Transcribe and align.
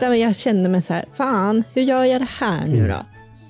Där 0.00 0.14
jag 0.14 0.36
kände 0.36 0.68
mig 0.68 0.82
så 0.82 0.92
här, 0.92 1.04
fan, 1.14 1.64
hur 1.74 1.82
gör 1.82 2.04
jag 2.04 2.20
det 2.20 2.28
här 2.38 2.66
nu 2.66 2.88
då? 2.88 2.96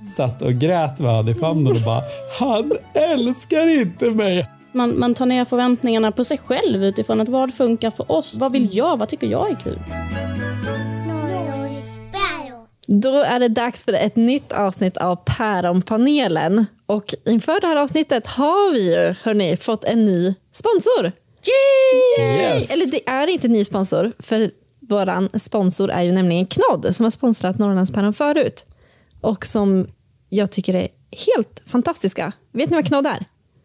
Satt 0.09 0.43
och 0.43 0.53
grät 0.53 0.99
med 0.99 1.15
han 1.15 1.29
i 1.29 1.35
famnen 1.35 1.73
och 1.73 1.83
bara, 1.83 2.03
han 2.39 2.73
älskar 2.95 3.69
inte 3.69 4.11
mig. 4.11 4.49
Man, 4.73 4.99
man 4.99 5.15
tar 5.15 5.27
ner 5.27 5.45
förväntningarna 5.45 6.13
på 6.13 6.25
sig 6.25 6.39
själv 6.39 6.85
utifrån 6.85 7.21
att 7.21 7.29
vad 7.29 7.55
funkar 7.55 7.91
för 7.91 8.13
oss? 8.13 8.37
Vad 8.39 8.53
vill 8.53 8.77
jag? 8.77 8.99
Vad 8.99 9.09
tycker 9.09 9.27
jag 9.27 9.51
är 9.51 9.55
kul? 9.55 9.79
Då 12.87 13.11
är 13.11 13.41
det 13.41 13.49
dags 13.49 13.85
för 13.85 13.93
ett 13.93 14.17
nytt 14.17 14.53
avsnitt 14.53 14.97
av 14.97 15.17
Päronpanelen. 15.17 16.67
Och 16.87 17.15
inför 17.25 17.61
det 17.61 17.67
här 17.67 17.77
avsnittet 17.77 18.27
har 18.27 18.73
vi 18.73 18.95
ju 18.95 19.15
hörni, 19.23 19.57
fått 19.57 19.85
en 19.85 20.07
ny 20.07 20.35
sponsor. 20.53 21.13
Yes. 22.21 22.71
Eller 22.71 22.87
det 22.87 23.09
är 23.09 23.27
inte 23.27 23.47
en 23.47 23.53
ny 23.53 23.65
sponsor, 23.65 24.13
för 24.19 24.51
vår 24.89 25.39
sponsor 25.39 25.91
är 25.91 26.03
ju 26.03 26.13
nämligen 26.13 26.47
Knodd 26.47 26.95
som 26.97 27.05
har 27.05 27.11
sponsrat 27.11 27.59
Norrlandspäron 27.59 28.15
förut. 28.15 28.67
Och 29.21 29.47
som 29.47 29.87
jag 30.29 30.51
tycker 30.51 30.75
är 30.75 30.89
helt 31.29 31.63
fantastiska. 31.67 32.33
Vet 32.53 32.71
ni 32.71 32.77
vad 32.77 32.87
Knodd 32.87 33.07
är? 33.07 33.25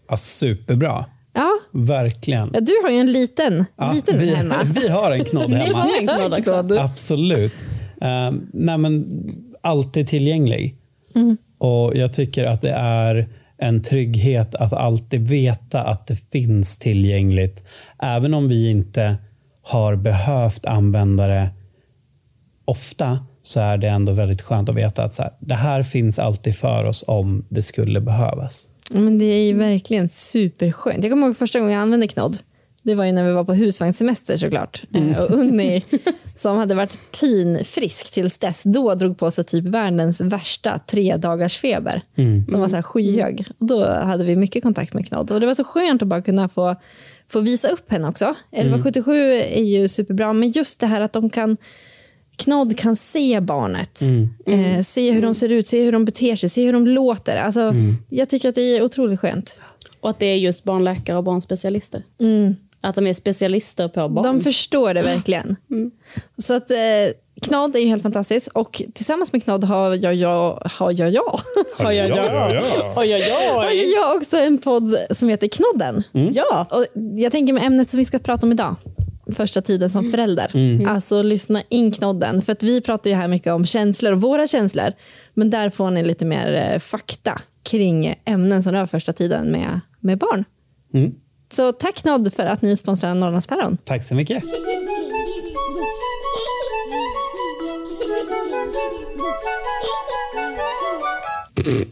Ja, 0.09 0.17
superbra. 0.17 1.05
Ja, 1.33 1.51
Verkligen. 1.71 2.49
ja 2.53 2.59
du 2.59 2.73
har 2.83 2.89
ju 2.89 2.97
en 2.97 3.11
liten, 3.11 3.65
Ja, 3.75 3.91
liten 3.93 4.19
vi, 4.19 4.35
hemma. 4.35 4.63
vi 4.81 4.87
har 4.87 5.11
en 5.11 5.25
knodd 5.25 5.49
Ni 5.49 5.55
hemma. 5.55 5.77
har 5.77 5.97
en 5.99 6.07
knodd 6.07 6.33
också. 6.39 6.79
Absolut. 6.79 7.53
Uh, 8.01 8.31
nej, 8.53 8.77
men 8.77 9.05
alltid 9.61 10.07
tillgänglig. 10.07 10.75
Mm. 11.15 11.37
Och 11.57 11.95
Jag 11.97 12.13
tycker 12.13 12.45
att 12.45 12.61
det 12.61 12.71
är 12.71 13.27
en 13.57 13.81
trygghet 13.81 14.55
att 14.55 14.73
alltid 14.73 15.27
veta 15.29 15.81
att 15.83 16.07
det 16.07 16.31
finns 16.31 16.77
tillgängligt. 16.77 17.63
Även 17.99 18.33
om 18.33 18.49
vi 18.49 18.69
inte 18.69 19.15
har 19.63 19.95
behövt 19.95 20.65
använda 20.65 21.27
det 21.27 21.49
ofta 22.65 23.19
så 23.41 23.59
är 23.59 23.77
det 23.77 23.87
ändå 23.87 24.11
väldigt 24.11 24.41
skönt 24.41 24.69
att 24.69 24.75
veta 24.75 25.03
att 25.03 25.13
så 25.13 25.21
här, 25.23 25.31
det 25.39 25.55
här 25.55 25.83
finns 25.83 26.19
alltid 26.19 26.55
för 26.55 26.83
oss 26.83 27.03
om 27.07 27.45
det 27.49 27.61
skulle 27.61 28.01
behövas. 28.01 28.67
Men 28.91 29.19
det 29.19 29.25
är 29.25 29.43
ju 29.47 29.53
verkligen 29.53 30.09
superskönt. 30.09 31.03
Jag 31.03 31.11
kommer 31.11 31.27
ihåg 31.27 31.37
första 31.37 31.59
gången 31.59 31.73
jag 31.73 31.81
använde 31.81 32.07
knodd. 32.07 32.37
Det 32.85 32.95
var 32.95 33.05
ju 33.05 33.11
när 33.11 33.27
vi 33.27 33.33
var 33.33 33.43
på 33.43 33.53
husvagnssemester 33.53 34.37
såklart. 34.37 34.83
Eh, 34.93 35.23
Och 35.23 35.29
Unni, 35.31 35.81
som 36.35 36.57
hade 36.57 36.75
varit 36.75 36.97
pinfrisk 37.19 38.11
tills 38.13 38.37
dess, 38.37 38.63
då 38.65 38.95
drog 38.95 39.17
på 39.17 39.31
sig 39.31 39.43
typ 39.43 39.63
världens 39.65 40.21
värsta 40.21 40.79
tre 40.79 41.17
dagars 41.17 41.57
feber. 41.57 42.01
Som 42.49 42.59
var 42.61 42.67
så 42.67 42.75
här 42.75 42.81
skyhög. 42.81 43.45
Och 43.59 43.65
då 43.67 43.85
hade 43.85 44.23
vi 44.23 44.35
mycket 44.35 44.63
kontakt 44.63 44.93
med 44.93 45.07
knodd. 45.07 45.31
Och 45.31 45.39
det 45.39 45.45
var 45.45 45.53
så 45.53 45.63
skönt 45.63 46.01
att 46.01 46.07
bara 46.07 46.21
kunna 46.21 46.49
få, 46.49 46.75
få 47.33 47.39
visa 47.39 47.67
upp 47.67 47.91
henne 47.91 48.07
också. 48.07 48.35
1177 48.51 49.13
är 49.33 49.63
ju 49.63 49.87
superbra, 49.87 50.33
men 50.33 50.51
just 50.51 50.79
det 50.79 50.87
här 50.87 51.01
att 51.01 51.13
de 51.13 51.29
kan 51.29 51.57
Knodd 52.35 52.77
kan 52.77 52.95
se 52.95 53.39
barnet, 53.41 54.01
eh, 54.45 54.81
se 54.81 55.11
hur 55.11 55.21
de 55.21 55.33
ser 55.33 55.49
ut, 55.49 55.67
se 55.67 55.83
hur 55.83 55.91
de 55.91 56.05
beter 56.05 56.35
sig, 56.35 56.49
se 56.49 56.65
hur 56.65 56.73
de 56.73 56.87
låter. 56.87 57.37
Alltså, 57.37 57.73
Jag 58.09 58.29
tycker 58.29 58.49
att 58.49 58.55
det 58.55 58.61
är 58.61 58.83
otroligt 58.83 59.19
skönt. 59.19 59.59
Och 59.99 60.09
att 60.09 60.19
det 60.19 60.25
är 60.25 60.35
just 60.35 60.63
barnläkare 60.63 61.17
och 61.17 61.23
barnspecialister. 61.23 62.03
Att 62.81 62.95
de 62.95 63.07
är 63.07 63.13
specialister 63.13 63.87
på 63.87 64.09
barn. 64.09 64.25
De 64.25 64.41
förstår 64.41 64.93
det 64.93 65.01
verkligen. 65.01 65.55
Så 66.37 66.53
att 66.53 66.71
eh, 66.71 66.77
Knodd 67.43 67.75
är 67.75 67.79
ju 67.79 67.87
helt 67.87 68.03
fantastiskt 68.03 68.47
och 68.47 68.81
tillsammans 68.93 69.33
med 69.33 69.43
Knodd 69.43 69.63
har 69.63 69.95
jag, 69.95 70.15
jag, 70.15 70.67
har 70.71 70.91
jag, 70.91 71.11
jag, 71.11 71.39
Oj, 71.79 71.85
oj, 71.87 72.13
oj. 72.13 72.61
Oj, 72.95 73.15
oj, 73.15 73.21
har 73.53 73.67
oj. 73.67 73.93
jag 73.93 74.17
också 74.17 74.37
en 74.37 74.57
podd 74.57 74.95
som 75.11 75.29
heter 75.29 75.47
Knodden. 75.47 76.03
Ja. 76.33 76.67
Och 76.71 76.85
jag 77.17 77.31
tänker 77.31 77.53
med 77.53 77.63
ämnet 77.63 77.89
som 77.89 77.97
vi 77.97 78.05
ska 78.05 78.19
prata 78.19 78.45
om 78.45 78.51
idag, 78.51 78.75
första 79.35 79.61
tiden 79.61 79.89
som 79.89 80.11
förälder. 80.11 80.51
Alltså 80.87 81.21
lyssna 81.21 81.61
in 81.69 81.91
Knodden, 81.91 82.41
för 82.41 82.51
att 82.51 82.63
vi 82.63 82.81
pratar 82.81 83.09
ju 83.09 83.15
här 83.15 83.27
mycket 83.27 83.53
om 83.53 83.65
känslor 83.65 84.11
och 84.11 84.21
våra 84.21 84.47
känslor, 84.47 84.93
men 85.33 85.49
där 85.49 85.69
får 85.69 85.91
ni 85.91 86.03
lite 86.03 86.25
mer 86.25 86.71
eh, 86.73 86.79
fakta 86.79 87.41
kring 87.63 88.15
ämnen 88.25 88.63
som 88.63 88.71
rör 88.73 88.85
första 88.85 89.13
tiden 89.13 89.51
med, 89.51 89.79
med 89.99 90.17
barn. 90.17 90.45
Så 91.51 91.71
tack 91.71 91.95
Knodd 91.95 92.33
för 92.33 92.45
att 92.45 92.61
ni 92.61 92.77
sponsrar 92.77 93.13
Norrlandspäron. 93.15 93.77
Tack 93.83 94.03
så 94.03 94.15
mycket. 94.15 94.43
Det 101.63 101.85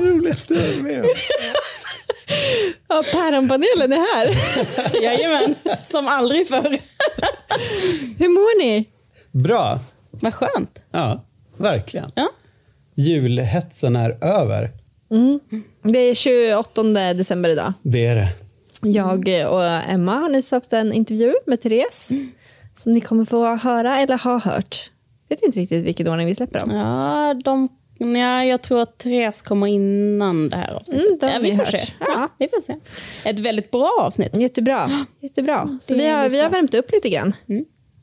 roligaste 0.00 0.54
jag 0.54 0.62
varit 0.62 0.82
med 0.82 1.02
om. 1.04 1.08
Ja, 2.88 3.04
Päronpanelen 3.12 3.92
är 3.92 4.14
här. 4.16 4.36
Jajamän, 5.02 5.54
som 5.84 6.08
aldrig 6.08 6.48
förr. 6.48 6.78
Hur 8.18 8.28
mår 8.28 8.58
ni? 8.62 8.84
Bra. 9.32 9.80
Vad 10.10 10.34
skönt. 10.34 10.82
Ja, 10.90 11.24
verkligen. 11.56 12.12
Ja. 12.14 12.28
Julhetsen 12.94 13.96
är 13.96 14.24
över. 14.24 14.70
Det 15.82 15.98
är 15.98 16.14
28 16.14 16.82
december 17.14 17.48
idag. 17.50 17.72
Det 17.82 18.06
är 18.06 18.16
det. 18.16 18.28
Jag 18.82 19.28
och 19.52 19.64
Emma 19.64 20.14
har 20.14 20.28
nyss 20.28 20.50
haft 20.50 20.72
en 20.72 20.92
intervju 20.92 21.34
med 21.46 21.60
Therese 21.60 22.12
som 22.78 22.92
ni 22.92 23.00
kommer 23.00 23.24
få 23.24 23.56
höra 23.56 23.98
eller 23.98 24.18
ha 24.18 24.38
hört. 24.38 24.90
vet 25.28 25.42
inte 25.42 25.60
riktigt 25.60 25.84
vilken 25.84 26.08
ordning 26.08 26.26
vi 26.26 26.34
släpper 26.34 26.60
dem. 26.60 26.70
Ja, 26.70 27.34
de, 27.44 27.68
ja, 27.98 28.44
jag 28.44 28.62
tror 28.62 28.82
att 28.82 28.98
Therese 28.98 29.42
kommer 29.42 29.66
innan 29.66 30.48
det 30.48 30.56
här 30.56 30.74
avsnittet. 30.74 31.06
Mm, 31.06 31.18
har 31.22 31.30
ja, 31.30 31.38
vi 31.42 31.50
vi 31.50 31.56
får 31.56 31.64
hört. 31.64 31.70
se. 31.70 31.92
Ja. 32.00 32.06
Ja, 32.08 32.28
vi 32.38 32.48
får 32.48 32.60
se. 32.60 32.76
Ett 33.24 33.38
väldigt 33.38 33.70
bra 33.70 33.90
avsnitt. 34.00 34.36
Jättebra. 34.36 35.06
Jättebra. 35.20 35.78
Så 35.80 35.94
vi 35.94 36.06
har, 36.06 36.28
vi 36.28 36.40
har 36.40 36.50
värmt 36.50 36.74
upp 36.74 36.92
lite 36.92 37.08
grann. 37.08 37.32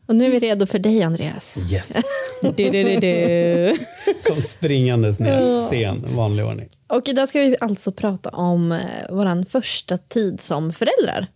Och 0.08 0.16
nu 0.16 0.26
är 0.26 0.30
vi 0.30 0.40
redo 0.40 0.66
för 0.66 0.80
dig, 0.80 1.04
Andreas. 1.04 1.58
Yes. 1.72 1.94
Du, 2.42 2.52
du, 2.52 2.84
du, 2.84 2.96
du. 2.96 3.78
Kom 4.24 4.42
springandes 4.42 5.20
ner. 5.20 5.58
Sen, 5.58 6.16
vanlig 6.16 6.46
ordning. 6.46 6.68
Och 6.88 7.10
idag 7.10 7.28
ska 7.28 7.40
vi 7.40 7.56
alltså 7.62 7.92
prata 7.92 8.30
om 8.30 8.72
eh, 8.72 8.80
vår 9.10 9.50
första 9.50 9.98
tid 9.98 10.42
som 10.42 10.74
föräldrar. 10.74 11.28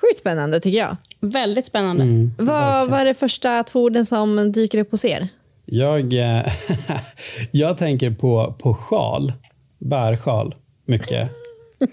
Sjukt 0.00 0.18
spännande 0.18 0.60
tycker 0.60 0.78
jag. 0.78 0.96
Väldigt 1.24 1.66
spännande. 1.66 2.02
Mm. 2.02 2.34
Vad 2.38 2.90
vad 2.90 3.00
är 3.00 3.04
det 3.04 3.14
första 3.14 3.62
två 3.62 3.82
orden 3.82 4.06
som 4.06 4.52
dyker 4.52 4.78
upp 4.78 4.90
hos 4.90 5.04
er? 5.04 5.28
Jag, 5.64 6.12
eh, 6.12 6.52
jag 7.50 7.78
tänker 7.78 8.10
på, 8.10 8.54
på 8.58 8.74
sjal, 8.74 9.32
bärsjal, 9.78 10.54
mycket. 10.84 11.30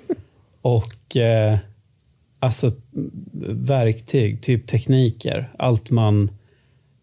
Och 0.61 1.17
eh, 1.17 1.57
alltså 2.39 2.71
verktyg, 3.49 4.41
typ 4.41 4.67
tekniker. 4.67 5.49
Allt 5.57 5.89
man 5.91 6.29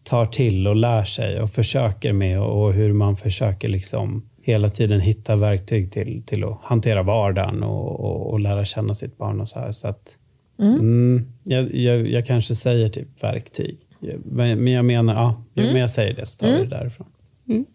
tar 0.03 0.25
till 0.25 0.67
och 0.67 0.75
lär 0.75 1.03
sig 1.03 1.41
och 1.41 1.51
försöker 1.51 2.13
med 2.13 2.41
och, 2.41 2.63
och 2.63 2.73
hur 2.73 2.93
man 2.93 3.17
försöker 3.17 3.67
liksom 3.67 4.29
hela 4.41 4.69
tiden 4.69 5.01
hitta 5.01 5.35
verktyg 5.35 5.91
till, 5.91 6.23
till 6.25 6.43
att 6.43 6.59
hantera 6.63 7.03
vardagen 7.03 7.63
och, 7.63 7.99
och, 7.99 8.31
och 8.31 8.39
lära 8.39 8.65
känna 8.65 8.93
sitt 8.93 9.17
barn. 9.17 9.41
och 9.41 9.47
så 9.47 9.59
här. 9.59 9.71
Så 9.71 9.87
att, 9.87 10.16
mm. 10.59 11.27
jag, 11.43 11.75
jag, 11.75 12.07
jag 12.07 12.25
kanske 12.25 12.55
säger 12.55 12.89
typ 12.89 13.23
verktyg. 13.23 13.77
Men, 14.23 14.63
men 14.63 14.73
jag 14.73 14.85
menar, 14.85 15.13
ja, 15.13 15.43
men 15.53 15.75
jag 15.75 15.89
säger 15.89 16.13
det 16.13 16.25
så 16.25 16.39
tar 16.39 16.47
vi 16.47 16.57
det 16.57 16.65
därifrån. 16.65 17.07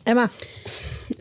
Emma? 0.05 0.29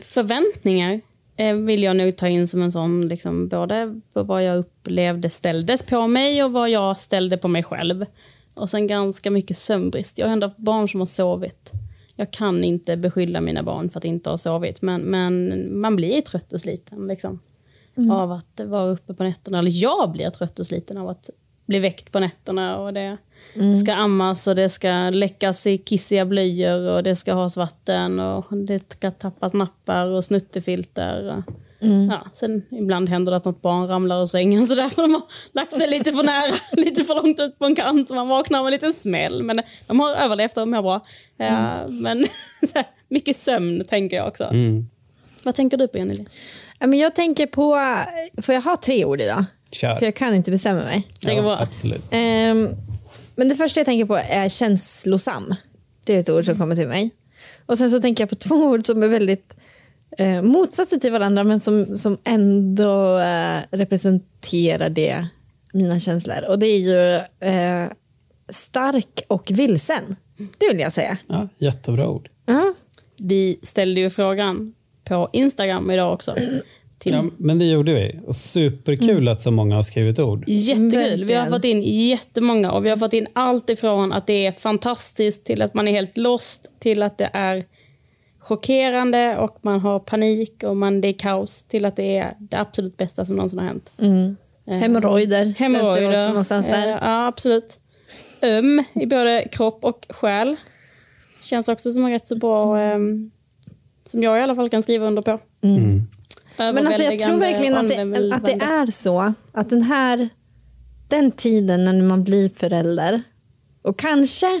Förväntningar 0.00 1.00
eh, 1.36 1.56
vill 1.56 1.82
jag 1.82 1.96
nog 1.96 2.16
ta 2.16 2.28
in 2.28 2.46
som 2.46 2.62
en 2.62 2.70
sån, 2.70 3.08
liksom, 3.08 3.48
både 3.48 4.00
på 4.12 4.22
vad 4.22 4.44
jag 4.44 4.58
upplevde 4.58 5.30
ställdes 5.30 5.82
på 5.82 6.06
mig 6.06 6.44
och 6.44 6.52
vad 6.52 6.70
jag 6.70 6.98
ställde 6.98 7.36
på 7.36 7.48
mig 7.48 7.62
själv. 7.62 8.06
Och 8.54 8.70
sen 8.70 8.86
ganska 8.86 9.30
mycket 9.30 9.56
sömnbrist. 9.56 10.18
Jag 10.18 10.26
har 10.26 10.32
ändå 10.32 10.46
haft 10.46 10.58
barn 10.58 10.88
som 10.88 11.00
har 11.00 11.06
sovit. 11.06 11.72
Jag 12.16 12.30
kan 12.30 12.64
inte 12.64 12.96
beskylla 12.96 13.40
mina 13.40 13.62
barn 13.62 13.90
för 13.90 13.98
att 13.98 14.04
inte 14.04 14.30
ha 14.30 14.38
sovit, 14.38 14.82
men, 14.82 15.02
men 15.02 15.66
man 15.80 15.96
blir 15.96 16.20
trött 16.20 16.52
och 16.52 16.60
sliten 16.60 17.06
liksom, 17.06 17.40
av 18.10 18.32
att 18.32 18.60
vara 18.64 18.86
uppe 18.86 19.14
på 19.14 19.24
nätterna. 19.24 19.58
Eller 19.58 19.70
jag 19.70 20.12
blir 20.12 20.30
trött 20.30 20.58
och 20.58 20.66
sliten 20.66 20.98
av 20.98 21.08
att 21.08 21.30
bli 21.72 21.78
väckt 21.78 22.12
på 22.12 22.20
nätterna. 22.20 22.78
Och 22.78 22.92
det, 22.92 23.16
det 23.54 23.76
ska 23.76 23.94
ammas 23.94 24.46
och 24.46 24.54
det 24.54 24.68
ska 24.68 25.10
läckas 25.10 25.66
i 25.66 25.78
kissiga 25.78 26.24
blöjor 26.26 26.90
och 26.90 27.02
det 27.02 27.16
ska 27.16 27.34
has 27.34 27.56
vatten 27.56 28.20
och 28.20 28.56
det 28.56 28.92
ska 28.92 29.10
tappas 29.10 29.52
nappar 29.52 30.06
och 30.06 30.24
snuttefilter. 30.24 31.36
Och, 31.36 31.54
Ja, 32.10 32.26
sen 32.32 32.62
ibland 32.70 33.08
händer 33.08 33.30
det 33.32 33.36
att 33.36 33.44
något 33.44 33.62
barn 33.62 33.88
ramlar 33.88 34.20
ur 34.20 34.26
sängen 34.26 34.66
så 34.66 34.74
därför 34.74 35.02
de 35.02 35.14
har 35.14 35.22
lagt 35.52 35.76
sig 35.76 35.88
lite 35.88 36.12
för 36.12 36.22
nära, 36.22 36.54
lite 36.84 37.04
för 37.04 37.14
långt 37.14 37.40
ut 37.40 37.58
på 37.58 37.64
en 37.64 37.74
kant 37.74 38.08
så 38.08 38.14
man 38.14 38.28
vaknar 38.28 38.58
med 38.58 38.66
en 38.66 38.72
liten 38.72 38.92
smäll. 38.92 39.42
Men 39.42 39.60
de 39.86 40.00
har 40.00 40.14
överlevt 40.14 40.56
och 40.56 40.68
mår 40.68 40.82
bra. 40.82 41.00
Ja, 41.36 41.86
Men 41.88 42.18
så 42.68 42.74
här, 42.74 42.86
mycket 43.08 43.36
sömn 43.36 43.84
tänker 43.88 44.16
jag 44.16 44.28
också. 44.28 44.44
Vad 45.44 45.54
tänker 45.54 45.76
du 45.76 45.88
på 45.88 45.98
Jenny? 45.98 46.14
Ja, 46.78 46.86
men 46.86 46.98
jag 46.98 47.14
tänker 47.14 47.46
på, 47.46 47.78
får 48.42 48.54
jag 48.54 48.62
ha 48.62 48.76
tre 48.76 49.04
ord 49.04 49.20
idag? 49.20 49.44
Kör. 49.72 49.96
För 49.96 50.04
jag 50.04 50.14
kan 50.14 50.34
inte 50.34 50.50
bestämma 50.50 50.80
mig. 50.82 51.08
Det 51.20 51.34
går 51.34 51.42
bra. 51.42 51.58
Absolut. 51.58 52.02
Ehm, 52.10 52.68
men 53.34 53.48
det 53.48 53.56
första 53.56 53.80
jag 53.80 53.86
tänker 53.86 54.04
på 54.04 54.16
är 54.16 54.48
känslosam. 54.48 55.54
Det 56.04 56.14
är 56.14 56.20
ett 56.20 56.30
ord 56.30 56.44
som 56.44 56.58
kommer 56.58 56.76
till 56.76 56.88
mig. 56.88 57.10
Och 57.66 57.78
sen 57.78 57.90
så 57.90 58.00
tänker 58.00 58.22
jag 58.22 58.28
på 58.28 58.36
två 58.36 58.54
ord 58.54 58.86
som 58.86 59.02
är 59.02 59.08
väldigt 59.08 59.54
eh, 60.18 60.42
motsatser 60.42 60.96
till 60.98 61.12
varandra 61.12 61.44
men 61.44 61.60
som, 61.60 61.96
som 61.96 62.18
ändå 62.24 63.18
eh, 63.18 63.58
representerar 63.70 64.88
det, 64.88 65.26
mina 65.72 66.00
känslor. 66.00 66.44
Och 66.48 66.58
det 66.58 66.66
är 66.66 66.78
ju 66.78 67.14
eh, 67.48 67.86
stark 68.48 69.22
och 69.28 69.50
vilsen. 69.50 70.16
Det 70.36 70.68
vill 70.68 70.80
jag 70.80 70.92
säga. 70.92 71.18
Ja, 71.26 71.48
jättebra 71.58 72.08
ord. 72.08 72.28
Ja. 72.46 72.74
Vi 73.16 73.58
ställde 73.62 74.00
ju 74.00 74.10
frågan 74.10 74.74
på 75.04 75.30
Instagram 75.32 75.90
idag 75.90 76.12
också. 76.12 76.36
Till 77.02 77.12
Ja, 77.12 77.24
men 77.36 77.58
det 77.58 77.64
gjorde 77.64 77.92
vi. 77.94 78.18
Och 78.26 78.36
superkul 78.36 79.28
att 79.28 79.40
så 79.42 79.50
många 79.50 79.74
har 79.74 79.82
skrivit 79.82 80.18
ord. 80.18 80.44
Jättekul. 80.46 81.24
Vi 81.24 81.34
har 81.34 81.46
fått 81.46 81.64
in 81.64 81.82
jättemånga 81.82 82.72
och 82.72 82.84
vi 82.84 82.90
har 82.90 82.96
fått 82.96 83.12
in 83.12 83.26
allt 83.32 83.70
ifrån 83.70 84.12
att 84.12 84.26
det 84.26 84.46
är 84.46 84.52
fantastiskt 84.52 85.44
till 85.44 85.62
att 85.62 85.74
man 85.74 85.88
är 85.88 85.92
helt 85.92 86.16
lost 86.18 86.66
till 86.78 87.02
att 87.02 87.18
det 87.18 87.30
är 87.32 87.64
chockerande 88.38 89.36
och 89.38 89.58
man 89.62 89.80
har 89.80 89.98
panik 89.98 90.62
och 90.62 90.76
man, 90.76 91.00
det 91.00 91.08
är 91.08 91.12
kaos 91.12 91.62
till 91.62 91.84
att 91.84 91.96
det 91.96 92.16
är 92.16 92.34
det 92.38 92.56
absolut 92.60 92.96
bästa 92.96 93.24
som 93.24 93.36
någonsin 93.36 93.58
har 93.58 93.66
hänt. 93.66 93.92
Eh, 94.66 94.76
Hemorrojder. 94.76 95.54
Hemorrojder. 95.58 96.28
någonstans 96.28 96.66
där. 96.66 96.86
Eh, 96.88 96.98
Ja, 97.00 97.26
absolut. 97.26 97.78
Öm 98.42 98.84
i 98.94 99.06
både 99.06 99.48
kropp 99.52 99.84
och 99.84 100.06
själ. 100.08 100.56
Känns 101.42 101.68
också 101.68 101.92
som 101.92 102.04
en 102.04 102.10
rätt 102.10 102.28
så 102.28 102.36
bra, 102.36 102.78
ehm, 102.80 103.30
som 104.08 104.22
jag 104.22 104.38
i 104.38 104.42
alla 104.42 104.54
fall 104.54 104.68
kan 104.70 104.82
skriva 104.82 105.06
under 105.06 105.22
på. 105.22 105.38
Men 106.56 106.86
alltså 106.86 107.02
jag 107.02 107.18
tror 107.18 107.36
verkligen 107.36 107.74
att 107.74 107.88
det, 107.88 108.34
att 108.34 108.44
det 108.44 108.64
är 108.64 108.86
så. 108.86 109.34
Att 109.52 109.70
den 109.70 109.82
här 109.82 110.28
den 111.08 111.30
tiden 111.30 111.84
när 111.84 112.02
man 112.02 112.24
blir 112.24 112.50
förälder 112.56 113.22
och 113.82 113.98
kanske, 113.98 114.60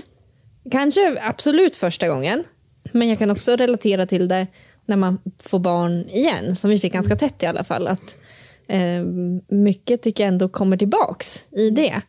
kanske 0.70 1.18
absolut 1.22 1.76
första 1.76 2.08
gången 2.08 2.44
men 2.92 3.08
jag 3.08 3.18
kan 3.18 3.30
också 3.30 3.56
relatera 3.56 4.06
till 4.06 4.28
det 4.28 4.46
när 4.86 4.96
man 4.96 5.18
får 5.42 5.58
barn 5.58 6.08
igen 6.08 6.56
som 6.56 6.70
vi 6.70 6.78
fick 6.78 6.92
ganska 6.92 7.16
tätt 7.16 7.42
i 7.42 7.46
alla 7.46 7.64
fall. 7.64 7.86
Att 7.88 8.16
eh, 8.68 9.04
Mycket 9.48 10.02
tycker 10.02 10.24
jag 10.24 10.28
ändå 10.28 10.48
kommer 10.48 10.76
tillbaks 10.76 11.44
i 11.50 11.70
det. 11.70 12.00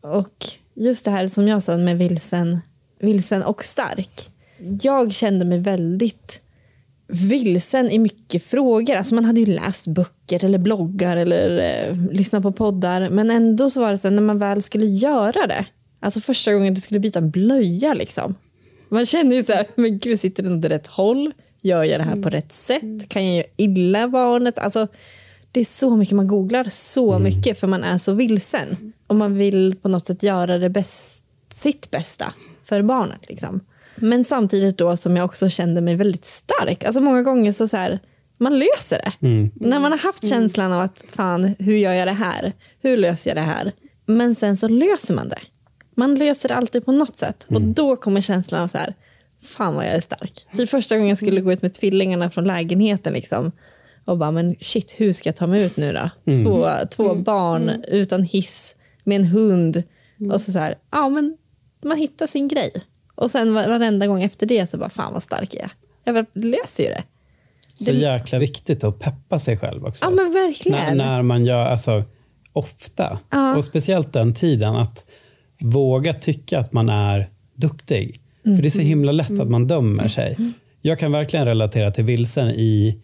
Och 0.00 0.46
just 0.74 1.04
det 1.04 1.10
här 1.10 1.28
som 1.28 1.48
jag 1.48 1.62
sa 1.62 1.76
med 1.76 1.98
vilsen, 1.98 2.60
vilsen 2.98 3.42
och 3.42 3.64
stark. 3.64 4.28
Jag 4.82 5.12
kände 5.12 5.44
mig 5.44 5.58
väldigt 5.58 6.41
vilsen 7.06 7.90
i 7.90 7.98
mycket 7.98 8.44
frågor. 8.44 8.94
Alltså 8.94 9.14
man 9.14 9.24
hade 9.24 9.40
ju 9.40 9.46
läst 9.46 9.86
böcker 9.86 10.44
eller 10.44 10.58
bloggar 10.58 11.16
eller 11.16 11.58
eh, 11.58 12.12
lyssnat 12.12 12.42
på 12.42 12.52
poddar. 12.52 13.10
Men 13.10 13.30
ändå 13.30 13.70
så 13.70 13.80
var 13.80 13.90
det 13.90 13.98
så 13.98 14.10
när 14.10 14.22
man 14.22 14.38
väl 14.38 14.62
skulle 14.62 14.86
göra 14.86 15.46
det. 15.46 15.66
Alltså 16.00 16.20
första 16.20 16.52
gången 16.52 16.74
du 16.74 16.80
skulle 16.80 17.00
byta 17.00 17.18
en 17.18 17.30
blöja 17.30 17.94
liksom. 17.94 18.34
Man 18.88 19.06
känner 19.06 19.36
ju 19.36 19.44
så 19.44 19.52
här, 19.52 19.66
men 19.74 19.98
gud 19.98 20.20
sitter 20.20 20.42
den 20.42 20.58
åt 20.58 20.64
rätt 20.64 20.86
håll? 20.86 21.32
Gör 21.60 21.84
jag 21.84 22.00
det 22.00 22.04
här 22.04 22.22
på 22.22 22.28
rätt 22.28 22.52
sätt? 22.52 23.08
Kan 23.08 23.26
jag 23.26 23.36
göra 23.36 23.46
illa 23.56 24.08
barnet? 24.08 24.58
Alltså 24.58 24.88
det 25.52 25.60
är 25.60 25.64
så 25.64 25.96
mycket 25.96 26.16
man 26.16 26.28
googlar 26.28 26.66
så 26.68 27.18
mycket 27.18 27.60
för 27.60 27.66
man 27.66 27.84
är 27.84 27.98
så 27.98 28.12
vilsen. 28.12 28.92
Och 29.06 29.16
man 29.16 29.36
vill 29.36 29.76
på 29.82 29.88
något 29.88 30.06
sätt 30.06 30.22
göra 30.22 30.58
det 30.58 30.70
bäst, 30.70 31.24
sitt 31.52 31.90
bästa 31.90 32.34
för 32.62 32.82
barnet. 32.82 33.28
Liksom. 33.28 33.60
Men 34.02 34.24
samtidigt 34.24 34.78
då 34.78 34.96
som 34.96 35.16
jag 35.16 35.24
också 35.24 35.48
kände 35.48 35.80
mig 35.80 35.96
väldigt 35.96 36.24
stark. 36.24 36.84
Alltså 36.84 37.00
många 37.00 37.22
gånger 37.22 37.52
så, 37.52 37.68
så 37.68 37.76
här, 37.76 38.00
man 38.38 38.58
löser 38.58 38.98
det. 38.98 39.12
När 39.54 39.78
man 39.80 39.92
har 39.92 39.98
haft 39.98 40.28
känslan 40.28 40.72
av 40.72 40.80
att 40.80 41.04
fan, 41.10 41.54
hur 41.58 41.76
gör 41.76 41.92
jag 41.92 42.08
det 42.08 42.12
här? 42.12 42.52
Hur 42.82 42.96
löser 42.96 43.30
jag 43.30 43.36
det 43.36 43.40
här? 43.40 43.72
Men 44.06 44.34
sen 44.34 44.56
så 44.56 44.68
löser 44.68 45.14
man 45.14 45.28
det. 45.28 45.38
Man 45.94 46.14
löser 46.14 46.48
det 46.48 46.54
alltid 46.54 46.84
på 46.84 46.92
något 46.92 47.16
sätt. 47.16 47.46
Och 47.48 47.62
då 47.62 47.96
kommer 47.96 48.20
känslan 48.20 48.62
av 48.62 48.66
så 48.68 48.78
här, 48.78 48.94
fan 49.42 49.74
vad 49.74 49.84
jag 49.84 49.92
är 49.92 50.00
stark. 50.00 50.46
Typ 50.56 50.68
första 50.70 50.94
gången 50.96 51.08
jag 51.08 51.18
skulle 51.18 51.40
gå 51.40 51.52
ut 51.52 51.62
med 51.62 51.74
tvillingarna 51.74 52.30
från 52.30 52.44
lägenheten 52.44 53.12
liksom. 53.12 53.52
Och 54.04 54.18
bara, 54.18 54.30
men 54.30 54.56
shit, 54.60 54.94
hur 54.96 55.12
ska 55.12 55.28
jag 55.28 55.36
ta 55.36 55.46
mig 55.46 55.64
ut 55.64 55.76
nu 55.76 55.92
då? 55.92 56.10
Två, 56.44 56.68
två 56.90 57.14
barn 57.14 57.84
utan 57.88 58.22
hiss 58.22 58.74
med 59.04 59.16
en 59.16 59.24
hund. 59.26 59.82
Och 60.32 60.40
så 60.40 60.52
så 60.52 60.58
här, 60.58 60.74
ja 60.90 61.08
men 61.08 61.36
man 61.84 61.96
hittar 61.96 62.26
sin 62.26 62.48
grej. 62.48 62.72
Och 63.14 63.30
sen 63.30 63.54
var- 63.54 63.68
varenda 63.68 64.06
gång 64.06 64.22
efter 64.22 64.46
det 64.46 64.70
så 64.70 64.76
bara, 64.78 64.90
fan 64.90 65.12
vad 65.12 65.22
stark 65.22 65.54
jag 65.54 65.62
är. 65.64 65.70
Jag 66.04 66.26
löser 66.32 66.82
ju 66.84 66.88
det. 66.90 67.02
Så 67.74 67.90
jäkla 67.90 68.38
viktigt 68.38 68.84
att 68.84 68.98
peppa 68.98 69.38
sig 69.38 69.56
själv 69.56 69.84
också. 69.86 70.04
Ja 70.04 70.10
men 70.10 70.32
verkligen. 70.32 70.78
när, 70.78 70.94
när 70.94 71.22
man 71.22 71.44
gör, 71.46 71.64
alltså 71.66 72.04
ofta, 72.52 73.18
Ja. 73.30 73.56
och 73.56 73.64
speciellt 73.64 74.12
den 74.12 74.34
tiden, 74.34 74.74
att 74.76 75.04
våga 75.60 76.12
tycka 76.12 76.58
att 76.58 76.72
man 76.72 76.88
är 76.88 77.28
duktig. 77.54 78.20
För 78.42 78.50
det 78.62 78.68
är 78.68 78.70
så 78.70 78.78
Mm. 78.78 78.88
himla 78.88 79.12
lätt 79.12 79.40
att 79.40 79.50
man 79.50 79.66
dömer 79.66 80.08
sig. 80.08 80.36
Jag 80.80 80.98
kan 80.98 81.12
verkligen 81.12 81.46
relatera 81.46 81.90
till 81.90 82.04
vilsen 82.04 82.48
i 82.48 82.98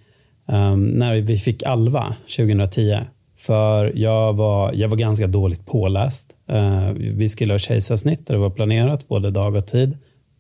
ehm, 0.49 0.85
när 0.87 1.15
vi 1.21 1.39
fick 1.39 1.63
Alva 1.63 2.15
2010. 2.37 2.99
För 3.37 3.93
jag 3.99 4.33
var, 4.33 4.73
jag 4.73 4.89
var 4.89 4.97
ganska 4.97 5.27
dåligt 5.27 5.67
påläst. 5.67 6.33
Eh, 6.47 6.91
vi 6.93 7.29
skulle 7.29 7.53
ha 7.55 7.59
kejsarsnitt 7.59 8.29
och 8.31 8.35
det 8.35 8.41
var 8.41 8.51
planerat 8.51 9.09
både 9.09 9.31
dag 9.31 9.55
och 9.55 9.67
tid. 9.67 9.97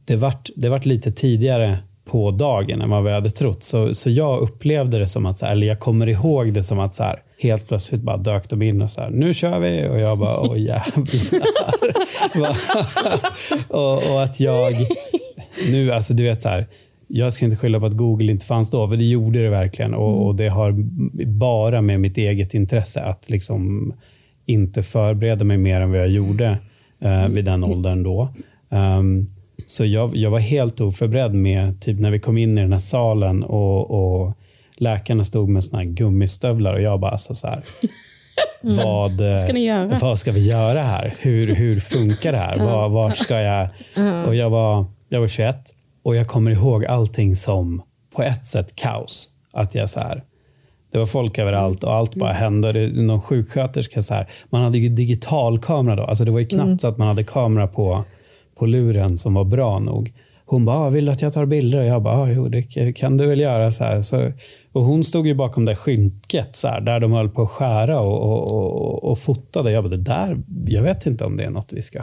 Det 0.08 0.16
vart, 0.16 0.50
det 0.56 0.68
vart 0.68 0.84
lite 0.84 1.12
tidigare 1.12 1.78
på 2.04 2.30
dagen 2.30 2.82
än 2.82 2.90
vad 2.90 3.04
vi 3.04 3.10
hade 3.10 3.30
trott. 3.30 3.62
Så, 3.62 3.94
så 3.94 4.10
jag 4.10 4.40
upplevde 4.40 4.98
det 4.98 5.06
som 5.06 5.26
att, 5.26 5.38
så 5.38 5.46
här, 5.46 5.52
eller 5.52 5.66
jag 5.66 5.80
kommer 5.80 6.06
ihåg 6.08 6.52
det 6.52 6.62
som 6.62 6.78
att 6.78 6.94
så 6.94 7.02
här, 7.02 7.22
helt 7.38 7.68
plötsligt 7.68 8.00
bara 8.00 8.16
dök 8.16 8.50
de 8.50 8.62
in 8.62 8.82
och 8.82 8.90
så 8.90 9.00
här, 9.00 9.10
nu 9.10 9.34
kör 9.34 9.58
vi. 9.58 9.88
Och 9.88 10.00
jag 10.00 10.18
bara, 10.18 10.40
åh 10.40 10.60
jävlar. 10.60 12.56
Och, 13.68 14.12
och 14.12 14.22
att 14.22 14.40
jag, 14.40 14.72
nu, 15.70 15.92
alltså 15.92 16.14
du 16.14 16.22
vet 16.22 16.42
så 16.42 16.48
här, 16.48 16.66
jag 17.06 17.32
ska 17.32 17.44
inte 17.44 17.56
skylla 17.56 17.80
på 17.80 17.86
att 17.86 17.96
Google 17.96 18.32
inte 18.32 18.46
fanns 18.46 18.70
då, 18.70 18.88
för 18.88 18.96
det 18.96 19.04
gjorde 19.04 19.42
det 19.42 19.48
verkligen. 19.48 19.94
Och, 19.94 20.26
och 20.26 20.34
det 20.34 20.48
har 20.48 20.72
bara 21.26 21.82
med 21.82 22.00
mitt 22.00 22.18
eget 22.18 22.54
intresse 22.54 23.00
att 23.00 23.30
liksom 23.30 23.92
inte 24.46 24.82
förbereda 24.82 25.44
mig 25.44 25.56
mer 25.58 25.80
än 25.80 25.90
vad 25.90 26.00
jag 26.00 26.08
gjorde 26.08 26.58
eh, 27.00 27.28
vid 27.28 27.44
den 27.44 27.64
åldern 27.64 28.02
då. 28.02 28.28
Um, 28.68 29.26
så 29.68 29.84
jag, 29.84 30.16
jag 30.16 30.30
var 30.30 30.38
helt 30.38 30.80
oförberedd 30.80 31.34
med, 31.34 31.80
typ 31.80 32.00
när 32.00 32.10
vi 32.10 32.18
kom 32.18 32.38
in 32.38 32.58
i 32.58 32.60
den 32.60 32.72
här 32.72 32.80
salen 32.80 33.42
och, 33.42 33.90
och 33.90 34.32
läkarna 34.76 35.24
stod 35.24 35.48
med 35.48 35.64
såna 35.64 35.82
här 35.82 35.88
gummistövlar 35.88 36.74
och 36.74 36.80
jag 36.82 37.00
bara 37.00 37.10
alltså 37.10 37.34
så 37.34 37.46
här, 37.46 37.62
vad, 38.60 39.32
eh, 39.32 39.38
ska 39.38 39.52
vad 40.00 40.18
ska 40.18 40.32
vi 40.32 40.48
göra 40.48 40.82
här? 40.82 41.16
Hur, 41.18 41.54
hur 41.54 41.80
funkar 41.80 42.32
det 42.32 42.38
här? 42.38 42.58
Var, 42.58 42.88
var 42.88 43.10
ska 43.10 43.40
jag? 43.40 43.68
Och 44.26 44.34
jag 44.34 44.50
var, 44.50 44.84
jag 45.08 45.20
var 45.20 45.28
21 45.28 45.56
och 46.02 46.16
jag 46.16 46.26
kommer 46.26 46.50
ihåg 46.50 46.86
allting 46.86 47.34
som 47.34 47.82
på 48.14 48.22
ett 48.22 48.46
sätt 48.46 48.76
kaos. 48.76 49.30
Att 49.52 49.74
jag 49.74 49.90
så 49.90 50.00
här, 50.00 50.22
det 50.92 50.98
var 50.98 51.06
folk 51.06 51.38
överallt 51.38 51.84
och 51.84 51.94
allt 51.94 52.14
bara 52.14 52.32
hände. 52.32 52.72
Det, 52.72 53.02
någon 53.02 53.22
sjuksköterska, 53.22 54.02
så 54.02 54.14
här, 54.14 54.28
man 54.50 54.62
hade 54.62 54.78
ju 54.78 54.88
digitalkamera 54.88 55.96
då. 55.96 56.02
Alltså 56.02 56.24
det 56.24 56.30
var 56.30 56.40
ju 56.40 56.46
knappt 56.46 56.80
så 56.80 56.88
att 56.88 56.98
man 56.98 57.08
hade 57.08 57.24
kamera 57.24 57.66
på, 57.66 58.04
på 58.58 58.66
luren 58.66 59.18
som 59.18 59.34
var 59.34 59.44
bra 59.44 59.78
nog. 59.78 60.12
Hon 60.50 60.64
bara, 60.64 60.76
ah, 60.76 60.90
vill 60.90 61.04
du 61.04 61.12
att 61.12 61.22
jag 61.22 61.32
tar 61.32 61.46
bilder? 61.46 61.78
Och 61.78 61.86
jag 61.86 62.02
bara, 62.02 62.14
ah, 62.14 62.30
jo 62.30 62.48
det 62.48 62.92
kan 62.92 63.16
du 63.16 63.26
väl 63.26 63.40
göra. 63.40 63.70
Så 63.70 63.84
här. 63.84 64.02
Så, 64.02 64.32
och 64.72 64.84
hon 64.84 65.04
stod 65.04 65.26
ju 65.26 65.34
bakom 65.34 65.64
det 65.64 65.76
skynket 65.76 66.56
så 66.56 66.68
här, 66.68 66.80
där 66.80 67.00
de 67.00 67.12
höll 67.12 67.28
på 67.28 67.42
att 67.42 67.50
skära 67.50 68.00
och, 68.00 68.22
och, 68.22 68.52
och, 68.52 69.04
och 69.04 69.18
fotade. 69.18 69.70
Jag 69.70 69.84
bara, 69.84 69.90
det 69.90 69.96
där, 69.96 70.36
jag 70.66 70.82
vet 70.82 71.06
inte 71.06 71.24
om 71.24 71.36
det 71.36 71.44
är 71.44 71.50
något 71.50 71.72
vi 71.72 71.82
ska, 71.82 72.02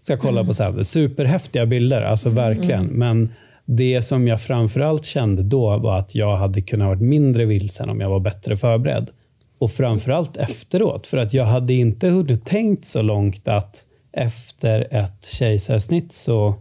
ska 0.00 0.16
kolla 0.16 0.44
på. 0.44 0.54
Så 0.54 0.62
här. 0.62 0.82
Superhäftiga 0.82 1.66
bilder, 1.66 2.02
alltså 2.02 2.30
verkligen. 2.30 2.84
Mm. 2.84 2.98
Men 2.98 3.32
det 3.64 4.02
som 4.02 4.28
jag 4.28 4.40
framförallt 4.40 5.04
kände 5.04 5.42
då 5.42 5.78
var 5.78 5.98
att 5.98 6.14
jag 6.14 6.36
hade 6.36 6.60
kunnat 6.60 6.86
vara 6.86 6.98
mindre 6.98 7.44
vilsen 7.44 7.90
om 7.90 8.00
jag 8.00 8.10
var 8.10 8.20
bättre 8.20 8.56
förberedd. 8.56 9.10
Och 9.58 9.70
framförallt 9.70 10.36
efteråt, 10.36 11.06
för 11.06 11.16
att 11.16 11.34
jag 11.34 11.44
hade 11.44 11.74
inte 11.74 12.08
hunnit 12.08 12.44
tänkt 12.44 12.84
så 12.84 13.02
långt 13.02 13.48
att 13.48 13.84
efter 14.12 14.86
ett 14.90 15.28
kejsarsnitt 15.30 16.12
så, 16.12 16.54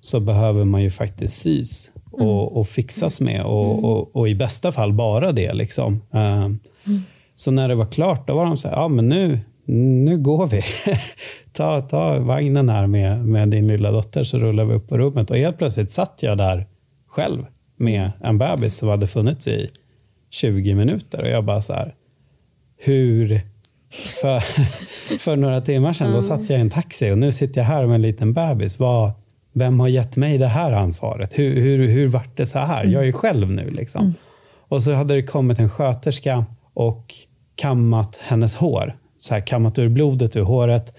så 0.00 0.20
behöver 0.20 0.64
man 0.64 0.82
ju 0.82 0.90
faktiskt 0.90 1.40
sys 1.40 1.92
och, 2.10 2.20
mm. 2.20 2.34
och 2.34 2.68
fixas 2.68 3.20
med 3.20 3.44
och, 3.44 3.64
mm. 3.64 3.84
och, 3.84 4.16
och, 4.16 4.28
i 4.28 4.34
bästa 4.34 4.72
fall 4.72 4.92
bara 4.92 5.32
det. 5.32 5.52
Liksom. 5.52 6.00
Uh, 6.14 6.48
så 7.36 7.50
när 7.50 7.68
det 7.68 7.74
var 7.74 7.86
klart, 7.86 8.26
då 8.26 8.34
var 8.34 8.44
de 8.44 8.56
så 8.56 8.68
här, 8.68 8.76
ja 8.76 8.88
men 8.88 9.08
nu, 9.08 9.40
nu 10.04 10.18
går 10.18 10.46
vi. 10.46 10.62
ta, 11.52 11.80
ta 11.80 12.18
vagnen 12.18 12.68
här 12.68 12.86
med, 12.86 13.24
med 13.24 13.48
din 13.48 13.68
lilla 13.68 13.90
dotter 13.90 14.24
så 14.24 14.38
rullar 14.38 14.64
vi 14.64 14.74
upp 14.74 14.88
på 14.88 14.98
rummet. 14.98 15.30
Och 15.30 15.36
helt 15.36 15.58
plötsligt 15.58 15.90
satt 15.90 16.22
jag 16.22 16.38
där 16.38 16.66
själv 17.06 17.46
med 17.76 18.10
en 18.20 18.38
bebis 18.38 18.76
som 18.76 18.88
hade 18.88 19.06
funnits 19.06 19.48
i 19.48 19.68
20 20.30 20.74
minuter. 20.74 21.22
Och 21.22 21.28
jag 21.28 21.44
bara 21.44 21.62
så 21.62 21.72
här, 21.72 21.94
hur... 22.76 23.51
För, 23.92 24.40
för 25.18 25.36
några 25.36 25.60
timmar 25.60 25.92
sedan 25.92 26.12
då 26.12 26.22
satt 26.22 26.50
jag 26.50 26.58
i 26.58 26.60
en 26.60 26.70
taxi 26.70 27.10
och 27.10 27.18
nu 27.18 27.32
sitter 27.32 27.60
jag 27.60 27.66
här 27.68 27.86
med 27.86 27.94
en 27.94 28.02
liten 28.02 28.32
bebis. 28.32 28.78
Vad, 28.78 29.10
vem 29.52 29.80
har 29.80 29.88
gett 29.88 30.16
mig 30.16 30.38
det 30.38 30.46
här 30.46 30.72
ansvaret? 30.72 31.38
Hur, 31.38 31.60
hur, 31.60 31.88
hur 31.88 32.08
vart 32.08 32.36
det 32.36 32.46
så 32.46 32.58
här? 32.58 32.84
Jag 32.84 33.08
är 33.08 33.12
själv 33.12 33.50
nu. 33.50 33.70
Liksom. 33.70 34.00
Mm. 34.00 34.14
Och 34.68 34.82
så 34.82 34.92
hade 34.92 35.14
det 35.14 35.22
kommit 35.22 35.58
en 35.58 35.70
sköterska 35.70 36.44
och 36.74 37.14
kammat 37.54 38.20
hennes 38.22 38.54
hår. 38.54 38.96
Så 39.18 39.34
här, 39.34 39.40
kammat 39.40 39.78
ur 39.78 39.88
blodet 39.88 40.36
ur 40.36 40.42
håret. 40.42 40.94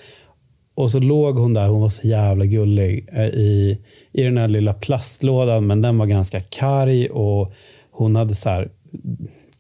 Och 0.76 0.92
så 0.92 1.00
låg 1.00 1.38
hon 1.40 1.54
där, 1.54 1.68
hon 1.68 1.82
var 1.82 1.90
så 1.90 2.08
jävla 2.08 2.46
gullig, 2.46 3.10
eh, 3.12 3.28
i, 3.28 3.80
i 4.12 4.24
den 4.24 4.38
här 4.38 4.48
lilla 4.48 4.74
plastlådan, 4.74 5.68
men 5.68 5.82
den 5.82 5.98
var 5.98 6.06
ganska 6.06 6.42
karg 6.42 7.10
och 7.10 7.54
hon 7.92 8.16
hade 8.16 8.36
så 8.36 8.50
här, 8.50 8.70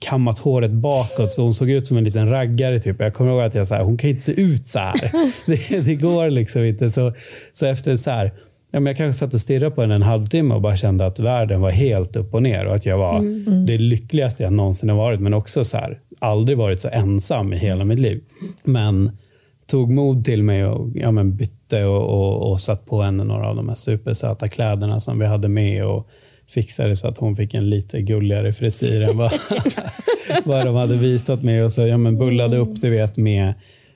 kammat 0.03 0.39
håret 0.39 0.71
bakåt 0.71 1.31
så 1.31 1.41
hon 1.41 1.53
såg 1.53 1.69
ut 1.69 1.87
som 1.87 1.97
en 1.97 2.03
liten 2.03 2.29
raggare. 2.29 2.79
Typ. 2.79 2.99
Jag 2.99 3.13
kommer 3.13 3.31
ihåg 3.31 3.41
att 3.41 3.55
jag 3.55 3.67
sa 3.67 3.83
hon 3.83 3.97
kan 3.97 4.09
inte 4.09 4.21
se 4.21 4.41
ut 4.41 4.67
så 4.67 4.79
här. 4.79 5.11
det, 5.45 5.79
det 5.79 5.95
går 5.95 6.29
liksom 6.29 6.63
inte. 6.63 6.89
Så, 6.89 7.13
så 7.51 7.65
efter 7.65 7.97
så 7.97 8.11
här, 8.11 8.33
ja, 8.71 8.79
men 8.79 8.85
jag 8.85 8.97
kanske 8.97 9.19
satt 9.19 9.33
och 9.33 9.41
stirrade 9.41 9.75
på 9.75 9.81
henne 9.81 9.95
en 9.95 10.01
halvtimme 10.01 10.55
och 10.55 10.61
bara 10.61 10.75
kände 10.75 11.05
att 11.05 11.19
världen 11.19 11.61
var 11.61 11.71
helt 11.71 12.15
upp 12.15 12.33
och 12.33 12.43
ner 12.43 12.65
och 12.65 12.75
att 12.75 12.85
jag 12.85 12.97
var 12.97 13.19
mm. 13.19 13.47
mm. 13.47 13.65
det 13.65 13.77
lyckligaste 13.77 14.43
jag 14.43 14.53
någonsin 14.53 14.89
har 14.89 14.97
varit. 14.97 15.19
Men 15.19 15.33
också 15.33 15.63
så 15.63 15.77
här, 15.77 15.99
aldrig 16.19 16.57
varit 16.57 16.81
så 16.81 16.89
ensam 16.89 17.53
i 17.53 17.57
hela 17.57 17.85
mitt 17.85 17.99
liv. 17.99 18.21
Men 18.63 19.11
tog 19.67 19.91
mod 19.91 20.25
till 20.25 20.43
mig 20.43 20.65
och 20.65 20.89
ja, 20.95 21.11
men 21.11 21.35
bytte 21.35 21.85
och, 21.85 22.03
och, 22.03 22.51
och 22.51 22.59
satt 22.59 22.85
på 22.85 23.01
henne 23.01 23.23
några 23.23 23.49
av 23.49 23.55
de 23.55 23.67
här 23.67 23.75
supersöta 23.75 24.47
kläderna 24.47 24.99
som 24.99 25.19
vi 25.19 25.25
hade 25.25 25.47
med. 25.47 25.85
Och, 25.85 26.07
fixade 26.47 26.95
så 26.95 27.07
att 27.07 27.17
hon 27.17 27.35
fick 27.35 27.53
en 27.53 27.69
lite 27.69 28.01
gulligare 28.01 28.53
frisyr 28.53 29.03
än 29.03 29.17
vad, 29.17 29.31
vad 30.45 30.65
de 30.65 30.75
hade 30.75 30.95
visat 30.95 31.43
mig. 31.43 31.63
Och 31.63 31.71
så 31.71 31.87
ja, 31.87 31.97
men 31.97 32.17
bullade 32.17 32.57
upp 32.57 32.81
du 32.81 32.89
vet, 32.89 33.17
med, 33.17 33.53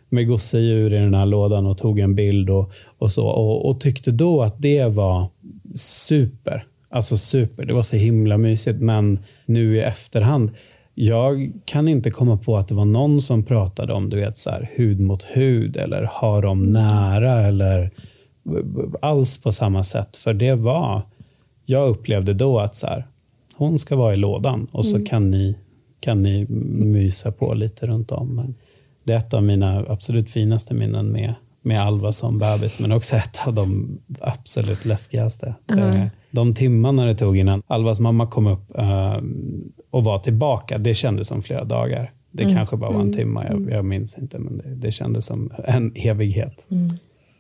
med 0.10 0.27
gosedjur 0.27 0.94
i 0.94 0.98
den 0.98 1.13
här 1.13 1.25
lådan 1.25 1.66
och 1.66 1.77
tog 1.77 2.00
en 2.00 2.16
bild 2.16 2.50
och, 2.50 2.72
och 2.98 3.12
så. 3.12 3.27
Och, 3.27 3.70
och, 3.70 3.80
tyckte 3.80 4.12
då 4.12 4.42
att 4.42 4.62
det 4.62 4.86
var 4.86 5.27
super. 5.75 6.66
Alltså 6.89 7.18
super. 7.18 7.66
Det 7.66 7.74
var 7.74 7.84
så 7.84 7.96
himla 7.96 8.38
mysigt. 8.38 8.80
Men 8.80 9.20
nu 9.46 9.75
i 9.75 9.80
efterhand, 9.80 10.51
jag 10.96 11.51
kan 11.66 11.88
inte 11.88 12.12
komma 12.12 12.38
på 12.38 12.58
att 12.58 12.68
det 12.68 12.75
var 12.75 12.86
någon 12.86 13.22
som 13.22 13.44
pratade 13.44 13.94
om 13.94 14.10
du 14.10 14.18
vet, 14.18 14.38
så 14.38 14.50
här, 14.50 14.72
hud 14.75 15.00
mot 15.00 15.24
hud 15.24 15.77
eller 15.77 16.04
ha 16.04 16.42
dem 16.42 16.66
nära 16.66 17.48
eller 17.48 17.92
alls 19.01 19.38
på 19.38 19.51
samma 19.51 19.84
sätt. 19.84 20.16
För 20.16 20.34
det 20.34 20.56
var 20.56 21.01
jag 21.70 21.90
upplevde 21.90 22.34
då 22.34 22.60
att 22.60 22.76
så 22.76 22.88
här, 22.88 23.06
hon 23.56 23.80
ska 23.80 23.96
vara 23.96 24.14
i 24.14 24.18
lådan 24.18 24.68
och 24.72 24.86
så 24.86 24.96
mm. 24.96 25.06
kan, 25.06 25.32
ni, 25.32 25.56
kan 26.00 26.24
ni 26.24 26.46
mysa 26.86 27.32
på 27.32 27.54
lite 27.54 27.88
runt 27.88 28.12
om. 28.12 28.36
Men 28.36 28.56
det 29.04 29.14
är 29.14 29.18
ett 29.18 29.34
av 29.34 29.44
mina 29.44 29.86
absolut 29.88 30.32
finaste 30.32 30.74
minnen 30.74 31.08
med, 31.08 31.34
med 31.62 31.82
Alva 31.82 32.12
som 32.12 32.40
bebis, 32.40 32.80
men 32.80 32.92
också 32.92 33.16
ett 33.16 33.38
av 33.48 33.54
de 33.54 33.98
absolut 34.20 34.86
läskigaste. 34.86 35.56
Mm. 35.68 36.08
De 36.32 36.54
timmarna 36.54 37.06
det 37.06 37.16
tog 37.16 37.38
innan 37.38 37.64
Alvas 37.68 38.00
mamma 38.00 38.28
kom 38.28 38.48
upp 38.48 38.80
uh, 38.80 39.18
och 39.90 40.04
var 40.04 40.20
tillbaka, 40.20 40.78
det 40.78 40.94
kändes 40.94 41.28
som 41.28 41.44
flera 41.44 41.64
dagar. 41.64 42.12
Det 42.32 42.44
mm. 42.44 42.56
kanske 42.56 42.78
bara 42.78 42.92
var 42.92 43.02
en 43.02 43.02
mm. 43.02 43.14
timme, 43.14 43.48
jag, 43.50 43.70
jag 43.72 43.86
minns 43.86 44.18
inte, 44.18 44.40
men 44.40 44.58
det, 44.58 44.76
det 44.76 44.92
kändes 44.92 45.26
som 45.26 45.52
en 45.66 45.92
evighet. 45.96 46.66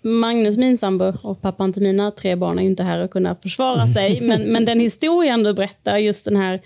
Mm. 0.03 0.19
Magnus, 0.19 0.57
min 0.57 0.77
sambo, 0.77 1.13
och 1.21 1.41
pappan 1.41 1.73
till 1.73 1.83
mina 1.83 2.11
tre 2.11 2.35
barn 2.35 2.59
är 2.59 2.63
inte 2.63 2.83
här 2.83 2.99
att 2.99 3.11
kunna 3.11 3.35
försvara 3.35 3.87
sig. 3.87 4.21
men, 4.27 4.41
men 4.41 4.65
den 4.65 4.79
historien 4.79 5.43
du 5.43 5.53
berättar, 5.53 5.97
just 5.97 6.25
den 6.25 6.35
här 6.35 6.61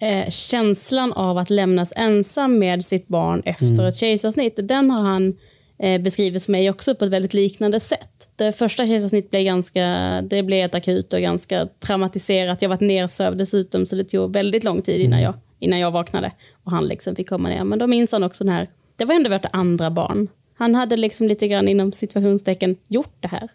eh, 0.00 0.30
känslan 0.30 1.12
av 1.12 1.38
att 1.38 1.50
lämnas 1.50 1.92
ensam 1.96 2.58
med 2.58 2.84
sitt 2.84 3.08
barn 3.08 3.42
efter 3.44 3.66
mm. 3.66 3.86
ett 3.86 3.96
kejsarsnitt, 3.96 4.54
den 4.62 4.90
har 4.90 5.02
han 5.02 5.36
eh, 5.78 6.00
beskrivit 6.00 6.44
för 6.44 6.52
mig 6.52 6.70
också 6.70 6.94
på 6.94 7.04
ett 7.04 7.10
väldigt 7.10 7.34
liknande 7.34 7.80
sätt. 7.80 8.28
Det 8.36 8.52
första 8.52 8.86
kejsarsnittet 8.86 9.30
blev 9.30 9.44
ganska, 9.44 9.84
det 10.22 10.42
blev 10.42 10.64
ett 10.64 10.74
akut 10.74 11.12
och 11.12 11.20
ganska 11.20 11.68
traumatiserat. 11.78 12.62
Jag 12.62 12.68
var 12.68 12.78
nersövd 12.80 13.38
dessutom, 13.38 13.86
så 13.86 13.96
det 13.96 14.04
tog 14.04 14.32
väldigt 14.32 14.64
lång 14.64 14.82
tid 14.82 15.00
innan 15.00 15.18
mm. 15.18 15.24
jag, 15.24 15.34
innan 15.58 15.78
jag 15.78 15.90
vaknade 15.90 16.32
och 16.64 16.70
han 16.70 16.88
liksom 16.88 17.16
fick 17.16 17.28
komma 17.28 17.48
ner. 17.48 17.64
Men 17.64 17.78
då 17.78 17.86
minns 17.86 18.12
han 18.12 18.24
också 18.24 18.44
den 18.44 18.52
här, 18.52 18.68
det 18.96 19.04
var 19.04 19.14
ändå 19.14 19.30
vårt 19.30 19.46
andra 19.52 19.90
barn. 19.90 20.28
Han 20.60 20.74
hade 20.74 20.96
liksom 20.96 21.28
lite 21.28 21.48
grann 21.48 21.68
inom 21.68 21.92
situationstecken 21.92 22.76
gjort 22.88 23.16
det 23.20 23.28
här. 23.28 23.48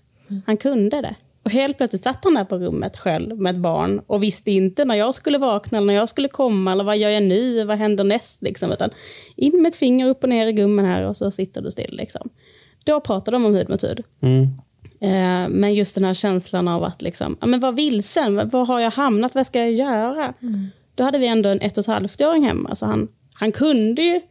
Han 0.46 0.58
kunde 0.58 1.02
det. 1.02 1.16
Och 1.44 1.52
helt 1.52 1.78
plötsligt 1.78 2.04
satt 2.04 2.24
han 2.24 2.34
där 2.34 2.46
på 2.46 2.58
rummet 2.58 2.98
själv 2.98 3.38
med 3.38 3.56
ett 3.56 3.62
barn 3.62 4.02
och 4.08 4.24
visste 4.24 4.52
inte 4.52 4.86
när 4.86 4.96
jag 4.96 5.16
skulle 5.16 5.38
vakna 5.38 5.78
eller 5.78 5.88
när 5.88 5.94
jag 5.94 6.10
skulle 6.10 6.28
komma 6.28 6.72
eller 6.72 6.84
vad 6.84 6.98
gör 6.98 7.10
jag 7.10 7.24
nu, 7.24 7.64
vad 7.64 7.78
händer 7.78 8.04
näst? 8.04 8.42
Liksom. 8.42 8.72
Utan 8.72 8.90
in 9.36 9.62
med 9.62 9.70
ett 9.70 9.76
finger 9.76 10.08
upp 10.08 10.24
och 10.24 10.30
ner 10.30 10.48
i 10.48 10.54
gummen 10.54 10.86
här 10.86 11.08
och 11.08 11.18
så 11.18 11.32
sitter 11.32 11.62
du 11.62 11.72
still. 11.72 11.96
Liksom. 11.96 12.30
Då 12.84 13.00
pratar 13.00 13.32
de 13.32 13.46
om 13.46 13.56
hud 13.56 13.70
mot 13.70 13.84
hud. 13.84 14.04
Mm. 14.22 14.44
Eh, 15.00 15.50
men 15.50 15.74
just 15.74 15.96
den 15.96 16.04
här 16.04 16.14
känslan 16.14 16.68
av 16.68 16.84
att 16.84 17.02
liksom, 17.02 17.38
men 17.42 17.60
vad 17.60 17.76
vilsen, 17.76 18.50
var 18.50 18.66
har 18.66 18.80
jag 18.80 18.92
hamnat, 18.92 19.36
vad 19.36 19.46
ska 19.46 19.60
jag 19.60 19.74
göra? 19.74 20.34
Mm. 20.42 20.68
Då 20.96 21.04
hade 21.04 21.18
vi 21.18 21.28
ändå 21.28 21.50
en 21.50 21.62
ett 21.62 21.78
och 21.78 21.82
ett 21.82 21.88
halvt-åring 21.88 22.44
hemma, 22.44 22.76
så 22.76 22.86
han, 22.86 23.08
han 23.34 23.52
kunde 23.52 24.02
ju 24.02 24.22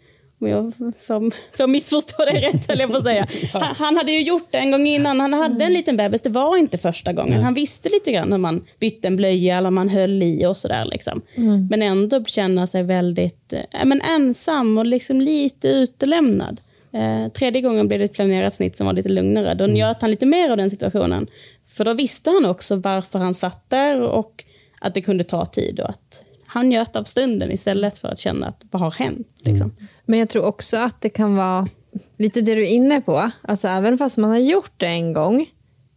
om 0.44 0.50
jag 0.50 0.72
får, 1.06 1.32
får 1.56 1.66
missförstå 1.66 2.24
det 2.24 2.32
rätt, 2.32 2.68
höll 2.68 2.78
jag 2.78 2.90
på 2.90 2.96
att 2.96 3.04
säga. 3.04 3.26
Han, 3.52 3.62
han, 3.62 3.96
hade 3.96 4.12
ju 4.12 4.22
gjort 4.22 4.48
det 4.50 4.58
en 4.58 4.70
gång 4.70 4.86
innan. 4.86 5.20
Han 5.20 5.32
hade 5.32 5.54
en 5.54 5.60
mm. 5.60 5.72
liten 5.72 5.96
bebis. 5.96 6.22
Det 6.22 6.30
var 6.30 6.56
inte 6.56 6.78
första 6.78 7.12
gången. 7.12 7.42
Han 7.42 7.54
visste 7.54 7.88
lite 7.88 8.12
grann 8.12 8.32
hur 8.32 8.38
man 8.38 8.64
bytte 8.80 9.08
en 9.08 9.16
blöja 9.16 9.58
eller 9.58 9.70
man 9.70 9.88
höll 9.88 10.22
i 10.22 10.46
och 10.46 10.56
sådär. 10.56 10.84
Liksom. 10.84 11.22
Mm. 11.34 11.66
Men 11.70 11.82
ändå 11.82 12.24
känna 12.24 12.66
sig 12.66 12.82
väldigt 12.82 13.52
äh, 13.52 13.84
men 13.84 14.00
ensam 14.00 14.78
och 14.78 14.86
liksom 14.86 15.20
lite 15.20 15.68
utelämnad. 15.68 16.60
Eh, 16.92 17.32
tredje 17.32 17.62
gången 17.62 17.88
blev 17.88 18.00
det 18.00 18.04
ett 18.04 18.12
planerat 18.12 18.54
snitt 18.54 18.76
som 18.76 18.86
var 18.86 18.94
lite 18.94 19.08
lugnare. 19.08 19.54
Då 19.54 19.64
mm. 19.64 19.74
njöt 19.74 20.00
han 20.00 20.10
lite 20.10 20.26
mer 20.26 20.50
av 20.50 20.56
den 20.56 20.70
situationen. 20.70 21.26
För 21.66 21.84
då 21.84 21.94
visste 21.94 22.30
han 22.30 22.44
också 22.44 22.76
varför 22.76 23.18
han 23.18 23.34
satt 23.34 23.70
där 23.70 24.00
och 24.00 24.44
att 24.80 24.94
det 24.94 25.00
kunde 25.00 25.24
ta 25.24 25.46
tid 25.46 25.80
och 25.80 25.90
att 25.90 26.24
han 26.46 26.68
njöt 26.68 26.96
av 26.96 27.04
stunden 27.04 27.52
istället 27.52 27.98
för 27.98 28.08
att 28.08 28.18
känna 28.18 28.46
att 28.46 28.62
vad 28.70 28.82
har 28.82 28.90
hänt. 28.90 29.28
Liksom. 29.44 29.70
Mm. 29.70 29.88
Men 30.06 30.18
jag 30.18 30.28
tror 30.28 30.44
också 30.44 30.76
att 30.76 31.00
det 31.00 31.08
kan 31.08 31.36
vara 31.36 31.68
lite 32.18 32.40
det 32.40 32.54
du 32.54 32.62
är 32.62 32.70
inne 32.70 33.00
på. 33.00 33.30
Alltså, 33.42 33.68
även 33.68 33.98
fast 33.98 34.16
man 34.16 34.30
har 34.30 34.38
gjort 34.38 34.72
det 34.76 34.86
en 34.86 35.12
gång. 35.12 35.46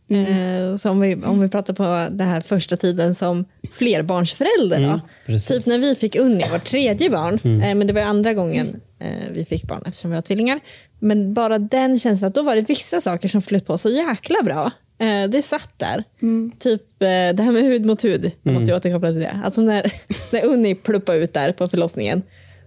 Mm. 0.10 0.74
Eh, 0.74 0.92
om, 0.92 1.00
vi, 1.00 1.16
om 1.16 1.40
vi 1.40 1.50
pratar 1.50 1.74
på 1.74 1.84
den 2.12 2.28
här 2.28 2.42
första 2.42 2.78
tiden 2.78 3.16
som 3.16 3.46
flerbarnsförälder. 3.72 5.02
Mm, 5.26 5.40
typ 5.40 5.66
när 5.66 5.80
vi 5.80 5.96
fick 5.96 6.16
Unni, 6.16 6.44
vårt 6.52 6.66
tredje 6.66 7.10
barn. 7.10 7.40
Mm. 7.44 7.62
Eh, 7.62 7.76
men 7.76 7.88
det 7.88 7.94
var 7.94 8.02
andra 8.02 8.34
gången 8.34 8.82
eh, 9.00 9.32
vi 9.32 9.46
fick 9.46 9.64
barn 9.64 9.84
eftersom 9.86 10.10
vi 10.10 10.16
har 10.16 10.22
tvillingar. 10.22 10.60
Men 11.00 11.34
bara 11.34 11.58
den 11.60 12.00
känslan, 12.00 12.28
att 12.28 12.36
då 12.36 12.42
var 12.42 12.56
det 12.56 12.62
vissa 12.62 13.02
saker 13.02 13.28
som 13.28 13.42
flöt 13.42 13.66
på 13.66 13.78
så 13.78 13.90
jäkla 13.90 14.44
bra. 14.44 14.72
Eh, 15.00 15.30
det 15.30 15.42
satt 15.42 15.70
där. 15.78 16.04
Mm. 16.22 16.52
Typ 16.60 16.82
eh, 17.02 17.08
det 17.08 17.44
här 17.44 17.52
med 17.52 17.64
hud 17.64 17.86
mot 17.86 18.06
hud. 18.06 18.32
Jag 18.44 18.54
måste 18.54 18.72
mm. 18.72 18.78
återkoppla 18.78 19.10
till 19.10 19.20
det. 19.20 19.40
Alltså 19.44 19.62
när, 19.62 19.92
när 20.32 20.46
Unni 20.46 20.76
pluppade 20.76 21.18
ut 21.18 21.34
där 21.34 21.52
på 21.52 21.68
förlossningen. 21.68 22.24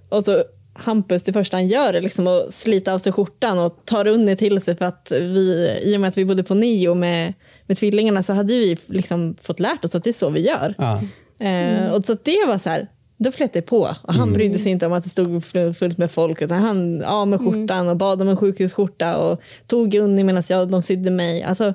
Och 0.08 0.24
så 0.24 0.44
Hampus, 0.72 1.22
det 1.22 1.32
första 1.32 1.56
han 1.56 1.66
gör 1.66 1.94
är 1.94 2.00
liksom 2.00 2.26
att 2.26 2.54
slita 2.54 2.94
av 2.94 2.98
sig 2.98 3.12
skjortan 3.12 3.58
och 3.58 3.82
tar 3.84 4.06
Unni 4.06 4.36
till 4.36 4.60
sig 4.60 4.76
för 4.76 4.84
att 4.84 5.08
vi, 5.10 5.78
i 5.82 5.96
och 5.96 6.00
med 6.00 6.08
att 6.08 6.18
vi 6.18 6.24
bodde 6.24 6.42
på 6.42 6.54
Nio 6.54 6.94
med, 6.94 7.34
med 7.66 7.76
tvillingarna 7.76 8.22
så 8.22 8.32
hade 8.32 8.52
vi 8.52 8.76
liksom 8.86 9.36
fått 9.42 9.60
lärt 9.60 9.84
oss 9.84 9.94
att 9.94 10.04
det 10.04 10.10
är 10.10 10.12
så 10.12 10.30
vi 10.30 10.40
gör. 10.40 10.74
Ja. 10.78 11.02
Eh, 11.46 11.92
och 11.92 12.04
så 12.04 12.16
det 12.22 12.44
var 12.46 12.58
så 12.58 12.68
här, 12.68 12.88
då 13.16 13.32
flöt 13.32 13.52
det 13.52 13.62
på. 13.62 13.96
Och 14.02 14.14
han 14.14 14.32
brydde 14.32 14.58
sig 14.58 14.72
inte 14.72 14.86
om 14.86 14.92
att 14.92 15.04
det 15.04 15.10
stod 15.10 15.44
fullt 15.76 15.98
med 15.98 16.10
folk. 16.10 16.42
Utan 16.42 16.58
han 16.58 17.04
av 17.04 17.28
med 17.28 17.38
skjortan 17.40 17.88
och 17.88 17.96
bad 17.96 18.22
om 18.22 18.28
en 18.28 18.36
sjukhusskjorta 18.36 19.16
och 19.16 19.40
tog 19.66 19.94
Unni 19.94 20.24
medan 20.24 20.42
jag, 20.48 20.68
de 20.70 20.82
sydde 20.82 21.10
mig. 21.10 21.42
Alltså, 21.42 21.74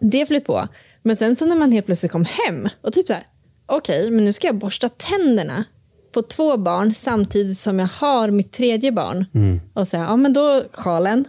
Det 0.00 0.26
flöt 0.26 0.44
på. 0.44 0.68
Men 1.02 1.16
sen 1.16 1.36
så 1.36 1.46
när 1.46 1.56
man 1.56 1.72
helt 1.72 1.86
plötsligt 1.86 2.12
kom 2.12 2.24
hem 2.24 2.68
och 2.80 2.92
typ 2.92 3.06
så 3.06 3.12
här, 3.12 3.22
okej, 3.66 4.10
men 4.10 4.24
nu 4.24 4.32
ska 4.32 4.46
jag 4.46 4.56
borsta 4.56 4.88
tänderna 4.88 5.64
på 6.12 6.22
två 6.22 6.56
barn 6.56 6.94
samtidigt 6.94 7.58
som 7.58 7.78
jag 7.78 7.88
har 7.92 8.30
mitt 8.30 8.52
tredje 8.52 8.92
barn. 8.92 9.26
Och 9.74 9.88
säga, 9.88 10.02
ja 10.02 10.16
men 10.16 10.32
då 10.32 10.62
sjalen 10.72 11.24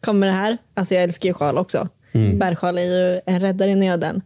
kommer 0.00 0.26
det 0.26 0.32
här. 0.32 0.58
Alltså 0.74 0.94
jag 0.94 1.02
älskar 1.02 1.28
ju 1.28 1.34
sjal 1.34 1.58
också. 1.58 1.88
Bärsjal 2.38 2.78
är 2.78 2.82
ju 2.82 3.20
en 3.26 3.40
räddare 3.40 3.70
i 3.70 3.74
nöden. 3.74 4.22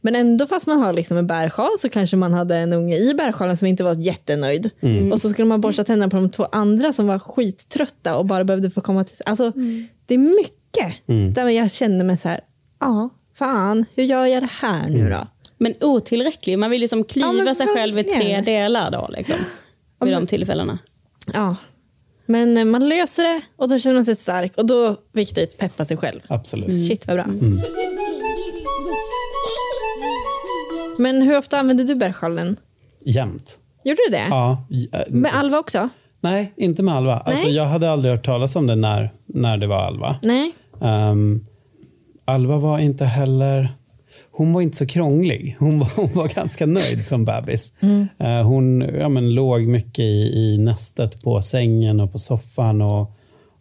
Men 0.00 0.16
ändå 0.16 0.46
fast 0.46 0.66
man 0.66 0.78
har 0.78 0.92
liksom 0.92 1.16
en 1.16 1.26
bärsjal 1.26 1.70
så 1.78 1.88
kanske 1.88 2.16
man 2.16 2.32
hade 2.32 2.56
en 2.56 2.72
unge 2.72 2.96
i 2.96 3.14
bärsjalen 3.14 3.56
som 3.56 3.68
inte 3.68 3.84
var 3.84 3.94
jättenöjd. 3.94 4.70
Och 5.12 5.20
så 5.20 5.28
skulle 5.28 5.48
man 5.48 5.60
borsta 5.60 5.84
tänderna 5.84 6.10
på 6.10 6.16
de 6.16 6.30
två 6.30 6.46
andra 6.52 6.92
som 6.92 7.06
var 7.06 7.18
skittrötta 7.18 8.18
och 8.18 8.26
bara 8.26 8.44
behövde 8.44 8.70
få 8.70 8.80
komma 8.80 9.04
till... 9.04 9.16
Alltså 9.26 9.52
det 10.06 10.14
är 10.14 10.18
mycket 10.18 11.34
där 11.34 11.48
jag 11.48 11.70
känner 11.70 12.04
mig 12.04 12.16
så 12.16 12.28
här, 12.28 12.40
ja, 12.80 13.08
fan, 13.34 13.84
hur 13.94 14.04
gör 14.04 14.26
jag 14.26 14.42
det 14.42 14.50
här 14.60 14.88
nu 14.88 15.10
då? 15.10 15.26
Men 15.62 15.74
otillräcklig. 15.80 16.58
Man 16.58 16.70
vill 16.70 16.80
liksom 16.80 17.04
kliva 17.04 17.26
Ja, 17.26 17.42
men 17.44 17.54
sig 17.54 17.66
själv 17.66 17.98
i 17.98 18.04
tre 18.04 18.40
delar 18.40 18.90
då, 18.90 19.08
liksom, 19.12 19.36
vid 20.00 20.12
de 20.12 20.26
tillfällena. 20.26 20.78
Ja. 21.34 21.56
Men 22.26 22.56
eh, 22.56 22.64
man 22.64 22.88
löser 22.88 23.22
det 23.22 23.40
och 23.56 23.68
då 23.68 23.78
känner 23.78 23.94
man 23.94 24.04
sig 24.04 24.16
stark 24.16 24.52
och 24.56 24.66
då 24.66 24.96
viktigt 25.12 25.58
peppa 25.58 25.84
sig 25.84 25.96
själv. 25.96 26.20
Absolut. 26.28 26.88
Shit 26.88 27.06
vad 27.06 27.16
bra. 27.16 27.26
Men 30.98 31.22
hur 31.22 31.38
ofta 31.38 31.58
använder 31.58 31.84
du 31.84 31.94
bärsjalen? 31.94 32.56
Jämt. 33.04 33.58
Gjorde 33.84 34.00
du 34.06 34.12
det? 34.12 34.26
Ja. 34.30 34.64
äh, 34.92 35.00
Med 35.08 35.34
Alva 35.34 35.58
också? 35.58 35.88
Nej, 36.20 36.52
inte 36.56 36.82
med 36.82 36.94
Alva. 36.94 37.18
Alltså, 37.18 37.44
Nej. 37.44 37.54
jag 37.56 37.64
hade 37.66 37.90
aldrig 37.90 38.14
hört 38.14 38.24
talas 38.26 38.56
om 38.56 38.66
det 38.66 38.76
när, 38.76 39.10
när 39.26 39.56
det 39.56 39.66
var 39.66 39.76
Alva. 39.86 40.16
Nej. 40.22 40.52
Ehm, 40.82 41.46
Alva 42.24 42.56
var 42.58 42.78
inte 42.78 43.04
heller... 43.04 43.68
Hon 44.40 44.52
var 44.52 44.60
inte 44.60 44.76
så 44.76 44.86
krånglig. 44.86 45.56
Hon 45.58 45.78
var, 45.78 45.88
hon 45.96 46.10
var 46.14 46.28
ganska 46.28 46.66
nöjd 46.66 47.06
som 47.06 47.24
bebis. 47.24 47.72
Eh, 48.18 48.42
hon 48.42 48.80
ja, 48.80 49.08
men, 49.08 49.34
låg 49.34 49.66
mycket 49.66 50.00
i, 50.00 50.32
i 50.34 50.58
nästet 50.58 51.22
på 51.22 51.42
sängen 51.42 52.00
och 52.00 52.12
på 52.12 52.18
soffan. 52.18 52.82
Och, 52.82 53.12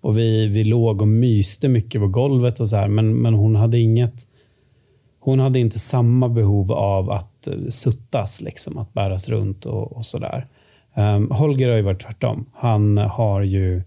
och 0.02 0.18
vi, 0.18 0.48
vi 0.48 0.64
låg 0.64 1.02
och 1.02 1.08
myste 1.08 1.68
mycket 1.68 2.02
på 2.02 2.08
golvet. 2.08 2.60
och 2.60 2.70
så 2.70 2.76
här, 2.76 2.88
men, 2.88 3.16
men 3.16 3.34
hon 3.34 3.56
hade 3.56 3.80
inget... 3.80 4.14
Hon 5.20 5.40
hade 5.40 5.60
inte 5.60 5.80
samma 5.80 6.30
behov 6.30 6.72
av 6.72 7.12
att 7.12 7.48
eh, 7.48 7.54
suttas, 7.70 8.42
liksom, 8.42 8.78
att 8.78 8.94
bäras 8.94 9.30
runt 9.30 9.66
och, 9.66 9.98
och 9.98 10.06
sådär. 10.06 10.48
Um, 10.94 11.32
Holger 11.32 11.70
har 11.70 11.76
ju 11.76 11.82
varit 11.82 12.04
tvärtom. 12.04 12.46
Han 12.54 12.98
har 12.98 13.42
ju 13.42 13.82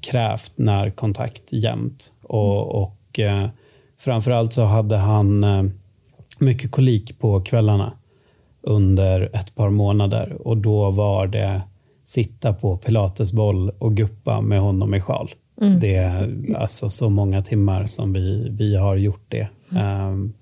krävt 0.00 0.52
närkontakt 0.56 1.52
jämt. 1.52 2.12
Och, 2.22 2.82
och 2.82 3.18
eh, 3.18 3.48
framförallt 3.98 4.52
så 4.52 4.64
hade 4.64 4.96
han 4.96 5.44
eh, 5.44 5.62
mycket 6.40 6.70
kolik 6.70 7.18
på 7.18 7.40
kvällarna 7.40 7.92
under 8.62 9.30
ett 9.32 9.54
par 9.54 9.70
månader. 9.70 10.36
Och 10.44 10.56
då 10.56 10.90
var 10.90 11.26
det 11.26 11.62
sitta 12.04 12.52
på 12.52 12.76
pilatesboll 12.76 13.70
och 13.78 13.96
guppa 13.96 14.40
med 14.40 14.60
honom 14.60 14.94
i 14.94 15.00
sjal. 15.00 15.30
Det 15.80 15.94
är 15.94 16.36
alltså 16.56 16.90
så 16.90 17.10
många 17.10 17.42
timmar 17.42 17.86
som 17.86 18.12
vi, 18.12 18.48
vi 18.50 18.76
har 18.76 18.96
gjort 18.96 19.24
det. 19.28 19.48
Ehm, 19.76 20.32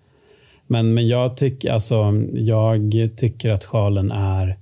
men, 0.66 0.94
men 0.94 1.08
jag, 1.08 1.36
tyck, 1.36 1.64
alltså, 1.64 2.22
jag 2.32 3.08
tycker 3.16 3.50
att 3.50 3.64
sjalen 3.64 4.10
är 4.10 4.56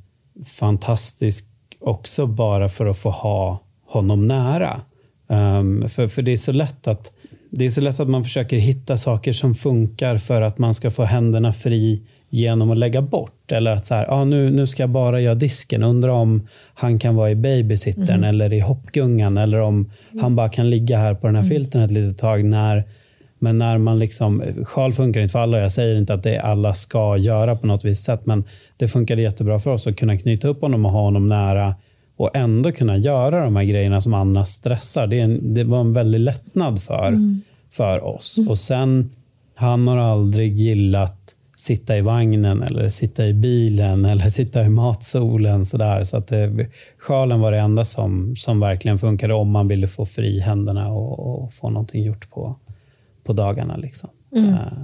fantastisk 0.46 1.46
också 1.80 2.26
bara 2.26 2.68
för 2.68 2.86
att 2.86 2.98
få 2.98 3.10
ha 3.10 3.58
honom 3.86 4.28
nära. 4.28 4.80
Ehm, 5.28 5.88
för, 5.88 6.08
för 6.08 6.22
det 6.22 6.32
är 6.32 6.36
så 6.36 6.52
lätt 6.52 6.88
att 6.88 7.12
det 7.58 7.66
är 7.66 7.70
så 7.70 7.80
lätt 7.80 8.00
att 8.00 8.08
man 8.08 8.24
försöker 8.24 8.56
hitta 8.56 8.96
saker 8.96 9.32
som 9.32 9.54
funkar 9.54 10.18
för 10.18 10.42
att 10.42 10.58
man 10.58 10.74
ska 10.74 10.90
få 10.90 11.04
händerna 11.04 11.52
fri 11.52 12.02
genom 12.30 12.70
att 12.70 12.78
lägga 12.78 13.02
bort. 13.02 13.52
Eller 13.52 13.72
att 13.72 13.86
så 13.86 13.94
här, 13.94 14.06
ah, 14.10 14.24
nu, 14.24 14.50
nu 14.50 14.66
ska 14.66 14.82
jag 14.82 14.90
bara 14.90 15.20
göra 15.20 15.34
disken. 15.34 15.82
Undrar 15.82 16.08
om 16.08 16.48
han 16.74 16.98
kan 16.98 17.14
vara 17.14 17.30
i 17.30 17.34
babysittern 17.34 18.24
eller 18.24 18.52
i 18.52 18.60
hoppgungan. 18.60 19.38
Eller 19.38 19.60
om 19.60 19.90
han 20.20 20.36
bara 20.36 20.48
kan 20.48 20.70
ligga 20.70 20.98
här 20.98 21.14
på 21.14 21.26
den 21.26 21.36
här 21.36 21.42
filten 21.42 21.82
ett 21.82 21.90
litet 21.90 22.18
tag. 22.18 22.44
När, 22.44 22.84
men 23.38 23.58
när 23.58 23.78
man 23.78 23.98
liksom, 23.98 24.42
sjal 24.64 24.92
funkar 24.92 25.20
inte 25.20 25.32
för 25.32 25.38
alla. 25.38 25.58
Jag 25.58 25.72
säger 25.72 25.96
inte 25.96 26.14
att 26.14 26.22
det 26.22 26.38
alla 26.38 26.74
ska 26.74 27.16
göra 27.16 27.56
på 27.56 27.66
något 27.66 27.84
visst 27.84 28.04
sätt. 28.04 28.26
Men 28.26 28.44
det 28.76 28.88
funkade 28.88 29.22
jättebra 29.22 29.60
för 29.60 29.70
oss 29.70 29.86
att 29.86 29.96
kunna 29.96 30.18
knyta 30.18 30.48
upp 30.48 30.60
honom 30.60 30.86
och 30.86 30.92
ha 30.92 31.00
honom 31.00 31.28
nära. 31.28 31.74
Och 32.16 32.36
ändå 32.36 32.72
kunna 32.72 32.96
göra 32.96 33.44
de 33.44 33.56
här 33.56 33.64
grejerna 33.64 34.00
som 34.00 34.14
annars 34.14 34.48
stressar. 34.48 35.06
Det, 35.06 35.20
en, 35.20 35.54
det 35.54 35.64
var 35.64 35.80
en 35.80 35.92
väldig 35.92 36.20
lättnad 36.20 36.82
för, 36.82 37.18
för 37.70 38.04
oss. 38.04 38.38
Och 38.48 38.58
sen, 38.58 39.10
han 39.54 39.88
har 39.88 39.96
aldrig 39.96 40.56
gillat 40.56 41.34
sitta 41.56 41.96
i 41.96 42.00
vagnen 42.00 42.62
eller 42.62 42.88
sitta 42.88 43.26
i 43.26 43.34
bilen 43.34 44.04
eller 44.12 44.30
sitta 44.30 44.64
i 44.64 44.68
matsolen. 44.68 45.64
Sådär. 45.64 46.04
Så 46.04 46.16
att 46.16 46.28
det, 46.28 46.66
sjalen 46.98 47.40
var 47.40 47.52
det 47.52 47.58
enda 47.58 47.84
som, 47.84 48.36
som 48.36 48.60
verkligen 48.60 48.98
funkade 48.98 49.34
om 49.34 49.50
man 49.50 49.68
ville 49.68 49.88
få 49.88 50.06
fri 50.06 50.40
händerna 50.40 50.92
och, 50.92 51.42
och 51.44 51.52
få 51.52 51.70
någonting 51.70 52.04
gjort 52.04 52.30
på, 52.30 52.56
på 53.24 53.32
dagarna. 53.32 53.76
Liksom. 53.76 54.10
Eh, 54.36 54.82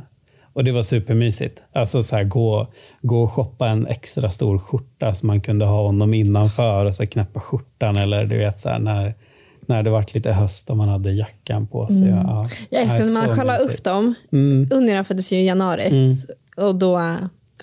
och 0.52 0.64
det 0.64 0.72
var 0.72 0.82
supermysigt. 0.82 1.62
Alltså 1.72 2.02
så 2.02 2.16
här, 2.16 2.24
gå, 2.24 2.66
gå 3.02 3.22
och 3.22 3.32
shoppa 3.32 3.68
en 3.68 3.86
extra 3.86 4.30
stor 4.30 4.58
skjorta 4.58 5.14
som 5.14 5.26
man 5.26 5.40
kunde 5.40 5.64
ha 5.64 5.82
honom 5.82 6.14
innanför 6.14 6.84
och 6.86 6.94
så 6.94 7.06
knäppa 7.06 7.40
skjortan. 7.40 7.96
Eller 7.96 8.24
du 8.24 8.38
vet 8.38 8.60
så 8.60 8.68
här, 8.68 8.78
när, 8.78 9.14
när 9.60 9.82
det 9.82 9.90
vart 9.90 10.14
lite 10.14 10.32
höst 10.32 10.70
och 10.70 10.76
man 10.76 10.88
hade 10.88 11.12
jackan 11.12 11.66
på 11.66 11.86
sig. 11.88 12.08
Ja, 12.08 12.48
Jag 12.70 12.82
älskar 12.82 12.98
när 12.98 13.28
man 13.28 13.36
så 13.36 13.44
mysigt. 13.64 13.74
upp 13.80 13.84
dem. 13.84 14.14
Mm, 14.32 14.68
Ungarna 14.72 15.04
föddes 15.04 15.32
ju 15.32 15.36
i 15.36 15.46
januari. 15.46 16.16
Och 16.56 16.74
då 16.74 16.98
äh, 16.98 17.14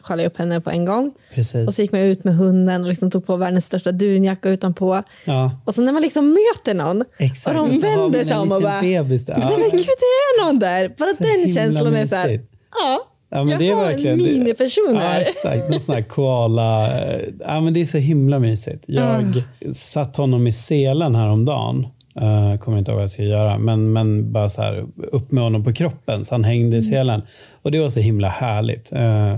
jag 0.09 0.25
upp 0.25 0.37
henne 0.37 0.61
på 0.61 0.69
en 0.69 0.85
gång. 0.85 1.11
precis. 1.33 1.67
Och 1.67 1.73
så 1.73 1.81
gick 1.81 1.91
man 1.91 2.01
ut 2.01 2.23
med 2.23 2.35
hunden 2.35 2.81
och 2.81 2.87
liksom 2.89 3.11
tog 3.11 3.25
på 3.27 3.35
världens 3.35 3.65
största 3.65 3.91
dunjacka 3.91 4.49
utanpå. 4.49 5.03
ja, 5.25 5.51
Och 5.65 5.73
så 5.73 5.81
när 5.81 5.91
man 5.91 6.01
liksom 6.01 6.29
möter 6.29 6.73
någon 6.73 7.03
exakt. 7.17 7.57
och 7.57 7.67
de 7.67 7.75
så 7.75 7.81
vänder 7.81 8.23
sig 8.23 8.37
om 8.37 8.51
och 8.51 8.61
bara 8.61 8.81
Bebis 8.81 9.25
där. 9.25 9.35
Nej 9.37 9.47
Ja, 9.51 9.57
men 9.57 9.69
gud, 9.69 9.85
det 9.85 10.05
är 10.05 10.45
någon 10.45 10.59
där. 10.59 10.95
Bara 10.97 11.13
Så 11.13 11.23
den 11.23 11.47
känslan 11.47 11.95
är 11.95 12.05
så 12.05 12.15
här. 12.15 12.41
Ja, 12.71 13.05
Ja, 13.31 13.37
men 13.43 13.49
jag 13.49 13.59
det 13.59 13.67
är 13.69 13.75
har 13.75 13.85
verkligen 13.85 14.19
en 14.19 14.25
miniperson 14.25 14.95
Ja, 14.95 15.13
exakt. 15.15 15.69
Någon 15.69 15.79
sån 15.79 15.95
här 15.95 16.01
koala. 16.01 16.99
eh, 17.01 17.21
Ja, 17.39 17.61
men 17.61 17.73
det 17.73 17.81
är 17.81 17.85
så 17.85 17.97
himla 17.97 18.39
mysigt. 18.39 18.83
Jag 18.87 19.43
satt 19.71 20.15
honom 20.15 20.47
i 20.47 20.51
selen 20.51 21.15
häromdagen. 21.15 21.87
Uh, 22.21 22.57
kommer 22.57 22.77
inte 22.77 22.91
ihåg 22.91 22.95
vad 22.95 23.03
jag 23.03 23.09
ska 23.09 23.23
göra. 23.23 23.57
Men, 23.57 23.93
men 23.93 24.31
bara 24.31 24.49
så 24.49 24.61
här, 24.61 24.85
upp 25.11 25.31
med 25.31 25.43
honom 25.43 25.63
på 25.63 25.73
kroppen 25.73 26.25
så 26.25 26.33
han 26.33 26.43
hängde 26.43 26.77
i 26.77 26.81
selen. 26.81 27.21
Och 27.61 27.71
det 27.71 27.79
var 27.79 27.89
så 27.89 27.99
himla 27.99 28.27
härligt. 28.29 28.91
Eh, 28.91 29.35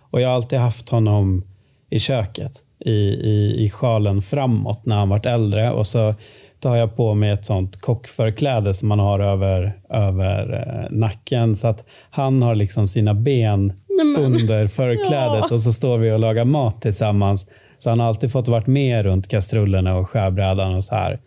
och 0.00 0.20
jag 0.20 0.28
har 0.28 0.34
alltid 0.34 0.58
haft 0.58 0.88
honom 0.88 1.44
i 1.90 1.98
köket 1.98 2.52
i, 2.78 2.90
i, 3.30 3.64
i 3.64 3.70
sjalen 3.70 4.22
framåt 4.22 4.86
när 4.86 4.96
han 4.96 5.08
varit 5.08 5.26
äldre. 5.26 5.70
Och 5.70 5.86
så 5.86 6.14
tar 6.60 6.76
jag 6.76 6.96
på 6.96 7.14
mig 7.14 7.30
ett 7.30 7.44
sånt 7.44 7.80
kockförkläde 7.80 8.74
som 8.74 8.88
man 8.88 8.98
har 8.98 9.20
över, 9.20 9.72
över 9.90 10.52
eh, 10.52 10.96
nacken. 10.98 11.56
Så 11.56 11.68
att 11.68 11.84
han 12.10 12.42
har 12.42 12.54
liksom 12.54 12.86
sina 12.86 13.14
ben 13.14 13.72
under 14.18 14.68
förklädet 14.68 15.44
Ja. 15.50 15.54
och 15.54 15.60
så 15.60 15.72
står 15.72 15.98
vi 15.98 16.10
och 16.10 16.20
lagar 16.20 16.44
mat 16.44 16.82
tillsammans. 16.82 17.46
Så 17.78 17.90
han 17.90 18.00
har 18.00 18.06
alltid 18.06 18.32
fått 18.32 18.48
varit 18.48 18.66
med 18.66 19.02
runt 19.02 19.28
kastrullerna 19.28 19.96
och 19.96 20.10
skärbrädan 20.10 20.74
och 20.74 20.84
så 20.84 20.94
här. 20.94 21.18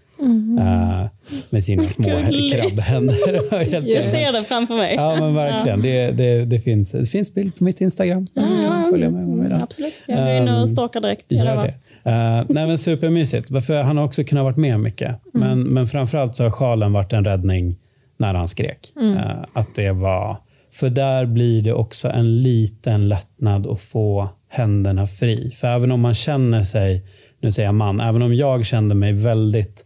Eh, 0.59 1.05
med 1.49 1.63
sina 1.63 1.83
små 1.83 2.05
krabbhänder. 2.51 3.89
Jag 3.95 4.05
ser 4.05 4.33
det 4.33 4.41
framför 4.41 4.75
mig. 4.75 4.95
Ja, 4.95 5.15
men 5.19 5.35
verkligen. 5.35 5.81
Det, 5.81 6.11
det, 6.11 6.45
det, 6.45 6.59
finns, 6.59 6.91
det 6.91 7.05
finns 7.05 7.33
bild 7.33 7.55
på 7.57 7.63
mitt 7.63 7.81
Instagram. 7.81 8.27
Kan 8.67 8.87
följa 8.91 9.09
med 9.09 9.27
mig 9.27 9.49
där. 9.49 9.63
Absolut. 9.63 9.93
Jag 10.05 10.17
går 10.17 10.35
in 10.35 10.47
och 10.47 10.69
stalkar 10.69 11.01
direkt. 11.01 11.31
Gör 11.31 11.45
det. 11.45 11.73
Uh, 12.09 12.45
nej, 12.49 12.67
men 12.67 12.77
supermysigt. 12.77 13.65
För 13.65 13.81
han 13.81 13.97
har 13.97 14.05
också 14.05 14.23
kunnat 14.23 14.43
varit 14.43 14.57
med 14.57 14.79
mycket. 14.79 15.15
Men, 15.33 15.61
men 15.61 15.87
framförallt 15.87 16.35
så 16.35 16.43
har 16.43 16.51
sjalen 16.51 16.93
varit 16.93 17.13
en 17.13 17.25
räddning 17.25 17.77
när 18.17 18.33
han 18.33 18.47
skrek. 18.47 18.93
Eh, 18.95 19.43
att 19.53 19.75
det 19.75 19.91
var, 19.91 20.37
för 20.71 20.89
där 20.89 21.25
blir 21.25 21.61
det 21.61 21.73
också 21.73 22.09
en 22.09 22.43
liten 22.43 23.09
lättnad 23.09 23.67
att 23.67 23.81
få 23.81 24.29
händerna 24.49 25.07
fri. 25.07 25.51
För 25.51 25.67
även 25.67 25.91
om 25.91 26.01
man 26.01 26.13
känner 26.13 26.63
sig, 26.63 27.05
nu 27.39 27.51
säger 27.51 27.67
jag 27.67 27.75
man, 27.75 27.99
även 27.99 28.21
om 28.21 28.35
jag 28.35 28.65
kände 28.65 28.95
mig 28.95 29.13
väldigt 29.13 29.85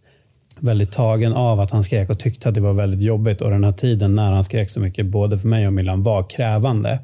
väldigt 0.59 0.91
tagen 0.91 1.33
av 1.33 1.59
att 1.59 1.71
han 1.71 1.83
skrek 1.83 2.09
och 2.09 2.19
tyckte 2.19 2.49
att 2.49 2.55
det 2.55 2.61
var 2.61 2.73
väldigt 2.73 3.01
jobbigt 3.01 3.41
och 3.41 3.49
den 3.49 3.63
här 3.63 3.71
tiden 3.71 4.15
när 4.15 4.31
han 4.31 4.43
skrek 4.43 4.69
så 4.69 4.79
mycket, 4.79 5.05
både 5.05 5.37
för 5.37 5.47
mig 5.47 5.67
och 5.67 5.73
Milan, 5.73 6.03
var 6.03 6.29
krävande. 6.29 6.99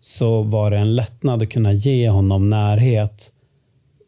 Så 0.00 0.42
var 0.42 0.70
det 0.70 0.76
en 0.76 0.96
lättnad 0.96 1.42
att 1.42 1.50
kunna 1.50 1.72
ge 1.72 2.08
honom 2.08 2.50
närhet 2.50 3.32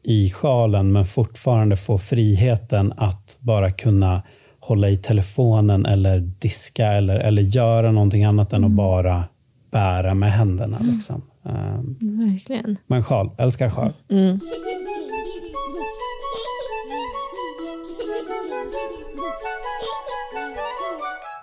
i 0.02 0.30
sjalen 0.30 0.92
men 0.92 1.06
fortfarande 1.06 1.76
få 1.76 1.98
friheten 1.98 2.92
att 2.96 3.38
bara 3.40 3.70
kunna 3.70 4.22
hålla 4.60 4.88
i 4.88 4.96
telefonen 4.96 5.86
eller 5.86 6.18
diska 6.18 6.86
eller, 6.86 7.16
eller 7.16 7.42
göra 7.42 7.92
någonting 7.92 8.24
annat 8.24 8.52
mm. 8.52 8.64
än 8.64 8.64
att 8.64 8.68
mm. 8.68 8.76
bara 8.76 9.24
bära 9.70 10.14
med 10.14 10.32
händerna. 10.32 10.76
Mm. 10.76 10.94
Liksom. 10.94 11.22
Um, 11.42 11.98
Verkligen. 12.00 12.76
Men 12.86 13.04
sjal, 13.04 13.30
älskar 13.38 13.70
sjal. 13.70 13.92
Mm. 14.10 14.40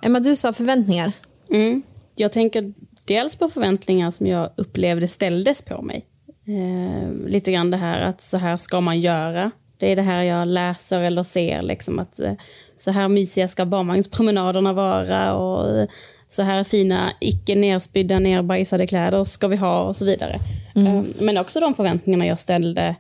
Emma, 0.02 0.19
du 0.19 0.36
sa 0.36 0.54
förväntningar. 0.54 1.12
Mm. 1.52 1.82
Jag 2.15 2.32
tänker 2.32 2.74
dels 3.06 3.36
på 3.36 3.50
förväntningar 3.50 4.12
som 4.12 4.28
jag 4.28 4.50
upplevde 4.56 5.08
ställdes 5.08 5.62
på 5.62 5.82
mig. 5.82 6.06
Eh, 6.50 7.28
lite 7.28 7.52
grann 7.52 7.72
det 7.72 7.78
här 7.78 8.02
att 8.02 8.22
så 8.22 8.38
här 8.38 8.58
ska 8.58 8.82
man 8.82 9.00
göra. 9.00 9.52
Det 9.78 9.92
är 9.92 9.96
det 9.96 10.02
här 10.02 10.24
jag 10.24 10.48
läser 10.48 11.02
eller 11.02 11.24
ser. 11.24 11.62
Liksom, 11.62 12.00
att 12.00 12.20
eh, 12.20 12.34
Så 12.76 12.92
här 12.92 13.08
mysiga 13.08 13.48
ska 13.48 13.66
barnvagnspromenaderna 13.66 14.74
vara. 14.74 15.34
Och 15.34 15.88
så 16.28 16.42
här 16.44 16.64
fina, 16.64 17.12
icke 17.20 17.56
nerspydda, 17.56 18.20
nerbajsade 18.20 18.88
kläder 18.88 19.24
ska 19.24 19.48
vi 19.48 19.56
ha 19.56 19.82
och 19.82 19.96
så 19.96 20.06
vidare. 20.06 20.40
Eh, 20.76 21.02
men 21.20 21.38
också 21.38 21.60
de 21.60 21.76
förväntningarna 21.76 22.26
jag 22.26 22.40
ställde 22.40 22.96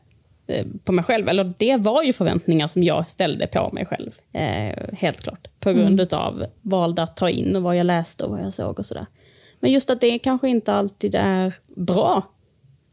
eh, 0.47 0.65
på 0.83 0.91
mig 0.91 1.05
själv. 1.05 1.29
Eller 1.29 1.53
det 1.57 1.75
var 1.77 2.03
ju 2.03 2.13
förväntningar 2.13 2.67
som 2.67 2.83
jag 2.83 3.09
ställde 3.09 3.47
på 3.47 3.69
mig 3.73 3.85
själv. 3.85 4.11
Eh, 4.33 4.93
helt 4.93 5.21
klart. 5.21 5.47
På 5.59 5.73
grund 5.73 5.99
mm. 5.99 6.19
av 6.19 6.45
valde 6.61 7.03
att 7.03 7.15
ta 7.17 7.29
in 7.29 7.55
och 7.55 7.61
vad 7.61 7.77
jag 7.77 7.85
läste 7.85 8.23
och 8.23 8.31
vad 8.31 8.41
jag 8.41 8.53
såg 8.53 8.79
och 8.79 8.85
sådär. 8.85 9.05
Men 9.59 9.71
just 9.71 9.89
att 9.89 10.01
det 10.01 10.19
kanske 10.19 10.49
inte 10.49 10.73
alltid 10.73 11.15
är 11.15 11.53
bra. 11.75 12.23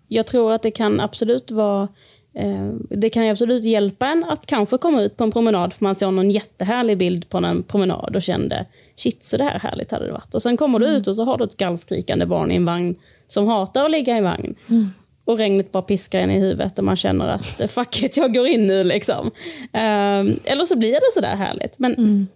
Jag 0.09 0.27
tror 0.27 0.53
att 0.53 0.63
det 0.63 0.71
kan 0.71 1.01
absolut 1.01 1.51
vara 1.51 1.89
eh, 2.35 2.69
det 2.91 3.11
kan 3.11 3.29
absolut 3.29 3.65
hjälpa 3.65 4.07
en 4.07 4.25
att 4.25 4.47
kanske 4.47 4.79
komma 4.79 5.03
ut 5.03 5.17
på 5.17 5.25
en 5.25 5.33
promenad 5.33 5.73
för 5.73 5.85
man 5.85 5.95
såg 5.95 6.13
någon 6.13 6.31
jättehärlig 6.31 6.99
bild 6.99 7.29
på 7.29 7.39
en 7.39 7.63
promenad 7.63 8.17
och 8.17 8.23
kände 8.23 8.67
shit 8.97 9.25
så 9.25 9.37
det 9.37 9.45
här 9.45 9.59
härligt 9.59 9.91
hade 9.91 10.07
det 10.07 10.13
varit. 10.13 10.35
Och 10.35 10.43
sen 10.43 10.57
kommer 10.57 10.79
du 10.79 10.87
mm. 10.87 10.97
ut 10.97 11.07
och 11.07 11.17
så 11.17 11.25
har 11.25 11.39
du 11.39 11.45
ett 11.45 11.57
gallskrikande 11.57 12.27
barn 12.27 12.53
i 12.53 12.57
en 12.57 12.65
vagn 12.65 12.97
som 13.27 13.47
hatar 13.47 13.85
att 13.85 13.91
ligga 13.91 14.19
i 14.19 14.21
vagn. 14.21 14.55
Mm. 14.69 14.91
Och 15.25 15.37
regnet 15.37 15.73
bara 15.73 15.83
piskar 15.83 16.21
en 16.21 16.31
i 16.31 16.39
huvudet 16.39 16.79
och 16.79 16.85
man 16.85 16.97
känner 16.97 17.29
att 17.29 17.71
fuck 17.71 18.03
it, 18.03 18.17
jag 18.17 18.35
går 18.35 18.47
in 18.47 18.67
nu 18.67 18.85
liksom. 18.85 19.27
Um, 19.27 20.41
eller 20.45 20.65
så 20.65 20.77
blir 20.77 20.93
det 20.93 21.13
sådär 21.13 21.37
härligt. 21.37 21.79
Men 21.79 21.95
mm. 21.95 22.27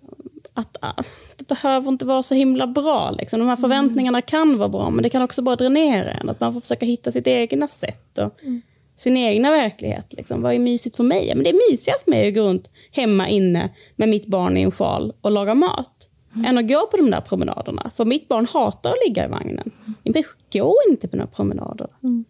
Att, 0.55 0.77
uh, 0.85 1.05
det 1.37 1.49
behöver 1.49 1.89
inte 1.89 2.05
vara 2.05 2.23
så 2.23 2.35
himla 2.35 2.67
bra. 2.67 3.11
Liksom. 3.11 3.41
De 3.41 3.47
här 3.47 3.57
mm. 3.57 3.61
förväntningarna 3.61 4.23
kan 4.23 4.59
vara 4.59 4.69
bra, 4.69 4.91
men 4.91 5.03
det 5.03 5.09
kan 5.09 5.23
också 5.23 5.43
bara 5.43 5.57
dränera 5.57 6.11
en. 6.11 6.29
Att 6.29 6.41
man 6.41 6.53
får 6.53 6.61
försöka 6.61 6.87
hitta 6.87 7.13
sitt 7.13 7.27
egna 7.27 7.69
sätt 7.69 8.19
och 8.19 8.43
mm. 8.43 8.63
sin 8.95 9.17
egna 9.17 9.51
verklighet. 9.51 10.07
Liksom. 10.11 10.43
Vad 10.43 10.55
är 10.55 10.59
mysigt 10.59 10.97
för 10.97 11.05
mig? 11.05 11.33
Men 11.35 11.45
det 11.45 11.51
är 11.51 11.71
mysigare 11.71 11.99
för 12.05 12.11
mig 12.11 12.29
att 12.29 12.35
gå 12.35 12.41
runt 12.41 12.71
hemma 12.91 13.29
inne 13.29 13.71
med 13.97 14.09
mitt 14.09 14.27
barn 14.27 14.57
i 14.57 14.63
en 14.63 14.71
sjal 14.71 15.13
och 15.21 15.31
laga 15.31 15.55
mat. 15.55 16.07
Mm. 16.35 16.47
än 16.47 16.59
att 16.59 16.69
gå 16.69 16.87
på 16.87 16.97
de 16.97 17.11
där 17.11 17.21
promenaderna. 17.21 17.91
För 17.97 18.05
mitt 18.05 18.29
barn 18.29 18.47
hatar 18.47 18.91
att 18.91 19.09
ligga 19.09 19.25
i 19.25 19.29
vagnen. 19.29 19.71
Mm. 20.05 20.23
Gå 20.53 20.75
inte 20.91 21.09
på 21.09 21.17
några 21.17 21.27
promenader. 21.27 21.89
Mm. 22.03 22.25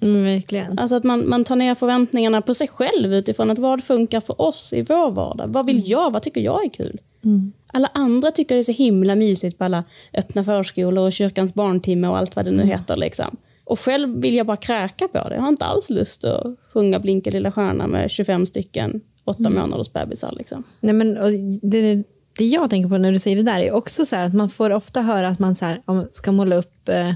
Mm, 0.00 0.24
verkligen. 0.24 0.78
Alltså 0.78 0.96
att 0.96 1.04
man, 1.04 1.28
man 1.28 1.44
tar 1.44 1.56
ner 1.56 1.74
förväntningarna 1.74 2.42
på 2.42 2.54
sig 2.54 2.68
själv 2.68 3.14
utifrån 3.14 3.50
att 3.50 3.58
vad 3.58 3.84
funkar 3.84 4.20
för 4.20 4.40
oss 4.42 4.72
i 4.72 4.82
vår 4.82 5.10
vardag. 5.10 5.48
Vad 5.48 5.66
vill 5.66 5.76
mm. 5.78 5.88
jag? 5.88 6.12
Vad 6.12 6.22
tycker 6.22 6.40
jag 6.40 6.64
är 6.64 6.68
kul? 6.68 7.00
Mm. 7.24 7.52
Alla 7.66 7.90
andra 7.94 8.30
tycker 8.30 8.54
det 8.54 8.60
är 8.60 8.62
så 8.62 8.72
himla 8.72 9.14
mysigt 9.14 9.58
på 9.58 9.64
alla 9.64 9.84
öppna 10.14 10.44
förskolor 10.44 11.06
och 11.06 11.12
kyrkans 11.12 11.54
barntimme 11.54 12.08
och 12.08 12.18
allt 12.18 12.36
vad 12.36 12.44
det 12.44 12.50
nu 12.50 12.62
mm. 12.62 12.68
heter. 12.68 12.96
Liksom. 12.96 13.36
Och 13.64 13.80
själv 13.80 14.20
vill 14.20 14.34
jag 14.34 14.46
bara 14.46 14.56
kräka 14.56 15.08
på 15.08 15.28
det. 15.28 15.34
Jag 15.34 15.42
har 15.42 15.48
inte 15.48 15.64
alls 15.64 15.90
lust 15.90 16.24
att 16.24 16.46
sjunga 16.72 16.98
Blinka 16.98 17.30
lilla 17.30 17.52
stjärna 17.52 17.86
med 17.86 18.10
25 18.10 18.46
stycken 18.46 19.00
åtta 19.24 19.48
mm. 19.48 19.54
månaders 19.54 19.92
bebisar. 19.92 20.34
Liksom. 20.38 20.62
Nej, 20.80 20.92
men, 20.92 21.14
det, 21.62 22.02
det 22.38 22.44
jag 22.44 22.70
tänker 22.70 22.88
på 22.88 22.98
när 22.98 23.12
du 23.12 23.18
säger 23.18 23.36
det 23.36 23.42
där 23.42 23.60
är 23.60 23.72
också 23.72 24.04
så 24.04 24.16
att 24.16 24.34
man 24.34 24.50
får 24.50 24.70
ofta 24.70 25.02
höra 25.02 25.28
att 25.28 25.38
man 25.38 25.54
så 25.54 25.64
här, 25.64 25.80
ska 26.10 26.32
måla 26.32 26.56
upp 26.56 26.88
eh, 26.88 27.12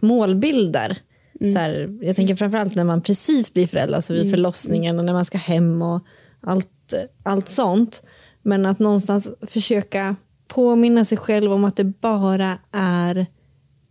målbilder. 0.00 0.98
Mm. 1.40 1.52
Så 1.52 1.58
här, 1.58 1.98
jag 2.02 2.16
tänker 2.16 2.36
framförallt 2.36 2.74
när 2.74 2.84
man 2.84 3.00
precis 3.00 3.52
blir 3.52 3.66
förälder, 3.66 3.96
alltså 3.96 4.12
vid 4.12 4.22
mm. 4.22 4.30
förlossningen 4.30 4.98
och 4.98 5.04
när 5.04 5.12
man 5.12 5.24
ska 5.24 5.38
hem 5.38 5.82
och 5.82 6.00
allt, 6.40 6.94
allt 7.22 7.48
sånt. 7.48 8.02
Men 8.46 8.66
att 8.66 8.78
någonstans 8.78 9.28
försöka 9.42 10.16
påminna 10.46 11.04
sig 11.04 11.18
själv 11.18 11.52
om 11.52 11.64
att 11.64 11.76
det 11.76 11.84
bara 11.84 12.58
är 12.72 13.26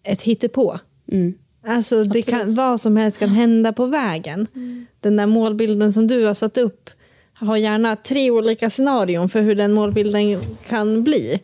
ett 0.04 0.22
hittepå. 0.22 0.80
Mm. 1.12 1.34
Alltså 1.68 2.04
det 2.04 2.22
kan, 2.22 2.56
vad 2.56 2.82
som 2.82 2.98
helst 2.98 3.20
kan 3.20 3.30
hända 3.30 3.74
på 3.74 3.86
vägen. 3.86 4.48
Mm. 4.56 4.86
Den 5.00 5.16
där 5.16 5.26
målbilden 5.26 5.94
som 5.94 6.08
du 6.08 6.26
har 6.26 6.34
satt 6.34 6.58
upp 6.58 6.90
har 7.34 7.58
gärna 7.58 7.96
tre 7.96 8.32
olika 8.32 8.70
scenarion 8.70 9.30
för 9.30 9.42
hur 9.42 9.56
den 9.56 9.74
målbilden 9.74 10.42
kan 10.68 11.04
bli. 11.04 11.40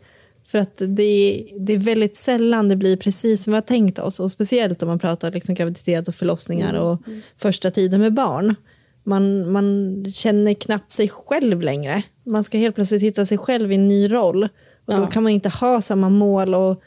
För 0.47 0.59
att 0.59 0.77
det 0.77 1.03
är, 1.03 1.59
det 1.59 1.73
är 1.73 1.77
väldigt 1.77 2.15
sällan 2.15 2.69
det 2.69 2.75
blir 2.75 2.97
precis 2.97 3.43
som 3.43 3.51
vi 3.51 3.55
har 3.55 3.61
tänkt 3.61 3.99
oss. 3.99 4.19
Och 4.19 4.31
speciellt 4.31 4.83
om 4.83 4.87
man 4.87 4.99
pratar 4.99 5.31
liksom 5.31 5.55
graviditet 5.55 6.07
och 6.07 6.15
förlossningar 6.15 6.73
och 6.73 7.07
mm. 7.07 7.21
första 7.37 7.71
tiden 7.71 8.01
med 8.01 8.13
barn. 8.13 8.55
Man, 9.03 9.51
man 9.51 10.05
känner 10.13 10.53
knappt 10.53 10.91
sig 10.91 11.09
själv 11.09 11.61
längre. 11.61 12.03
Man 12.31 12.43
ska 12.43 12.57
helt 12.57 12.75
plötsligt 12.75 13.01
hitta 13.01 13.25
sig 13.25 13.37
själv 13.37 13.71
i 13.71 13.75
en 13.75 13.87
ny 13.87 14.11
roll. 14.11 14.43
Och 14.85 14.93
ja. 14.93 14.97
Då 14.97 15.07
kan 15.07 15.23
man 15.23 15.31
inte 15.31 15.49
ha 15.49 15.81
samma 15.81 16.09
mål 16.09 16.55
och 16.55 16.81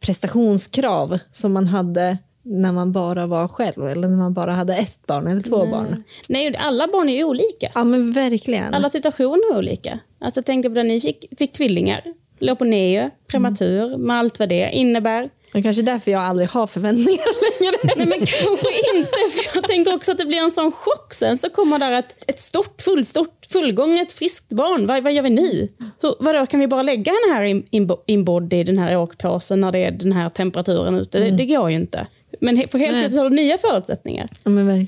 prestationskrav 0.00 1.18
som 1.30 1.52
man 1.52 1.66
hade 1.66 2.18
när 2.42 2.72
man 2.72 2.92
bara 2.92 3.26
var 3.26 3.48
själv 3.48 3.88
eller 3.88 4.08
när 4.08 4.16
man 4.16 4.34
bara 4.34 4.52
hade 4.52 4.76
ett 4.76 5.06
barn 5.06 5.26
eller 5.26 5.40
två 5.40 5.62
Nej. 5.62 5.70
barn. 5.70 6.04
Nej, 6.28 6.56
alla 6.56 6.86
barn 6.86 7.08
är 7.08 7.16
ju 7.16 7.24
olika. 7.24 7.70
Ja, 7.74 7.84
men 7.84 8.12
verkligen. 8.12 8.74
Alla 8.74 8.88
situationer 8.88 9.54
är 9.54 9.58
olika. 9.58 9.98
Alltså, 10.18 10.42
tänkte 10.42 10.70
på 10.70 10.74
när 10.74 10.84
ni 10.84 11.00
fick, 11.00 11.24
fick 11.38 11.52
tvillingar 11.52 12.02
neo, 12.40 13.10
prematur, 13.26 13.84
mm. 13.86 14.00
med 14.00 14.16
allt 14.16 14.38
vad 14.38 14.48
det 14.48 14.70
innebär. 14.72 15.30
Det 15.52 15.62
kanske 15.62 15.82
är 15.82 15.86
därför 15.86 16.10
jag 16.10 16.22
aldrig 16.22 16.48
har 16.48 16.66
förväntningar 16.66 17.60
längre. 17.60 17.76
Nej, 17.96 18.06
men 18.06 18.18
kanske 18.18 18.96
inte. 18.96 19.18
jag 19.54 19.64
tänker 19.64 19.94
också 19.94 20.12
att 20.12 20.18
det 20.18 20.24
blir 20.24 20.38
en 20.38 20.50
sån 20.50 20.72
chock 20.72 21.14
sen. 21.14 21.38
Så 21.38 21.50
kommer 21.50 21.78
där 21.78 21.92
ett, 21.92 22.16
ett 22.26 22.40
stort, 22.40 22.82
fullstort, 22.82 23.39
fullgånget, 23.52 24.12
friskt 24.12 24.52
barn. 24.52 24.86
Vad, 24.86 25.02
vad 25.02 25.12
gör 25.12 25.22
vi 25.22 25.30
nu? 25.30 25.68
Hur, 26.00 26.14
vadå, 26.20 26.46
kan 26.46 26.60
vi 26.60 26.66
bara 26.66 26.82
lägga 26.82 27.12
henne 27.12 27.34
här 27.34 27.62
inbodd 28.06 28.52
i 28.52 28.64
den 28.64 28.78
här 28.78 28.98
åkpåsen 28.98 29.60
när 29.60 29.72
det 29.72 29.78
är 29.78 29.90
den 29.90 30.12
här 30.12 30.28
temperaturen 30.28 30.94
ute? 30.94 31.18
Mm. 31.18 31.30
Det, 31.30 31.36
det, 31.36 31.54
går 31.54 31.70
ju 31.70 31.76
inte. 31.76 32.06
Men 32.40 32.68
för 32.68 32.78
helt 32.78 32.98
plötsligt 32.98 33.22
har 33.22 33.30
du 33.30 33.36
nya 33.36 33.58
förutsättningar. 33.58 34.28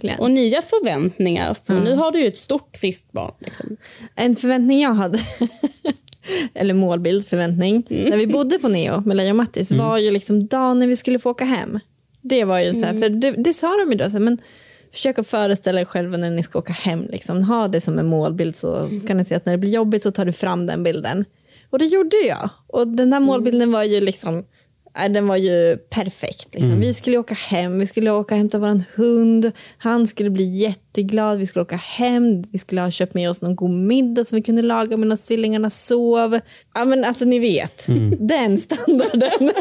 Ja. 0.03 0.15
Och 0.19 0.31
nya 0.31 0.63
förväntningar. 0.63 1.57
För 1.65 1.73
mm. 1.73 1.85
nu 1.85 1.95
har 1.95 2.13
du 2.13 2.21
ju 2.21 2.27
ett 2.27 2.39
stort, 2.39 2.77
friskt 2.77 3.13
barn. 3.13 3.35
Liksom. 3.39 3.77
En 4.15 4.37
förväntning 4.37 4.81
jag 4.81 4.95
hade 4.95 5.19
eller 6.55 6.75
målbild, 6.75 7.27
förväntning. 7.27 7.87
Mm. 7.91 8.11
När 8.11 8.17
vi 8.17 8.27
bodde 8.27 8.59
på 8.59 8.69
Neo 8.69 9.01
med 9.01 9.17
Leia 9.17 9.31
och 9.31 9.37
Mattis 9.37 9.71
mm. 9.71 9.87
var 9.87 9.99
ju 9.99 10.11
liksom 10.11 10.47
dagen 10.47 10.79
när 10.79 10.87
vi 10.87 10.97
skulle 10.97 11.19
få 11.19 11.31
åka 11.31 11.45
hem. 11.45 11.79
Det 12.21 12.45
var 12.45 12.59
ju 12.59 12.73
så 12.73 12.81
här, 12.81 12.91
mm. 12.91 13.03
för 13.03 13.09
det, 13.09 13.31
det, 13.31 13.53
sa 13.53 13.77
de 13.77 13.93
ju 13.93 13.99
då, 13.99 14.05
så 14.05 14.11
här, 14.11 14.19
men 14.19 14.39
försök 14.93 15.19
att 15.19 15.27
föreställa 15.27 15.81
er 15.81 15.85
själva 15.85 16.17
när 16.17 16.31
ni 16.31 16.43
ska 16.43 16.59
åka 16.59 16.73
hem. 16.73 17.07
Liksom. 17.11 17.43
Ha 17.43 17.69
det 17.69 17.81
som 17.81 17.99
en 17.99 18.07
målbild 18.07 18.57
så 18.57 18.89
kan 19.07 19.17
ni 19.17 19.25
se 19.25 19.35
att 19.35 19.47
när 19.47 19.53
det 19.53 19.59
blir 19.59 19.71
jobbigt 19.71 20.03
så 20.03 20.11
tar 20.11 20.25
du 20.25 20.33
fram 20.33 20.67
den 20.67 20.83
bilden. 20.83 21.25
Och 21.71 21.79
det 21.79 21.87
gjorde 21.87 22.17
jag. 22.17 22.49
Och 22.67 22.89
den 22.89 23.11
där 23.11 23.21
målbilden 23.21 23.73
var 23.73 23.83
ju 23.83 24.01
liksom 24.01 24.45
den 24.95 25.29
var 25.29 25.37
ju 25.37 25.77
perfekt. 25.77 26.49
Liksom. 26.53 26.71
Mm. 26.71 26.81
Vi 26.81 26.95
skulle 26.95 27.19
åka 27.19 27.35
hem, 27.35 27.79
vi 27.79 27.87
skulle 27.87 28.11
åka 28.11 28.35
och 28.35 28.39
hämta 28.39 28.59
vår 28.59 28.83
hund. 28.97 29.53
Han 29.79 30.07
skulle 30.07 30.31
bli 30.31 30.45
jätteglad. 30.45 31.39
Vi 31.39 31.47
skulle 31.47 31.63
åka 31.63 31.77
hem, 31.77 32.43
vi 32.43 32.59
skulle 32.59 32.81
ha 32.81 32.91
köpt 32.91 33.15
med 33.15 33.31
oss 33.31 33.43
någon 33.43 33.57
god 33.57 33.71
middag 33.71 34.25
som 34.25 34.37
vi 34.37 34.43
kunde 34.43 34.63
laga 34.63 34.97
medan 34.97 35.19
tvillingarna 35.19 35.71
sov. 35.71 36.41
Ja, 36.75 36.85
men 36.85 37.05
alltså 37.05 37.25
ni 37.25 37.39
vet, 37.39 37.89
mm. 37.89 38.17
den 38.27 38.59
standarden. 38.59 39.53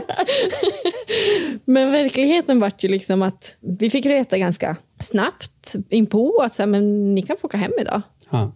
men 1.66 1.92
verkligheten 1.92 2.60
var 2.60 2.72
ju 2.80 2.90
liksom 2.90 3.22
att 3.22 3.58
vi 3.60 3.90
fick 3.90 4.06
veta 4.06 4.38
ganska 4.38 4.76
snabbt 5.00 5.76
inpå 5.90 6.42
att 6.42 6.54
så 6.54 6.62
här, 6.62 6.68
men 6.68 7.16
ni 7.16 7.22
kan 7.22 7.38
få 7.38 7.48
åka 7.48 7.58
hem 7.58 7.72
idag. 7.80 8.02
Ja. 8.30 8.52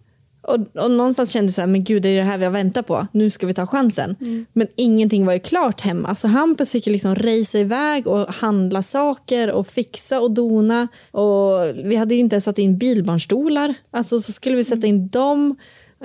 Och, 0.46 0.82
och 0.84 0.90
någonstans 0.90 1.32
kände 1.32 1.46
jag 1.46 1.54
så 1.54 1.60
här, 1.60 1.68
men 1.68 1.84
gud 1.84 2.02
det 2.02 2.08
är 2.08 2.16
det 2.16 2.22
här 2.22 2.38
vi 2.38 2.44
har 2.44 2.52
väntat 2.52 2.86
på. 2.86 3.06
Nu 3.12 3.30
ska 3.30 3.46
vi 3.46 3.54
ta 3.54 3.66
chansen. 3.66 4.16
Mm. 4.20 4.46
Men 4.52 4.66
ingenting 4.76 5.26
var 5.26 5.32
ju 5.32 5.38
klart 5.38 5.80
hemma. 5.80 6.14
Så 6.14 6.28
Hampus 6.28 6.70
fick 6.70 6.86
ju 6.86 6.92
liksom 6.92 7.14
racea 7.14 7.60
iväg 7.60 8.06
och 8.06 8.34
handla 8.34 8.82
saker 8.82 9.50
och 9.50 9.68
fixa 9.68 10.20
och 10.20 10.30
dona. 10.30 10.88
Och 11.10 11.50
vi 11.84 11.96
hade 11.96 12.14
ju 12.14 12.20
inte 12.20 12.34
ens 12.34 12.44
satt 12.44 12.58
in 12.58 12.78
bilbarnstolar. 12.78 13.74
Alltså 13.90 14.20
så 14.20 14.32
skulle 14.32 14.56
vi 14.56 14.64
sätta 14.64 14.86
in 14.86 15.08
dem. 15.08 15.56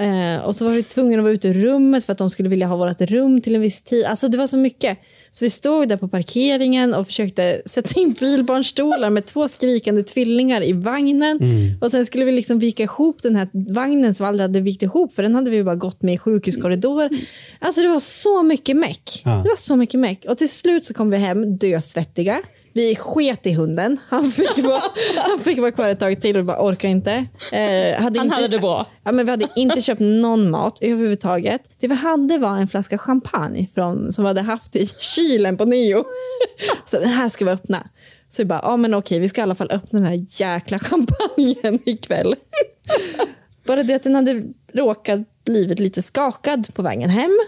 Eh, 0.02 0.46
och 0.46 0.56
så 0.56 0.66
var 0.66 0.72
vi 0.72 0.84
tvungna 0.84 1.18
att 1.18 1.24
vara 1.24 1.34
ute 1.34 1.48
i 1.48 1.54
rummet 1.54 2.04
för 2.04 2.12
att 2.12 2.18
de 2.18 2.30
skulle 2.30 2.50
vilja 2.50 2.68
ha 2.68 2.76
vårt 2.76 3.02
rum 3.02 3.42
till 3.42 3.56
en 3.56 3.62
viss 3.62 3.82
tid. 3.82 4.06
Alltså 4.06 4.28
det 4.28 4.38
var 4.38 4.48
så 4.48 4.58
mycket. 4.58 4.98
Så 5.32 5.46
vi 5.46 5.50
stod 5.50 5.90
där 5.90 5.98
på 5.98 6.08
parkeringen 6.08 6.94
och 6.94 7.08
försökte 7.08 7.62
sätta 7.66 8.00
in 8.00 8.14
bilbarnstolar 8.14 9.10
med 9.10 9.26
två 9.26 9.48
skrikande 9.48 10.04
tvillingar 10.04 10.64
i 10.64 10.74
vagnen. 10.74 11.38
Mm. 11.42 11.78
Och 11.82 11.92
sen 11.92 12.06
skulle 12.06 12.26
vi 12.26 12.32
liksom 12.32 12.60
vika 12.60 12.84
ihop 12.84 13.22
den 13.22 13.36
här 13.36 13.48
vagnen 13.74 14.14
som 14.14 14.26
aldrig 14.26 14.42
hade 14.42 14.62
vikt 14.62 14.84
ihop 14.84 15.16
för 15.16 15.24
den 15.24 15.36
hade 15.36 15.52
vi 15.52 15.64
bara 15.64 15.76
gått 15.76 16.02
med 16.02 16.14
i 16.14 16.18
sjukhuskorridor. 16.18 17.10
Alltså 17.60 17.82
det 17.82 17.88
var 17.88 18.00
så 18.00 18.44
mycket 18.44 18.78
meck. 18.78 19.22
Ja. 19.26 19.32
Det 19.32 19.50
var 19.50 19.58
så 19.58 19.76
mycket 19.76 20.00
meck. 20.00 20.26
Och 20.30 20.38
till 20.38 20.50
slut 20.50 20.86
så 20.86 20.94
kom 20.94 21.10
vi 21.10 21.18
hem 21.18 21.58
dösvettiga. 21.58 22.42
Vi 22.74 22.96
sket 22.96 23.48
i 23.48 23.54
hunden. 23.54 24.00
Han 24.10 24.32
fick 24.32 24.64
vara, 24.64 24.82
han 25.16 25.40
fick 25.40 25.60
vara 25.60 25.72
kvar 25.72 25.90
ett 25.90 26.00
tag 26.00 26.22
till 26.22 26.38
och 26.38 26.46
bara 26.46 26.66
orkar 26.68 26.90
inte. 26.90 27.12
Eh, 27.52 28.02
hade 28.02 28.20
han 28.20 28.26
inte, 28.26 28.36
hade 28.36 28.48
det 28.48 28.60
bra. 28.60 28.86
Ja, 29.04 29.12
men 29.12 29.26
vi 29.26 29.32
hade 29.32 29.48
inte 29.56 29.82
köpt 29.82 30.02
någon 30.02 30.52
mat 30.52 30.80
överhuvudtaget. 30.82 31.62
Det 31.80 31.88
vi 31.88 31.96
hade 31.96 32.38
var 32.38 32.58
en 32.58 32.68
flaska 32.68 32.98
champagne 32.98 33.68
från, 33.74 34.12
som 34.12 34.24
vi 34.24 34.28
hade 34.28 34.42
haft 34.42 34.76
i 34.76 34.88
kylen 34.88 35.58
på 35.58 35.66
Neo. 35.66 36.04
Så 36.86 37.00
den 37.00 37.10
här 37.10 37.30
ska 37.30 37.46
vi 37.46 37.52
öppna. 37.52 37.88
Så 38.30 38.42
vi 38.42 38.46
bara, 38.46 38.62
ja 38.64 38.78
men 38.78 38.94
okej, 38.94 39.20
vi 39.20 39.30
ska 39.30 39.42
i 39.42 39.44
alla 39.44 39.56
fall 39.56 39.72
öppna 39.72 40.00
den 40.00 40.08
här 40.08 40.26
jäkla 40.30 40.80
champagnen 40.80 41.80
ikväll. 41.86 42.36
Bara 43.66 43.84
det 43.84 43.94
att 43.94 44.04
den 44.04 44.16
hade 44.16 44.44
råkat 44.74 45.20
blivit 45.46 45.80
lite 45.80 46.02
skakad 46.02 46.74
på 46.74 46.82
vägen 46.82 47.10
hem. 47.10 47.40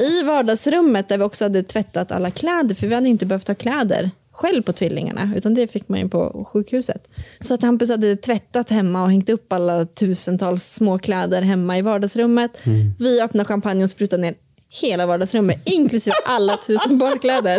i 0.00 0.22
vardagsrummet 0.22 1.08
där 1.08 1.18
vi 1.18 1.24
också 1.24 1.44
hade 1.44 1.62
tvättat 1.62 2.12
alla 2.12 2.30
kläder, 2.30 2.74
för 2.74 2.86
vi 2.86 2.94
hade 2.94 3.08
inte 3.08 3.26
behövt 3.26 3.48
ha 3.48 3.54
kläder 3.54 4.10
själv 4.36 4.62
på 4.62 4.72
tvillingarna, 4.72 5.32
utan 5.36 5.54
det 5.54 5.66
fick 5.66 5.88
man 5.88 6.00
ju 6.00 6.08
på 6.08 6.48
sjukhuset. 6.52 7.08
Så 7.40 7.54
att 7.54 7.62
Hampus 7.62 7.90
hade 7.90 8.16
tvättat 8.16 8.70
hemma 8.70 9.02
och 9.02 9.10
hängt 9.10 9.28
upp 9.28 9.52
alla 9.52 9.84
tusentals 9.84 10.64
små 10.64 10.98
kläder 10.98 11.42
hemma 11.42 11.78
i 11.78 11.82
vardagsrummet. 11.82 12.58
Vi 12.98 13.20
öppnade 13.20 13.48
champagne 13.48 13.84
och 13.84 13.90
sprutade 13.90 14.22
ner 14.22 14.34
hela 14.82 15.06
vardagsrummet, 15.06 15.68
inklusive 15.68 16.14
alla 16.24 16.56
tusen 16.56 16.98
barnkläder. 16.98 17.56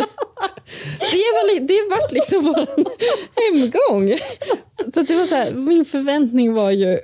Det 0.98 1.28
var, 1.34 1.60
det 1.60 1.90
var 1.90 2.14
liksom 2.14 2.44
vår 2.44 2.66
hemgång. 3.40 4.18
Så 4.94 5.02
det 5.02 5.14
var 5.14 5.26
så 5.26 5.34
här, 5.34 5.52
min 5.52 5.84
förväntning 5.84 6.54
var 6.54 6.70
ju 6.70 6.98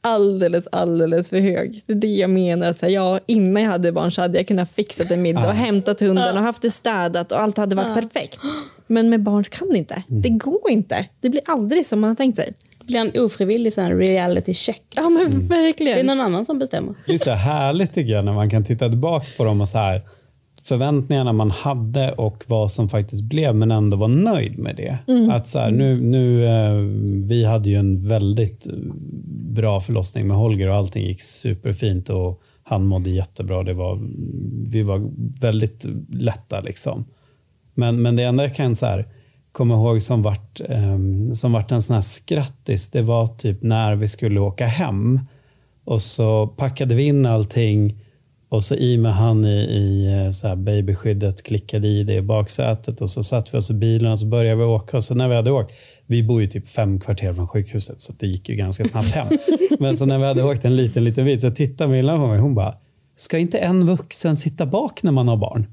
alldeles, 0.00 0.66
alldeles 0.72 1.30
för 1.30 1.40
hög. 1.40 1.82
Det 1.86 1.92
är 1.92 1.96
det 1.96 2.06
jag 2.06 2.30
menar. 2.30 2.72
Så 2.72 2.86
här, 2.86 2.92
ja, 2.92 3.20
innan 3.26 3.62
jag 3.62 3.70
hade 3.70 3.92
barn 3.92 4.12
så 4.12 4.20
hade 4.20 4.38
jag 4.38 4.48
kunnat 4.48 4.72
fixa 4.72 5.04
en 5.04 5.22
middag 5.22 5.48
och 5.48 5.54
hämtat 5.54 6.00
hunden 6.00 6.36
och 6.36 6.42
haft 6.42 6.62
det 6.62 6.70
städat 6.70 7.32
och 7.32 7.40
allt 7.40 7.56
hade 7.56 7.76
varit 7.76 7.94
perfekt. 7.94 8.38
Men 8.86 9.10
med 9.10 9.22
barn 9.22 9.44
kan 9.44 9.68
det 9.68 9.78
inte. 9.78 10.02
Det 10.06 10.28
går 10.28 10.70
inte. 10.70 11.06
Det 11.20 11.30
blir 11.30 11.42
aldrig 11.46 11.86
som 11.86 12.00
man 12.00 12.08
har 12.10 12.14
tänkt 12.14 12.36
sig. 12.36 12.52
Det 12.78 12.84
blir 12.86 13.00
en 13.00 13.24
ofrivillig 13.24 13.72
sån 13.72 13.84
här 13.84 13.94
reality 13.94 14.54
check. 14.54 14.82
Ja, 14.94 15.08
men 15.08 15.30
Det 15.48 15.54
är 15.54 15.62
verkligen. 15.62 16.06
någon 16.06 16.20
annan 16.20 16.44
som 16.44 16.58
bestämmer. 16.58 16.94
Det 17.06 17.14
är 17.14 17.18
så 17.18 17.30
härligt 17.30 17.92
tycker 17.94 18.12
jag 18.12 18.24
när 18.24 18.32
man 18.34 18.50
kan 18.50 18.64
titta 18.64 18.88
tillbaka 18.88 19.26
på 19.36 19.44
dem 19.44 19.60
och 19.60 19.68
så 19.68 19.78
här 19.78 20.02
förväntningarna 20.64 21.32
man 21.32 21.50
hade 21.50 22.12
och 22.12 22.44
vad 22.46 22.72
som 22.72 22.88
faktiskt 22.88 23.22
blev 23.22 23.54
men 23.54 23.70
ändå 23.70 23.96
var 23.96 24.08
nöjd 24.08 24.58
med 24.58 24.76
det. 24.76 24.98
Att 25.32 25.48
så 25.48 25.58
här, 25.58 25.70
nu, 25.70 26.00
nu, 26.00 26.44
eh, 26.46 26.74
vi 27.28 27.44
hade 27.44 27.70
ju 27.70 27.76
en 27.76 28.08
väldigt 28.08 28.66
eh, 28.66 28.72
bra 29.54 29.80
förlossning 29.80 30.28
med 30.28 30.36
Holger 30.36 30.68
och 30.68 30.74
allting 30.76 31.06
gick 31.06 31.22
superfint 31.22 32.10
och 32.10 32.42
han 32.62 32.86
mådde 32.86 33.10
jättebra. 33.10 33.62
Det 33.62 33.74
var, 33.74 33.98
vi 34.70 34.82
var 34.82 35.10
väldigt 35.40 35.84
lätta 36.10 36.60
liksom. 36.60 37.04
Men, 37.76 38.02
men 38.02 38.16
det 38.16 38.22
enda 38.22 38.42
jag 38.42 38.54
kan 38.54 38.76
så 38.76 38.86
här, 38.86 39.06
komma 39.52 39.74
ihåg 39.74 40.02
som 40.02 40.22
vart, 40.22 40.60
eh, 40.60 40.98
som 41.34 41.52
vart 41.52 41.72
en 41.72 41.82
sån 41.82 41.94
här 41.94 42.00
skrattis, 42.00 42.90
det 42.90 43.02
var 43.02 43.26
typ 43.26 43.62
när 43.62 43.94
vi 43.94 44.08
skulle 44.08 44.40
åka 44.40 44.66
hem. 44.66 45.20
Och 45.84 46.02
så 46.02 46.46
packade 46.46 46.94
vi 46.94 47.02
in 47.02 47.26
allting 47.26 47.94
och 48.48 48.64
så 48.64 48.74
i 48.74 48.98
med 48.98 49.14
han 49.14 49.44
i, 49.44 49.58
i 49.58 50.06
eh, 50.12 50.30
så 50.30 50.48
här 50.48 50.56
babyskyddet 50.56 51.42
klickade 51.42 51.88
i 51.88 52.04
det 52.04 52.14
i 52.14 52.22
baksätet 52.22 53.00
och 53.00 53.10
så 53.10 53.22
satt 53.22 53.54
vi 53.54 53.58
oss 53.58 53.70
i 53.70 53.74
bilen 53.74 54.12
och 54.12 54.18
så 54.18 54.26
började 54.26 54.56
vi 54.56 54.64
åka. 54.64 54.96
Och 54.96 55.04
så 55.04 55.14
när 55.14 55.28
vi 55.28 55.34
hade 55.34 55.50
åkt, 55.50 55.72
vi 56.06 56.22
bor 56.22 56.40
ju 56.40 56.46
typ 56.46 56.68
fem 56.68 57.00
kvarter 57.00 57.34
från 57.34 57.48
sjukhuset 57.48 58.00
så 58.00 58.12
det 58.18 58.26
gick 58.26 58.48
ju 58.48 58.54
ganska 58.54 58.84
snabbt 58.84 59.10
hem. 59.10 59.26
Men 59.78 59.96
så 59.96 60.06
när 60.06 60.18
vi 60.18 60.24
hade 60.24 60.42
åkt 60.42 60.64
en 60.64 60.76
liten, 60.76 61.04
liten 61.04 61.24
bit 61.24 61.40
så 61.40 61.50
tittade 61.50 61.90
Milla 61.90 62.16
på 62.16 62.26
mig 62.26 62.38
hon 62.38 62.54
bara 62.54 62.74
Ska 63.16 63.38
inte 63.38 63.58
en 63.58 63.86
vuxen 63.86 64.36
sitta 64.36 64.66
bak 64.66 65.02
när 65.02 65.12
man 65.12 65.28
har 65.28 65.36
barn? 65.36 65.66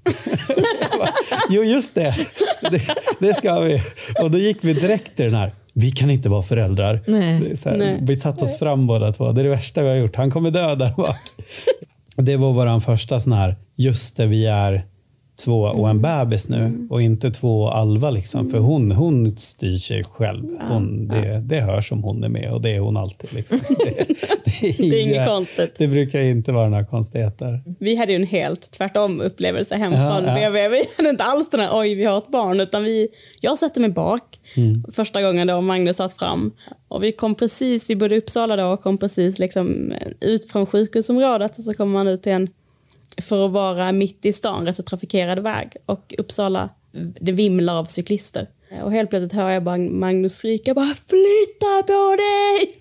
Bara, 0.99 1.09
jo, 1.49 1.63
just 1.63 1.95
det. 1.95 2.15
det. 2.71 2.81
Det 3.19 3.33
ska 3.33 3.59
vi. 3.59 3.81
Och 4.21 4.31
då 4.31 4.37
gick 4.37 4.57
vi 4.61 4.73
direkt 4.73 5.15
till 5.15 5.25
den 5.25 5.35
här. 5.35 5.53
Vi 5.73 5.91
kan 5.91 6.09
inte 6.09 6.29
vara 6.29 6.41
föräldrar. 6.41 7.03
Nej. 7.07 7.55
Här, 7.65 7.77
Nej. 7.77 7.99
Vi 8.01 8.15
satte 8.15 8.43
oss 8.43 8.59
fram 8.59 8.87
båda 8.87 9.11
två. 9.13 9.31
Det 9.31 9.41
är 9.41 9.43
det 9.43 9.49
värsta 9.49 9.81
vi 9.81 9.89
har 9.89 9.95
gjort. 9.95 10.15
Han 10.15 10.31
kommer 10.31 10.51
dö 10.51 10.75
där 10.75 10.93
bak. 10.97 11.17
Det 12.15 12.37
var 12.37 12.53
vår 12.53 12.79
första 12.79 13.19
sån 13.19 13.33
här, 13.33 13.55
just 13.75 14.17
det, 14.17 14.25
vi 14.25 14.45
är 14.45 14.85
två 15.35 15.61
och 15.61 15.89
en 15.89 16.01
bebis 16.01 16.49
nu 16.49 16.87
och 16.89 17.01
inte 17.01 17.31
två 17.31 17.61
och 17.61 17.77
Alva. 17.77 18.09
Liksom, 18.09 18.49
för 18.49 18.57
hon, 18.59 18.91
hon 18.91 19.37
styr 19.37 19.77
sig 19.77 20.03
själv. 20.03 20.57
Hon, 20.69 21.07
det, 21.07 21.39
det 21.45 21.61
hörs 21.61 21.91
om 21.91 22.03
hon 22.03 22.23
är 22.23 22.29
med 22.29 22.53
och 22.53 22.61
det 22.61 22.69
är 22.69 22.79
hon 22.79 22.97
alltid. 22.97 23.33
Liksom. 23.33 23.59
Det, 23.85 24.07
det, 24.61 24.69
är 24.69 24.89
Det 24.89 24.99
är 24.99 25.01
inget 25.01 25.15
inga- 25.15 25.25
konstigt. 25.25 25.75
Det 25.77 25.87
brukar 25.87 26.19
inte 26.19 26.51
vara 26.51 26.69
några 26.69 26.85
konstigheter. 26.85 27.59
Vi 27.79 27.95
hade 27.95 28.11
ju 28.11 28.15
en 28.15 28.27
helt 28.27 28.71
tvärtom 28.71 29.21
upplevelse 29.21 29.75
hem 29.75 29.93
Ja, 29.93 30.15
från 30.15 30.25
ja. 30.25 30.33
BB. 30.49 30.67
Vi 30.69 30.83
hade 30.97 31.09
inte 31.09 31.23
alls 31.23 31.49
den 31.49 31.59
här 31.59 31.69
oj 31.79 31.95
vi 31.95 32.05
har 32.05 32.17
ett 32.17 32.27
barn 32.27 32.59
utan 32.59 32.83
vi, 32.83 33.07
jag 33.41 33.57
satte 33.57 33.79
mig 33.79 33.89
bak 33.89 34.39
första 34.91 35.21
gången 35.21 35.47
då 35.47 35.61
Magnus 35.61 35.95
satt 35.97 36.13
fram 36.13 36.51
och 36.87 37.03
vi 37.03 37.11
kom 37.11 37.35
precis, 37.35 37.89
vi 37.89 37.95
bodde 37.95 38.15
i 38.15 38.17
Uppsala 38.17 38.55
då 38.55 38.65
och 38.65 38.81
kom 38.83 38.97
precis 38.97 39.39
liksom 39.39 39.91
ut 40.21 40.51
från 40.51 40.65
sjukhusområdet 40.65 41.57
och 41.57 41.63
så 41.63 41.73
kommer 41.73 41.93
man 41.93 42.07
ut 42.07 42.23
till 42.23 42.31
en 42.31 42.47
för 43.21 43.45
att 43.45 43.51
vara 43.51 43.91
mitt 43.91 44.25
i 44.25 44.33
stan, 44.33 44.65
rätt 44.65 44.75
så 44.75 44.83
trafikerad 44.83 45.39
väg 45.39 45.77
och 45.85 46.15
Uppsala, 46.17 46.69
det 47.19 47.31
vimlar 47.31 47.79
av 47.79 47.85
cyklister. 47.85 48.47
Och 48.83 48.91
helt 48.91 49.09
plötsligt 49.09 49.33
hör 49.33 49.49
jag 49.49 49.63
bara 49.63 49.77
Magnus 49.77 50.37
skrika 50.37 50.73
bara 50.73 50.93
flytta 50.93 51.83
på 51.87 52.15
dig! 52.15 52.75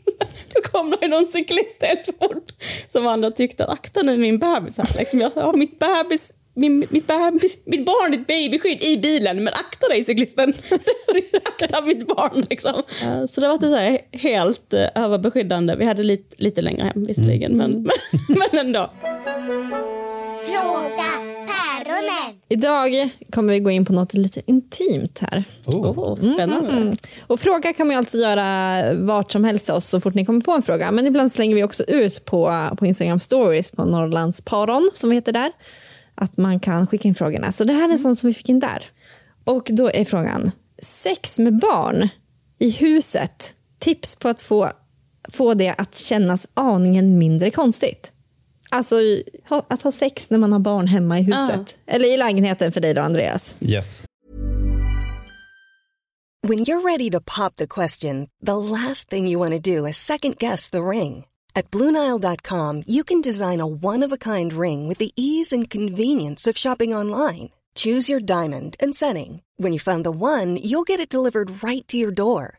Då 0.55 0.61
kommer 0.63 0.97
det 1.01 1.09
någon 1.09 1.27
cyklist 1.27 1.83
helt 1.83 2.07
fort 2.07 2.45
som 2.89 3.07
andra 3.07 3.31
tyckte 3.31 3.65
att 3.65 3.71
akta 3.71 4.03
nu 4.03 4.19
min 4.19 4.39
bebis 4.39 4.79
här. 4.79 4.99
Liksom, 4.99 5.21
jag 5.21 5.31
har 5.31 5.57
mitt 5.57 5.79
bebis 5.79 6.33
min, 6.55 6.87
mitt, 6.91 7.07
bebis, 7.07 7.59
mitt 7.65 7.87
barn, 7.87 8.15
ett 8.15 8.27
babyskydd 8.27 8.83
i 8.83 8.97
bilen, 8.97 9.45
men 9.45 9.53
akta 9.53 9.89
dig 9.89 10.05
cyklisten. 10.05 10.55
akta 11.45 11.83
mitt 11.83 12.07
barn 12.07 12.47
liksom. 12.51 12.83
Så 13.29 13.41
det 13.41 13.49
var 13.49 13.59
så 13.59 13.77
här 13.77 13.99
helt 14.13 14.75
eh, 14.75 14.87
överbeskyddande. 14.95 15.77
Vi 15.77 15.85
hade 15.85 16.03
lite, 16.03 16.43
lite 16.43 16.63
längre 16.63 16.85
hem 16.85 17.05
visserligen, 17.05 17.57
men, 17.57 17.71
men, 17.71 17.91
men 18.53 18.67
ändå. 18.67 18.91
Fråga 20.47 21.05
päronen. 21.47 22.41
Idag 22.49 23.11
kommer 23.33 23.53
vi 23.53 23.61
gå 23.61 23.71
in 23.71 23.85
på 23.85 23.93
något 23.93 24.15
lite 24.15 24.43
intimt 24.47 25.19
här. 25.31 25.45
Oh. 25.67 26.17
Spännande. 26.17 26.71
Mm. 26.71 26.97
Och 27.27 27.41
fråga 27.41 27.73
kan 27.73 27.87
man 27.87 27.95
ju 27.95 27.99
alltså 27.99 28.19
göra 28.19 28.83
vart 28.95 29.33
som 29.33 29.45
helst 29.45 29.71
oss 29.71 29.89
så 29.89 30.01
fort 30.01 30.15
ni 30.15 30.27
kommer 30.27 30.41
på 30.41 30.53
en 30.53 30.63
fråga. 30.63 30.91
Men 30.91 31.07
ibland 31.07 31.33
slänger 31.33 31.57
vi 31.57 31.65
också 31.65 31.85
ut 31.85 32.25
på, 32.25 32.69
på 32.79 32.87
Instagram 32.87 33.21
stories 33.21 33.71
på 33.71 33.85
Norrlandsparon 33.85 34.91
som 34.93 35.11
vi 35.11 35.17
heter 35.17 35.33
där. 35.33 35.53
Att 36.15 36.37
man 36.37 36.61
kan 36.61 36.87
skicka 36.87 37.09
in 37.09 37.15
frågorna. 37.15 37.53
Så 37.53 37.65
det 37.65 37.73
här 37.73 37.89
är 37.89 37.93
en 37.93 37.99
sån 37.99 38.17
som 38.17 38.29
vi 38.29 38.35
fick 38.35 38.49
in 38.49 38.61
där. 38.61 38.85
Och 39.45 39.69
då 39.71 39.91
är 39.91 40.05
frågan, 40.05 40.51
sex 40.83 41.39
med 41.39 41.59
barn 41.59 42.09
i 42.59 42.71
huset. 42.71 43.55
Tips 43.79 44.17
på 44.17 44.29
att 44.29 44.43
få, 44.43 44.71
få 45.29 45.55
det 45.55 45.75
att 45.79 45.99
kännas 45.99 46.47
aningen 46.55 47.19
mindre 47.19 47.51
konstigt. 47.51 48.13
Alltså 48.73 48.97
att 49.69 49.83
ha 49.83 49.93
sex 49.93 50.31
när 50.31 50.39
man 50.39 50.53
har 50.53 50.59
barn 50.59 50.87
hemma 50.87 51.19
i 51.19 51.23
huset. 51.23 51.77
Eller 51.87 52.15
i 52.15 52.17
lägenheten 52.17 52.73
för 52.73 52.81
dig 52.81 52.95
då 52.95 53.01
Andreas. 53.03 53.57
Yes. 53.61 54.03
When 56.49 56.59
you're 56.59 56.81
ready 56.81 57.11
to 57.11 57.21
pop 57.21 57.57
the 57.57 57.67
question, 57.67 58.29
the 58.47 58.57
last 58.57 59.11
thing 59.11 59.29
you 59.29 59.39
want 59.39 59.65
to 59.65 59.77
do 59.77 59.87
is 59.87 59.97
second 59.97 60.39
guess 60.39 60.71
the 60.71 60.83
ring. 60.83 61.25
At 61.55 61.71
Bluenile.com, 61.71 62.83
you 62.87 63.05
can 63.05 63.21
design 63.21 63.61
a 63.61 63.67
one 63.67 64.07
of 64.07 64.13
a 64.13 64.17
kind 64.17 64.53
ring 64.53 64.89
with 64.89 64.99
the 64.99 65.13
ease 65.17 65.53
and 65.53 65.71
convenience 65.71 66.51
of 66.51 66.57
shopping 66.57 66.95
online. 66.95 67.51
Choose 67.75 68.13
your 68.13 68.21
diamond 68.21 68.77
and 68.81 68.95
setting. 68.95 69.43
When 69.57 69.73
you 69.73 69.79
find 69.79 70.05
the 70.05 70.11
one, 70.11 70.57
you'll 70.57 70.85
get 70.85 71.01
it 71.01 71.09
delivered 71.09 71.63
right 71.63 71.87
to 71.89 71.97
your 71.97 72.11
door. 72.11 72.59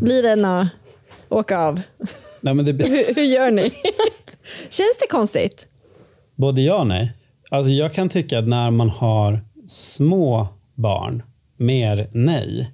Blir 0.00 0.22
det 0.22 0.30
en 0.30 0.68
åka 1.28 1.58
av? 1.58 1.80
Nej, 2.40 2.54
men 2.54 2.64
det, 2.64 2.88
Hur, 2.88 3.14
hur 3.14 3.22
gör 3.22 3.50
ni? 3.50 3.62
Känns 4.70 4.98
det 5.00 5.06
konstigt? 5.10 5.66
Både 6.34 6.62
ja 6.62 6.80
och 6.80 6.86
nej. 6.86 7.12
Alltså 7.50 7.70
jag 7.70 7.94
kan 7.94 8.08
tycka 8.08 8.38
att 8.38 8.48
när 8.48 8.70
man 8.70 8.90
har 8.90 9.40
små 9.66 10.48
barn, 10.74 11.22
mer 11.56 12.08
nej. 12.12 12.70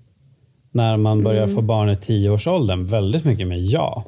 När 0.72 0.96
man 0.96 1.22
börjar 1.22 1.46
få 1.46 1.62
barn 1.62 1.90
i 1.90 1.96
tioårsåldern, 1.96 2.86
väldigt 2.86 3.24
mycket 3.24 3.46
mer 3.46 3.72
ja. 3.72 4.04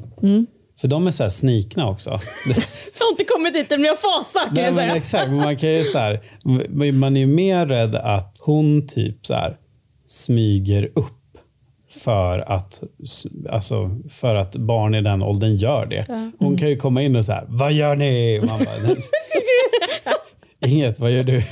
För 0.81 0.89
de 0.89 1.07
är 1.07 1.11
så 1.11 1.23
här 1.23 1.31
snikna 1.31 1.89
också. 1.89 2.11
Jag 2.99 3.07
har 3.07 3.11
inte 3.13 3.25
kommit 3.25 3.55
dit 3.55 3.71
men 3.71 3.85
jag 3.85 3.99
fasar 3.99 4.45
kan 4.45 4.55
Nej, 4.55 4.65
jag 4.65 4.75
men 4.75 4.85
säga. 4.85 4.97
exakt, 4.97 5.31
man 5.31 5.57
kan 5.57 5.69
ju 5.71 5.85
så 5.85 5.99
här, 5.99 6.21
man 6.93 7.17
är 7.17 7.21
ju 7.21 7.27
mer 7.27 7.67
rädd 7.67 7.95
att 7.95 8.39
hon 8.41 8.87
typ 8.89 9.27
så 9.27 9.35
här 9.35 9.57
smyger 10.07 10.91
upp 10.95 11.22
för 11.93 12.39
att, 12.39 12.83
alltså, 13.51 13.91
för 14.11 14.35
att 14.35 14.57
barn 14.57 14.95
i 14.95 15.03
den 15.03 15.23
åldern 15.23 15.57
gör 15.57 15.87
det. 15.87 16.31
Hon 16.39 16.57
kan 16.57 16.69
ju 16.69 16.77
komma 16.77 17.03
in 17.03 17.17
och 17.17 17.25
så 17.25 17.33
här, 17.33 17.45
vad 17.49 17.73
gör 17.73 17.97
ni? 17.97 18.41
Man 18.41 18.59
bara. 18.59 18.97
Inget, 20.71 21.01
vad 21.01 21.11
gör 21.11 21.25
du? 21.25 21.43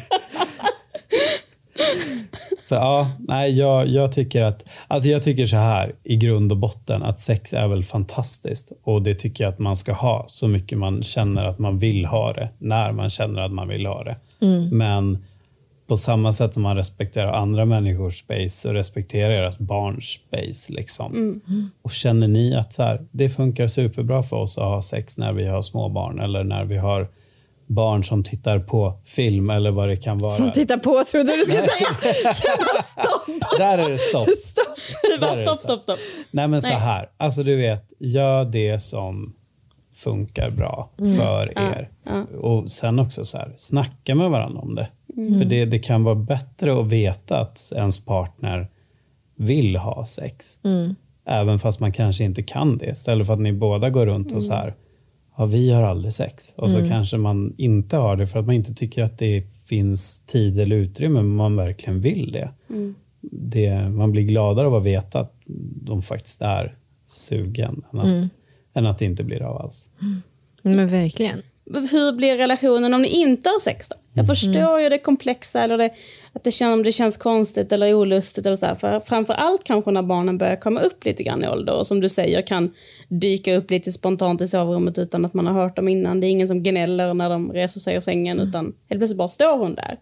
Så 2.63 2.75
ja, 2.75 3.11
nej, 3.19 3.59
jag, 3.59 3.87
jag 3.87 4.13
tycker 4.13 4.43
att, 4.43 4.65
alltså 4.89 5.09
jag 5.09 5.23
tycker 5.23 5.47
så 5.47 5.57
här 5.57 5.93
i 6.03 6.17
grund 6.17 6.53
och 6.53 6.59
botten 6.59 7.03
att 7.03 7.21
sex 7.21 7.53
är 7.53 7.69
väl 7.69 7.85
fantastiskt 7.85 8.73
och 8.85 9.03
det 9.03 9.15
tycker 9.15 9.45
jag 9.45 9.53
att 9.53 9.59
man 9.59 9.77
ska 9.77 9.93
ha 9.93 10.25
så 10.29 10.49
mycket 10.49 10.79
man 10.79 11.03
känner 11.03 11.45
att 11.45 11.59
man 11.59 11.79
vill 11.79 12.05
ha 12.05 12.33
det, 12.33 12.49
när 12.59 12.93
man 12.93 13.11
känner 13.11 13.43
att 13.43 13.53
man 13.53 13.69
vill 13.69 13.87
ha 13.87 14.05
det. 14.05 14.17
Men 14.71 15.25
på 15.91 15.97
samma 15.97 16.33
sätt 16.33 16.55
som 16.55 16.63
man 16.63 16.77
respekterar 16.77 17.33
andra 17.33 17.65
människors 17.65 18.19
space 18.19 18.49
så 18.49 18.73
respekterar 18.73 19.31
deras 19.31 19.59
barns 19.59 20.05
space. 20.05 20.73
Liksom. 20.73 21.41
Och 21.83 21.93
känner 21.93 22.29
ni 22.29 22.55
att 22.57 22.73
så 22.73 22.83
här, 22.83 23.01
det 23.11 23.29
funkar 23.29 23.69
superbra 23.69 24.23
för 24.23 24.37
oss 24.37 24.59
att 24.59 24.65
ha 24.65 24.83
sex 24.83 25.19
när 25.19 25.33
vi 25.33 25.47
har 25.47 25.63
små 25.63 25.89
barn 25.89 26.21
eller 26.21 26.45
när 26.45 26.65
vi 26.65 26.77
har 26.77 27.09
barn 27.67 28.05
som 28.05 28.25
tittar 28.25 28.59
på 28.59 28.95
film 29.05 29.51
eller 29.51 29.71
vad 29.71 29.89
det 29.89 29.97
kan 29.97 30.19
vara. 30.19 30.31
Som 30.31 30.53
tittar 30.53 30.77
på 30.77 31.05
trodde 31.05 31.37
du 31.37 31.43
skulle 31.43 31.59
säga. 31.59 32.35
Stopp. 32.85 33.51
Där 33.59 33.79
är 33.79 33.91
det 33.91 33.99
stopp. 33.99 34.29
stopp. 34.29 34.77
Där 35.21 35.37
stopp, 35.47 35.57
så. 35.59 35.63
stopp, 35.65 35.83
stopp. 35.83 35.99
Nej 36.31 36.49
men 36.49 36.63
så 36.63 36.69
Nej. 36.69 36.77
här, 36.77 37.09
alltså 37.17 37.43
du 37.43 37.57
vet, 37.57 37.93
gör 37.99 38.45
det 38.45 38.83
som 38.83 39.33
funkar 39.95 40.51
bra 40.51 40.91
Mm. 41.01 41.17
för 41.17 41.59
er. 41.59 41.89
Och 42.41 42.71
sen 42.71 42.99
också 42.99 43.25
så 43.25 43.39
här, 43.39 43.55
snacka 43.57 44.15
med 44.15 44.31
varandra 44.31 44.61
om 44.61 44.75
det. 44.75 44.89
För 45.15 45.45
det, 45.45 45.65
det 45.65 45.79
kan 45.79 46.05
vara 46.05 46.15
bättre 46.15 46.81
att 46.81 46.87
veta 46.87 47.41
att 47.41 47.73
ens 47.77 48.05
partner 48.05 48.67
vill 49.37 49.77
ha 49.77 50.07
sex. 50.07 50.59
Även 51.25 51.59
fast 51.59 51.81
man 51.81 51.93
kanske 51.93 52.25
inte 52.25 52.43
kan 52.43 52.79
det. 52.79 52.91
Istället 52.91 53.27
för 53.27 53.35
att 53.35 53.41
ni 53.41 53.53
båda 53.53 53.91
går 53.91 54.07
runt 54.07 54.33
och 54.33 54.45
så 54.45 54.55
här, 54.55 54.75
ja 55.37 55.47
vi 55.47 55.71
har 55.71 55.83
aldrig 55.83 56.15
sex. 56.15 56.53
Och 56.57 56.71
så 56.71 56.89
kanske 56.89 57.17
man 57.17 57.55
inte 57.57 57.97
har 57.97 58.17
det 58.17 58.27
för 58.27 58.39
att 58.39 58.47
man 58.47 58.55
inte 58.55 58.75
tycker 58.75 59.03
att 59.03 59.19
det 59.19 59.45
finns 59.67 60.21
tid 60.21 60.61
eller 60.61 60.77
utrymme, 60.77 61.23
men 61.23 61.35
man 61.35 61.57
verkligen 61.57 62.01
vill 62.01 62.33
det. 62.33 62.51
det 63.21 63.89
man 63.89 64.13
blir 64.13 64.23
gladare 64.23 64.67
av 64.67 64.75
att 64.75 64.83
veta 64.83 65.21
att 65.21 65.35
de 65.83 66.03
faktiskt 66.03 66.41
är 66.41 66.75
sugen 67.07 67.83
än 67.93 67.99
att, 68.01 68.31
än 68.75 68.87
att 68.87 68.99
det 68.99 69.05
inte 69.05 69.25
blir 69.25 69.43
av 69.43 69.57
alls. 69.63 69.91
Men 70.63 70.89
verkligen. 70.89 71.43
Hur 71.75 72.13
blir 72.13 72.37
relationen 72.37 72.95
om 72.95 73.03
ni 73.03 73.09
inte 73.09 73.49
har 73.49 73.61
sex 73.61 73.89
då? 73.89 73.97
Jag 74.15 74.27
förstår 74.27 74.81
ju 74.81 74.89
det 74.89 74.99
komplexa 74.99 75.63
eller 75.63 75.79
det, 75.79 75.91
att 76.33 76.45
det, 76.45 76.51
känns, 76.51 76.73
om 76.73 76.83
det 76.83 76.93
känns 76.93 77.17
konstigt 77.17 77.73
eller 77.73 77.95
olustigt. 77.95 78.47
Eller 78.47 78.57
så 78.57 78.67
här. 78.67 78.75
För 78.75 79.01
framför 79.01 79.35
allt 79.35 79.65
kanske 79.65 79.91
när 79.91 80.03
barnen 80.03 80.39
börjar 80.39 80.57
komma 80.57 80.81
upp 80.81 81.05
lite 81.05 81.23
grann 81.23 81.45
i 81.45 81.49
ålder 81.49 81.75
och 81.75 81.87
som 81.87 82.01
du 82.01 82.09
säger 82.09 82.43
kan 82.43 82.71
dyka 83.09 83.57
upp 83.57 83.71
lite 83.71 83.93
spontant 83.93 84.43
i 84.43 84.47
sovrummet 84.47 84.99
utan 84.99 85.25
att 85.25 85.35
man 85.35 85.47
har 85.47 85.55
hört 85.63 85.77
dem 85.77 85.89
innan. 85.89 86.21
Det 86.21 86.27
är 86.27 86.29
ingen 86.29 86.49
som 86.49 86.63
gnäller 86.63 87.15
när 87.15 87.31
de 87.31 87.53
reser 87.53 87.81
sig 87.81 87.97
ur 87.97 88.01
sängen 88.01 88.41
utan 88.41 88.65
helt 88.65 89.01
plötsligt 89.01 89.19
bara 89.19 89.29
står 89.29 89.59
hon 89.59 89.75
där. 89.75 89.97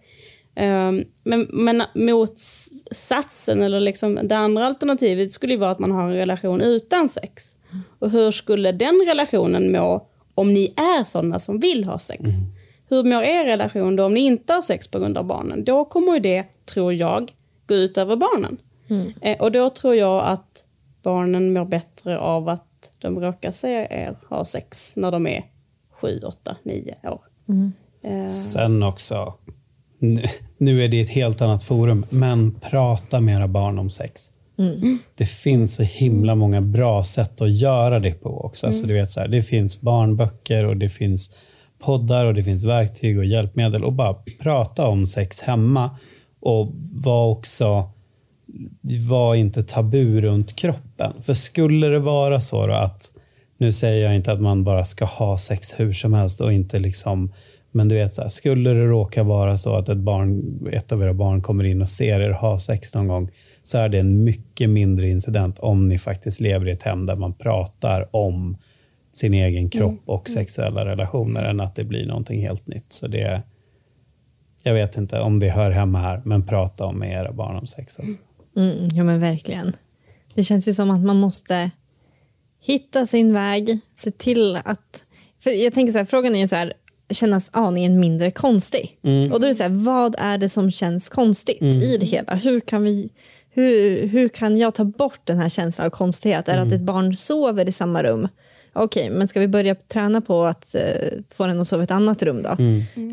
Um, 0.60 1.04
men, 1.24 1.46
men 1.52 1.82
motsatsen, 1.94 3.62
eller 3.62 3.80
liksom 3.80 4.20
det 4.22 4.36
andra 4.36 4.66
alternativet 4.66 5.32
skulle 5.32 5.52
ju 5.52 5.58
vara 5.58 5.70
att 5.70 5.78
man 5.78 5.92
har 5.92 6.02
en 6.02 6.16
relation 6.16 6.60
utan 6.60 7.08
sex. 7.08 7.56
Och 7.98 8.10
hur 8.10 8.30
skulle 8.30 8.72
den 8.72 9.04
relationen 9.06 9.72
må 9.72 10.07
om 10.38 10.54
ni 10.54 10.72
är 10.76 11.04
sådana 11.04 11.38
som 11.38 11.58
vill 11.58 11.84
ha 11.84 11.98
sex? 11.98 12.22
Hur 12.88 13.04
mår 13.04 13.22
er 13.22 13.44
relation 13.44 13.96
då 13.96 14.04
om 14.04 14.14
ni 14.14 14.20
inte 14.20 14.52
har 14.52 14.62
sex 14.62 14.88
på 14.88 14.98
grund 14.98 15.18
av 15.18 15.24
barnen? 15.24 15.64
Då 15.64 15.84
kommer 15.84 16.12
ju 16.14 16.20
det, 16.20 16.44
tror 16.64 16.94
jag, 16.94 17.32
gå 17.66 17.74
ut 17.74 17.98
över 17.98 18.16
barnen. 18.16 18.56
Eh, 19.20 19.38
och 19.40 19.52
då 19.52 19.70
tror 19.70 19.94
jag 19.94 20.24
att 20.24 20.64
barnen 21.02 21.52
mår 21.52 21.64
bättre 21.64 22.18
av 22.18 22.48
att 22.48 22.90
de 22.98 23.20
råkar 23.20 23.52
se 23.52 23.68
er 23.90 24.16
ha 24.28 24.44
sex 24.44 24.92
när 24.96 25.10
de 25.10 25.26
är 25.26 25.44
sju, 25.90 26.20
åtta, 26.26 26.56
nio 26.62 26.94
år. 27.04 27.20
Eh, 28.02 28.26
Sen 28.32 28.82
också, 28.82 29.34
nu- 29.98 30.22
nu 30.58 30.84
är 30.84 30.88
det 30.88 31.00
ett 31.00 31.10
helt 31.10 31.40
annat 31.42 31.64
forum, 31.64 32.06
men 32.10 32.54
prata 32.60 33.20
med 33.20 33.36
era 33.36 33.48
barn 33.48 33.78
om 33.78 33.90
sex. 33.90 34.30
Det 35.14 35.26
finns 35.26 35.74
så 35.74 35.82
himla 35.82 36.34
många 36.34 36.60
bra 36.60 37.04
sätt 37.04 37.40
att 37.40 37.52
göra 37.52 37.98
det 37.98 38.12
på 38.12 38.44
också. 38.44 38.66
Alltså, 38.66 38.86
du 38.86 38.94
vet, 38.94 39.10
så 39.10 39.20
här, 39.20 39.28
det 39.28 39.42
finns 39.42 39.80
barnböcker 39.80 40.64
och 40.64 40.76
det 40.76 40.88
finns 40.88 41.30
poddar 41.78 42.24
och 42.24 42.34
det 42.34 42.44
finns 42.44 42.64
verktyg 42.64 43.18
och 43.18 43.24
hjälpmedel. 43.24 43.84
Och 43.84 43.92
bara 43.92 44.14
prata 44.40 44.86
om 44.86 45.06
sex 45.06 45.40
hemma. 45.40 45.90
Och 46.40 46.72
var 46.92 47.26
också 47.26 47.90
var 49.08 49.34
inte 49.34 49.62
tabu 49.62 50.20
runt 50.20 50.56
kroppen. 50.56 51.12
För 51.22 51.34
skulle 51.34 51.88
det 51.88 51.98
vara 51.98 52.40
så 52.40 52.66
då 52.66 52.72
att, 52.72 53.10
nu 53.58 53.72
säger 53.72 54.04
jag 54.04 54.16
inte 54.16 54.32
att 54.32 54.40
man 54.40 54.64
bara 54.64 54.84
ska 54.84 55.04
ha 55.04 55.38
sex 55.38 55.74
hur 55.76 55.92
som 55.92 56.14
helst 56.14 56.40
och 56.40 56.52
inte 56.52 56.78
liksom, 56.78 57.32
men 57.70 57.88
du 57.88 57.94
vet 57.94 58.14
så 58.14 58.22
här, 58.22 58.28
skulle 58.28 58.70
det 58.70 58.84
råka 58.84 59.22
vara 59.22 59.56
så 59.56 59.74
att 59.74 59.88
ett, 59.88 59.98
barn, 59.98 60.58
ett 60.72 60.92
av 60.92 61.02
era 61.02 61.14
barn 61.14 61.42
kommer 61.42 61.64
in 61.64 61.82
och 61.82 61.88
ser 61.88 62.20
er 62.20 62.30
ha 62.30 62.58
sex 62.58 62.94
någon 62.94 63.08
gång, 63.08 63.30
så 63.68 63.78
är 63.78 63.88
det 63.88 63.98
en 63.98 64.24
mycket 64.24 64.70
mindre 64.70 65.08
incident 65.08 65.58
om 65.58 65.88
ni 65.88 65.98
faktiskt 65.98 66.40
lever 66.40 66.68
i 66.68 66.70
ett 66.70 66.82
hem 66.82 67.06
där 67.06 67.16
man 67.16 67.32
pratar 67.32 68.16
om 68.16 68.56
sin 69.12 69.34
egen 69.34 69.70
kropp 69.70 70.00
och 70.04 70.30
sexuella 70.30 70.84
relationer 70.84 71.44
än 71.44 71.60
att 71.60 71.74
det 71.74 71.84
blir 71.84 72.06
någonting 72.06 72.40
helt 72.40 72.66
nytt. 72.66 72.92
Så 72.92 73.06
det, 73.06 73.42
jag 74.62 74.74
vet 74.74 74.96
inte 74.96 75.20
om 75.20 75.38
det 75.38 75.48
hör 75.48 75.70
hemma 75.70 75.98
här, 75.98 76.22
men 76.24 76.46
prata 76.46 76.84
om 76.84 76.98
med 76.98 77.12
era 77.12 77.32
barn 77.32 77.56
om 77.56 77.66
sex 77.66 77.98
också. 77.98 78.20
Mm, 78.56 78.88
ja 78.92 79.04
men 79.04 79.20
verkligen. 79.20 79.72
Det 80.34 80.44
känns 80.44 80.68
ju 80.68 80.72
som 80.72 80.90
att 80.90 81.00
man 81.00 81.16
måste 81.16 81.70
hitta 82.60 83.06
sin 83.06 83.32
väg, 83.32 83.78
se 83.92 84.10
till 84.10 84.58
att... 84.64 85.04
För 85.38 85.50
jag 85.50 85.74
tänker 85.74 85.92
så 85.92 85.98
här, 85.98 86.04
frågan 86.04 86.34
är 86.34 86.40
ju 86.40 86.48
så 86.48 86.56
här, 86.56 86.72
kännas 87.10 87.50
aningen 87.52 88.00
mindre 88.00 88.30
konstig. 88.30 88.98
Och 89.32 89.40
då 89.40 89.46
är 89.46 89.48
det 89.48 89.54
så 89.54 89.62
här, 89.62 89.84
vad 89.84 90.14
är 90.18 90.38
det 90.38 90.48
som 90.48 90.70
känns 90.70 91.08
konstigt 91.08 91.62
i 91.62 91.96
det 92.00 92.06
hela? 92.06 92.34
Hur 92.34 92.60
kan, 92.60 92.82
vi, 92.82 93.10
hur, 93.62 94.06
hur 94.06 94.28
kan 94.28 94.58
jag 94.58 94.74
ta 94.74 94.84
bort 94.84 95.20
den 95.24 95.38
här 95.38 95.48
känslan 95.48 95.86
av 95.86 95.90
konstighet? 95.90 96.48
Är 96.48 96.56
det 96.56 96.62
att 96.62 96.72
ett 96.72 96.80
barn 96.80 97.16
sover 97.16 97.68
i 97.68 97.72
samma 97.72 98.02
rum? 98.02 98.28
Okej, 98.72 99.10
men 99.10 99.28
ska 99.28 99.40
vi 99.40 99.48
börja 99.48 99.74
träna 99.74 100.20
på 100.20 100.44
att 100.44 100.74
eh, 100.74 100.80
få 101.34 101.46
den 101.46 101.60
att 101.60 101.68
sova 101.68 101.82
i 101.82 101.84
ett 101.84 101.90
annat 101.90 102.22
rum 102.22 102.42
då? 102.42 102.48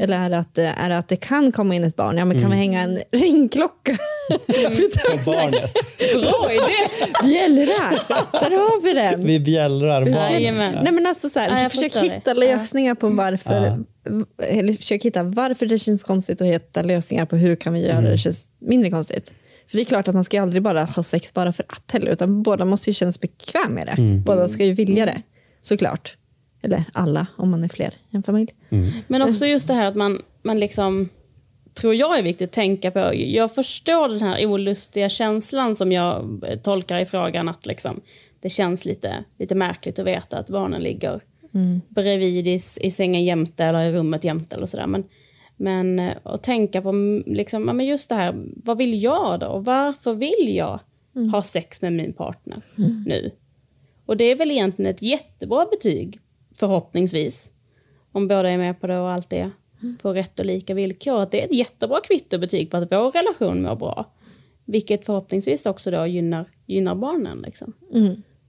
Eller 0.04 0.20
är 0.20 0.30
det, 0.30 0.38
att, 0.38 0.58
eh, 0.58 0.84
är 0.84 0.90
det 0.90 0.98
att 0.98 1.08
det 1.08 1.16
kan 1.16 1.52
komma 1.52 1.76
in 1.76 1.84
ett 1.84 1.96
barn? 1.96 2.18
Ja, 2.18 2.26
men 2.26 2.42
kan 2.42 2.52
vi 2.52 2.58
hänga 2.58 2.82
en 2.82 3.00
ringklocka? 3.12 3.92
På 4.30 5.32
barnet. 5.32 5.74
Bra 6.14 6.52
idé! 6.52 6.90
Bjällra! 7.24 7.90
Där 8.32 8.52
har 8.52 8.82
vi 8.82 8.94
den. 8.94 9.26
Vi 9.26 9.40
bjällrar 9.40 10.06
barnet. 10.06 10.84
Nej, 10.84 10.94
men 10.94 11.06
alltså 11.08 11.30
så 11.30 11.40
här, 11.40 11.50
Ja, 11.50 11.62
jag 11.62 11.72
försök 11.72 11.96
hitta 11.96 12.34
dig. 12.34 12.48
lösningar 12.50 12.96
på 12.96 13.10
varför 13.10 13.84
eller 14.38 14.74
försök 14.74 15.06
hitta 15.06 15.24
varför 15.24 15.66
det 15.66 15.80
känns 15.80 16.04
konstigt 16.04 16.42
och 16.42 16.48
hitta 16.48 16.82
lösningar 16.82 17.26
på 17.26 17.36
hur 17.36 17.56
kan 17.56 17.74
vi 17.74 17.88
göra 17.88 18.02
det 18.02 18.18
känns 18.18 18.48
mindre 18.60 18.90
konstigt. 18.90 19.34
För 19.68 19.78
det 19.78 19.84
är 19.84 19.86
klart 19.86 20.08
att 20.08 20.14
man 20.14 20.24
ska 20.24 20.42
aldrig 20.42 20.62
bara 20.62 20.84
ha 20.84 21.04
sex 21.04 21.34
bara 21.34 21.54
för 21.54 21.66
att 21.70 21.92
heller, 21.92 22.12
utan 22.12 22.44
båda 22.44 22.66
måste 22.66 22.90
ju 22.90 22.94
kännas 22.94 23.22
bekväm 23.22 23.72
med 23.72 23.88
det. 23.88 23.96
Båda 24.26 24.48
ska 24.48 24.66
ju 24.66 24.74
vilja 24.74 25.06
det, 25.06 25.22
såklart. 25.62 26.18
Eller 26.62 26.84
alla, 26.94 27.28
om 27.38 27.52
man 27.52 27.64
är 27.64 27.68
fler 27.68 27.94
i 28.10 28.16
en 28.16 28.24
familj. 28.24 28.54
Men 29.08 29.22
också 29.22 29.46
just 29.46 29.68
det 29.68 29.74
här 29.74 29.88
att 29.88 29.96
man, 29.96 30.22
man 30.44 30.60
liksom, 30.60 31.10
tror 31.74 31.96
jag 31.96 32.20
är 32.20 32.24
viktigt 32.24 32.50
att 32.50 32.54
tänka 32.54 32.92
på. 32.92 33.12
Jag 33.16 33.56
förstår 33.56 34.10
den 34.10 34.22
här 34.22 34.46
olustiga 34.46 35.10
känslan 35.10 35.76
som 35.76 35.92
jag 35.92 36.44
eh, 36.48 36.60
tolkar 36.60 37.00
i 37.00 37.06
frågan 37.06 37.50
att 37.50 37.66
liksom, 37.66 38.02
det 38.42 38.50
känns 38.50 38.86
lite, 38.86 39.24
lite 39.40 39.56
märkligt 39.56 40.00
att 40.00 40.06
veta 40.06 40.38
att 40.38 40.50
barnen 40.50 40.82
ligger 40.82 41.22
bredvid 41.90 42.48
i, 42.48 42.60
i 42.82 42.92
sängen 42.92 43.24
jämte 43.24 43.66
eller 43.66 43.80
i 43.80 43.92
rummet 43.92 44.24
jämte 44.24 44.56
eller 44.56 44.66
sådär. 44.66 44.88
Men, 44.88 45.04
men 45.56 46.00
eh, 46.00 46.16
att 46.24 46.44
tänka 46.44 46.82
på 46.82 46.90
mm, 46.90 47.24
liksom, 47.28 47.64
men 47.66 47.86
just 47.86 48.10
det 48.10 48.16
här, 48.16 48.44
vad 48.64 48.78
vill 48.78 49.04
jag 49.04 49.40
då? 49.40 49.48
Och 49.48 49.66
varför 49.66 50.14
vill 50.14 50.56
jag 50.56 50.80
ha 51.32 51.42
sex 51.42 51.82
med 51.82 51.94
min 51.94 52.14
partner 52.14 52.62
nu? 53.06 53.32
Och 54.06 54.18
det 54.18 54.24
är 54.24 54.36
väl 54.36 54.52
egentligen 54.52 54.92
ett 54.92 55.02
jättebra 55.02 55.66
betyg, 55.72 56.20
förhoppningsvis. 56.56 57.52
Om 58.12 58.28
båda 58.28 58.50
är 58.50 58.58
med 58.58 58.82
på 58.82 58.88
det 58.88 59.00
och 59.00 59.10
allt 59.12 59.30
det 59.30 59.50
på 60.02 60.14
rätt 60.14 60.40
och 60.40 60.46
lika 60.46 60.74
villkor. 60.74 61.22
Att 61.22 61.32
det 61.32 61.42
är 61.42 61.46
ett 61.46 61.54
jättebra 61.54 62.00
kvittobetyg 62.04 62.72
på 62.72 62.78
att 62.78 62.92
vår 62.92 63.12
relation 63.12 63.62
mår 63.62 63.76
bra. 63.76 64.06
Vilket 64.66 65.06
förhoppningsvis 65.06 65.66
också 65.66 65.92
då 65.92 66.06
gynnar, 66.06 66.46
gynnar 66.66 66.96
barnen. 66.96 67.42
Liksom. 67.46 67.74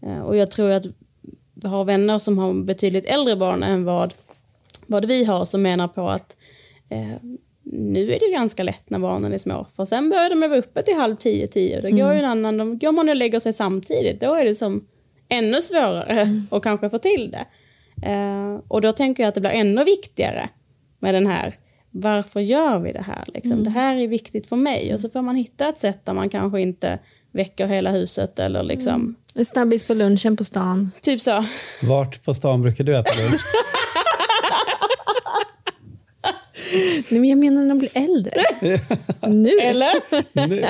Eh, 0.03 0.21
Och 0.21 0.37
jag 0.37 0.51
tror 0.51 0.71
att 0.71 0.87
vi 1.55 1.69
har 1.69 1.85
vänner 1.85 2.19
som 2.19 2.39
har 2.39 2.55
betydligt 2.55 3.05
äldre 3.07 3.37
barn 3.37 3.63
än 3.63 3.85
vad, 3.85 4.15
vad 4.87 5.05
vi 5.05 5.25
har 5.25 5.45
som 5.45 5.63
menar 5.63 5.89
på 5.89 6.09
att 6.09 6.37
nu 7.62 8.12
är 8.12 8.18
det 8.20 8.32
ganska 8.32 8.62
lätt 8.62 8.91
när 8.91 8.99
barnen 8.99 9.32
är 9.32 9.39
små. 9.39 9.66
För 9.76 9.84
sen 9.84 10.11
börjar 10.11 10.30
de 10.30 10.41
vara 10.41 10.59
uppe 10.59 10.82
till 10.82 10.95
halv 10.95 11.16
tio, 11.16 11.47
tio. 11.47 11.80
Då 11.80 11.91
går 11.91 12.12
ju 12.12 12.18
en 12.18 12.24
annan, 12.24 12.57
då 12.57 12.64
går 12.64 12.93
man 12.93 13.09
och 13.09 13.16
lägger 13.16 13.39
sig 13.39 13.53
samtidigt. 13.53 14.20
Då 14.20 14.34
är 14.34 14.45
det 14.45 14.55
som 14.55 14.87
ännu 15.28 15.62
svårare 15.62 16.43
att 16.51 16.62
kanske 16.62 16.91
få 16.91 16.99
till 16.99 17.30
det. 17.30 17.47
Eh, 18.11 18.61
och 18.68 18.80
då 18.80 18.93
tänker 18.93 19.22
jag 19.22 19.28
att 19.28 19.34
det 19.34 19.41
blir 19.41 19.51
ännu 19.51 19.84
viktigare 19.84 20.49
med 20.99 21.14
den 21.14 21.26
här 21.26 21.57
varför 21.91 22.41
gör 22.41 22.78
vi 22.78 22.93
det 22.93 23.03
här? 23.03 23.24
Liksom? 23.26 23.64
Det 23.64 23.70
här 23.70 23.97
är 23.97 24.09
viktigt 24.09 24.47
för 24.47 24.57
mig. 24.57 24.95
Och 24.95 25.01
så 25.01 25.09
får 25.09 25.22
man 25.22 25.37
hitta 25.37 25.68
ett 25.68 25.78
sätt 25.78 26.01
där 26.05 26.12
man 26.12 26.30
kanske 26.30 26.61
inte 26.61 26.99
väcker 27.32 27.66
hela 27.66 27.91
huset 27.91 28.39
eller 28.39 28.62
liksom, 28.62 29.14
En 29.34 29.45
snabbis 29.45 29.84
på 29.84 29.95
lunchen 29.95 30.37
på 30.37 30.45
stan. 30.45 30.91
typ 31.01 31.20
så. 31.20 31.45
Vart 31.82 32.24
på 32.24 32.34
stan 32.34 32.62
brukar 32.62 32.84
du 32.84 32.93
äta 32.93 33.22
lunch? 33.22 33.41
Nej, 36.73 37.21
men 37.21 37.25
jag 37.25 37.39
menar 37.39 37.62
när 37.62 37.69
de 37.69 37.79
blir 37.79 37.91
äldre. 37.95 38.43
nu? 39.29 39.59
Eller? 39.62 39.89
Nu. 40.49 40.64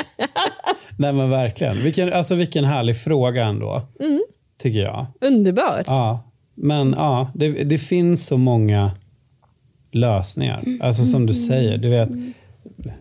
Nej 0.99 1.13
men 1.13 1.31
verkligen. 1.31 1.83
Vilken, 1.83 2.13
alltså, 2.13 2.35
vilken 2.35 2.65
härlig 2.65 2.97
fråga 2.97 3.45
ändå. 3.45 3.83
Tycker 4.59 4.81
jag. 4.81 5.07
Underbart. 5.21 5.85
Ja, 5.87 6.31
men 6.55 6.95
ja, 6.99 7.31
det, 7.35 7.49
det 7.49 7.79
finns 7.79 8.27
så 8.27 8.37
många 8.37 8.91
lösningar. 9.91 10.65
Alltså 10.81 11.05
som 11.05 11.27
du 11.27 11.35
säger, 11.35 11.79
du 11.79 11.89
vet, 11.89 12.09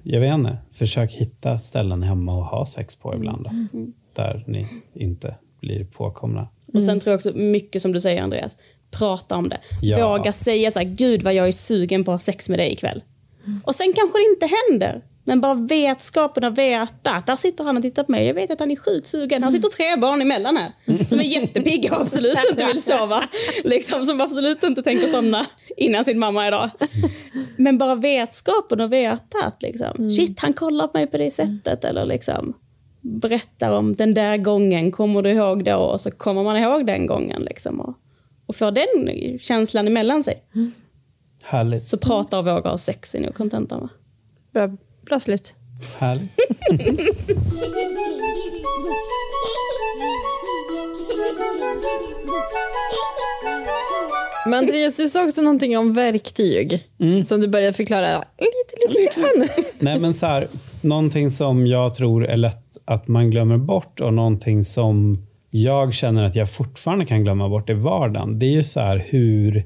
jag 0.03 0.19
vet 0.19 0.33
inte, 0.33 0.57
försök 0.73 1.11
hitta 1.11 1.59
ställen 1.59 2.03
hemma 2.03 2.37
och 2.37 2.45
ha 2.45 2.65
sex 2.65 2.95
på 2.95 3.15
ibland. 3.15 3.43
Då, 3.43 3.51
där 4.13 4.43
ni 4.47 4.67
inte 4.93 5.35
blir 5.59 5.85
påkomna. 5.85 6.47
Och 6.73 6.81
sen 6.81 6.99
tror 6.99 7.11
jag 7.11 7.17
också 7.17 7.31
mycket 7.31 7.81
som 7.81 7.91
du 7.91 8.01
säger 8.01 8.21
Andreas, 8.21 8.57
prata 8.97 9.35
om 9.37 9.49
det. 9.49 9.57
Ja. 9.81 10.09
Våga 10.09 10.33
säga 10.33 10.71
så 10.71 10.79
här, 10.79 10.85
gud 10.85 11.23
vad 11.23 11.33
jag 11.33 11.47
är 11.47 11.51
sugen 11.51 12.03
på 12.03 12.11
att 12.11 12.13
ha 12.13 12.25
sex 12.25 12.49
med 12.49 12.59
dig 12.59 12.71
ikväll. 12.73 13.03
Och 13.63 13.75
sen 13.75 13.93
kanske 13.93 14.17
det 14.17 14.29
inte 14.29 14.55
händer. 14.69 15.01
Men 15.27 15.41
bara 15.41 15.53
vetskapen 15.53 16.43
att 16.43 16.57
veta 16.57 17.11
att 17.11 17.27
där 17.27 17.35
sitter 17.35 17.63
han 17.63 17.77
och 17.77 17.83
tittar 17.83 18.03
på 18.03 18.11
mig. 18.11 18.27
Jag 18.27 18.33
vet 18.33 18.51
att 18.51 18.59
han 18.59 18.71
är 18.71 18.75
sjukt 18.75 19.07
sugen. 19.07 19.43
Han 19.43 19.51
sitter 19.51 19.69
tre 19.69 19.95
barn 19.95 20.21
emellan 20.21 20.57
här 20.57 20.71
som 21.07 21.19
är 21.19 21.23
jättepigga 21.23 21.95
och 21.95 22.01
absolut 22.01 22.37
inte 22.51 22.65
vill 22.65 22.83
sova. 22.83 23.23
Liksom, 23.63 24.05
som 24.05 24.21
absolut 24.21 24.63
inte 24.63 24.81
tänker 24.81 25.07
somna 25.07 25.45
innan 25.77 26.05
sin 26.05 26.19
mamma 26.19 26.47
idag. 26.47 26.69
Men 27.57 27.77
bara 27.77 27.95
vetskapen 27.95 28.81
att 28.81 28.89
veta 28.89 29.37
att 29.45 29.61
liksom, 29.61 30.11
shit, 30.11 30.39
han 30.39 30.53
kollar 30.53 30.87
på 30.87 30.97
mig 30.97 31.07
på 31.07 31.17
det 31.17 31.31
sättet. 31.31 31.83
Eller 31.83 32.05
liksom 32.05 32.53
berättar 33.01 33.71
om 33.71 33.93
den 33.93 34.13
där 34.13 34.37
gången, 34.37 34.91
kommer 34.91 35.21
du 35.21 35.29
ihåg 35.29 35.63
då? 35.63 35.75
Och 35.75 36.01
så 36.01 36.11
kommer 36.11 36.43
man 36.43 36.57
ihåg 36.57 36.85
den 36.85 37.07
gången. 37.07 37.41
Liksom, 37.41 37.81
och, 37.81 37.93
och 38.45 38.55
får 38.55 38.71
den 38.71 39.39
känslan 39.39 39.87
emellan 39.87 40.23
sig. 40.23 40.41
Härligt. 41.43 41.83
Så 41.83 41.97
prata 41.97 42.39
och 42.39 42.45
våga 42.45 42.69
ha 42.69 42.77
sex 42.77 43.15
är 43.15 43.19
nog 43.19 43.35
kontentan 43.35 43.81
va? 43.81 43.89
Bra, 44.53 44.77
bra 45.05 45.19
slut. 45.19 45.53
Härligt. 45.97 46.31
Men 54.45 54.53
Andreas, 54.53 54.93
du 54.93 55.09
sa 55.09 55.25
också 55.25 55.41
någonting 55.41 55.77
om 55.77 55.93
verktyg 55.93 56.83
som 57.25 57.41
du 57.41 57.47
började 57.47 57.73
förklara 57.73 58.23
lite, 58.37 58.99
lite 58.99 59.21
grann. 59.21 59.47
Nej, 59.79 59.99
men 59.99 60.13
så 60.13 60.25
här, 60.25 60.47
någonting 60.81 61.29
som 61.29 61.67
jag 61.67 61.95
tror 61.95 62.25
är 62.25 62.37
lätt 62.37 62.77
att 62.85 63.07
man 63.07 63.31
glömmer 63.31 63.57
bort 63.57 63.99
och 63.99 64.13
någonting 64.13 64.63
som 64.63 65.25
jag 65.61 65.93
känner 65.93 66.23
att 66.23 66.35
jag 66.35 66.49
fortfarande 66.49 67.05
kan 67.05 67.23
glömma 67.23 67.49
bort 67.49 67.69
i 67.69 67.73
vardagen. 67.73 68.39
Det 68.39 68.45
är 68.45 68.51
ju 68.51 68.63
så 68.63 68.79
här 68.79 69.05
hur 69.09 69.63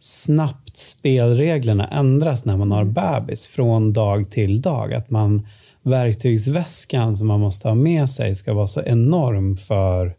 snabbt 0.00 0.76
spelreglerna 0.76 1.88
ändras 1.88 2.44
när 2.44 2.56
man 2.56 2.72
har 2.72 2.84
bebis 2.84 3.46
från 3.46 3.92
dag 3.92 4.30
till 4.30 4.62
dag. 4.62 4.94
Att 4.94 5.10
man 5.10 5.46
verktygsväskan 5.82 7.16
som 7.16 7.26
man 7.26 7.40
måste 7.40 7.68
ha 7.68 7.74
med 7.74 8.10
sig 8.10 8.34
ska 8.34 8.54
vara 8.54 8.66
så 8.66 8.82
enorm 8.82 9.56
för, 9.56 10.14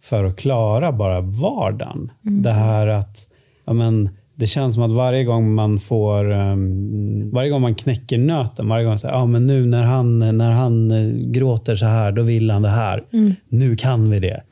för 0.00 0.24
att 0.24 0.36
klara 0.36 0.92
bara 0.92 1.20
vardagen. 1.20 2.10
Det 2.22 2.52
här 2.52 2.86
att 2.86 3.28
ja, 3.64 3.72
men, 3.72 4.08
det 4.36 4.46
känns 4.46 4.74
som 4.74 4.82
att 4.82 4.90
varje 4.90 5.24
gång 5.24 5.54
man 5.54 5.78
får, 5.78 6.30
um, 6.30 7.30
varje 7.30 7.50
gång 7.50 7.60
man 7.62 7.74
knäcker 7.74 8.18
nöten, 8.18 8.68
varje 8.68 8.84
gång 8.84 8.98
säger 8.98 9.14
ja 9.14 9.26
men 9.26 9.46
nu 9.46 9.66
när 9.66 9.82
han, 9.82 10.38
när 10.38 10.50
han 10.50 10.90
eh, 10.90 11.30
gråter 11.30 11.76
så 11.76 11.86
här, 11.86 12.12
då 12.12 12.22
vill 12.22 12.50
han 12.50 12.62
det 12.62 12.68
här. 12.68 13.04
Nu 13.48 13.76
kan 13.76 14.10
vi 14.10 14.20
det. 14.20 14.42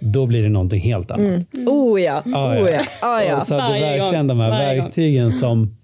Då 0.00 0.26
blir 0.26 0.42
det 0.42 0.48
någonting 0.48 0.80
helt 0.80 1.10
annat. 1.10 1.44
Oh 1.66 2.00
ja, 2.00 2.22
Ja, 2.24 2.62
oh 2.62 2.70
ja. 2.70 2.80
Ah, 3.02 3.20
ja. 3.20 3.36
Och 3.36 3.42
Så 3.42 3.54
att 3.54 3.72
det 3.72 3.78
är 3.78 3.98
verkligen 3.98 4.26
de 4.26 4.40
här 4.40 4.50
verktygen 4.50 5.32
som, 5.32 5.76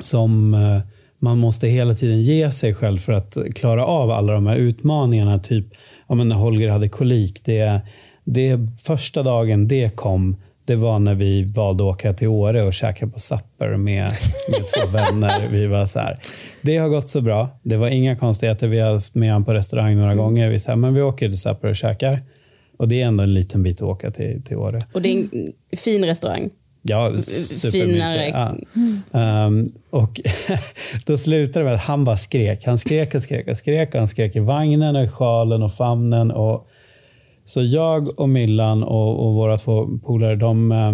som 0.00 0.54
eh, 0.54 0.78
man 1.18 1.38
måste 1.38 1.68
hela 1.68 1.94
tiden 1.94 2.22
ge 2.22 2.50
sig 2.52 2.74
själv 2.74 2.98
för 2.98 3.12
att 3.12 3.36
klara 3.54 3.86
av 3.86 4.10
alla 4.10 4.32
de 4.32 4.46
här 4.46 4.56
utmaningarna. 4.56 5.38
Typ 5.38 5.66
ja, 6.08 6.14
men 6.14 6.28
när 6.28 6.36
Holger 6.36 6.68
hade 6.70 6.88
kolik. 6.88 7.44
Det, 7.44 7.80
det 8.24 8.58
första 8.82 9.22
dagen 9.22 9.68
det 9.68 9.96
kom, 9.96 10.36
det 10.64 10.76
var 10.76 10.98
när 10.98 11.14
vi 11.14 11.44
valde 11.44 11.84
att 11.84 11.94
åka 11.94 12.12
till 12.12 12.28
Åre 12.28 12.62
och 12.62 12.74
käka 12.74 13.06
på 13.06 13.18
Supper 13.18 13.76
med, 13.76 14.08
med 14.50 14.60
två 14.74 14.90
vänner. 14.92 15.48
Vi 15.48 15.66
var 15.66 15.86
så 15.86 15.98
här, 15.98 16.14
det 16.62 16.76
har 16.76 16.88
gått 16.88 17.08
så 17.08 17.20
bra. 17.20 17.48
Det 17.62 17.76
var 17.76 17.88
inga 17.88 18.16
konstigheter. 18.16 18.68
Vi 18.68 18.80
har 18.80 18.94
haft 18.94 19.14
med 19.14 19.32
honom 19.32 19.44
på 19.44 19.54
restaurang 19.54 19.96
några 19.96 20.14
gånger. 20.14 20.48
Vi 20.48 20.58
sa, 20.58 20.76
men 20.76 20.94
vi 20.94 21.02
åker 21.02 21.28
till 21.28 21.40
Supper 21.40 21.68
och 21.68 21.76
käkar. 21.76 22.22
Och 22.76 22.88
det 22.88 23.02
är 23.02 23.06
ändå 23.06 23.22
en 23.22 23.34
liten 23.34 23.62
bit 23.62 23.76
att 23.76 23.88
åka 23.88 24.10
till, 24.10 24.42
till 24.42 24.56
Åre. 24.56 24.80
Och 24.92 25.02
det 25.02 25.08
är 25.08 25.18
en 25.18 25.52
fin 25.76 26.04
restaurang. 26.04 26.50
Ja, 26.82 27.20
supermysig. 27.20 28.34
Ja. 28.34 28.54
Um, 29.46 29.72
och 29.90 30.20
då 31.06 31.18
slutade 31.18 31.60
det 31.60 31.64
med 31.64 31.74
att 31.74 31.80
han 31.80 32.04
bara 32.04 32.16
skrek. 32.16 32.66
Han 32.66 32.78
skrek 32.78 33.14
och 33.14 33.22
skrek 33.22 33.48
och 33.48 33.56
skrek. 33.56 33.94
Och 33.94 33.98
han 33.98 34.08
skrek 34.08 34.36
i 34.36 34.40
vagnen, 34.40 34.96
och 34.96 35.04
i 35.04 35.08
sjalen 35.08 35.62
och 35.62 35.74
famnen. 35.74 36.30
Och, 36.30 36.68
så 37.44 37.62
jag 37.62 38.20
och 38.20 38.28
Millan 38.28 38.82
och, 38.82 39.26
och 39.26 39.34
våra 39.34 39.58
två 39.58 39.88
polare, 40.04 40.36
de, 40.36 40.72
eh, 40.72 40.92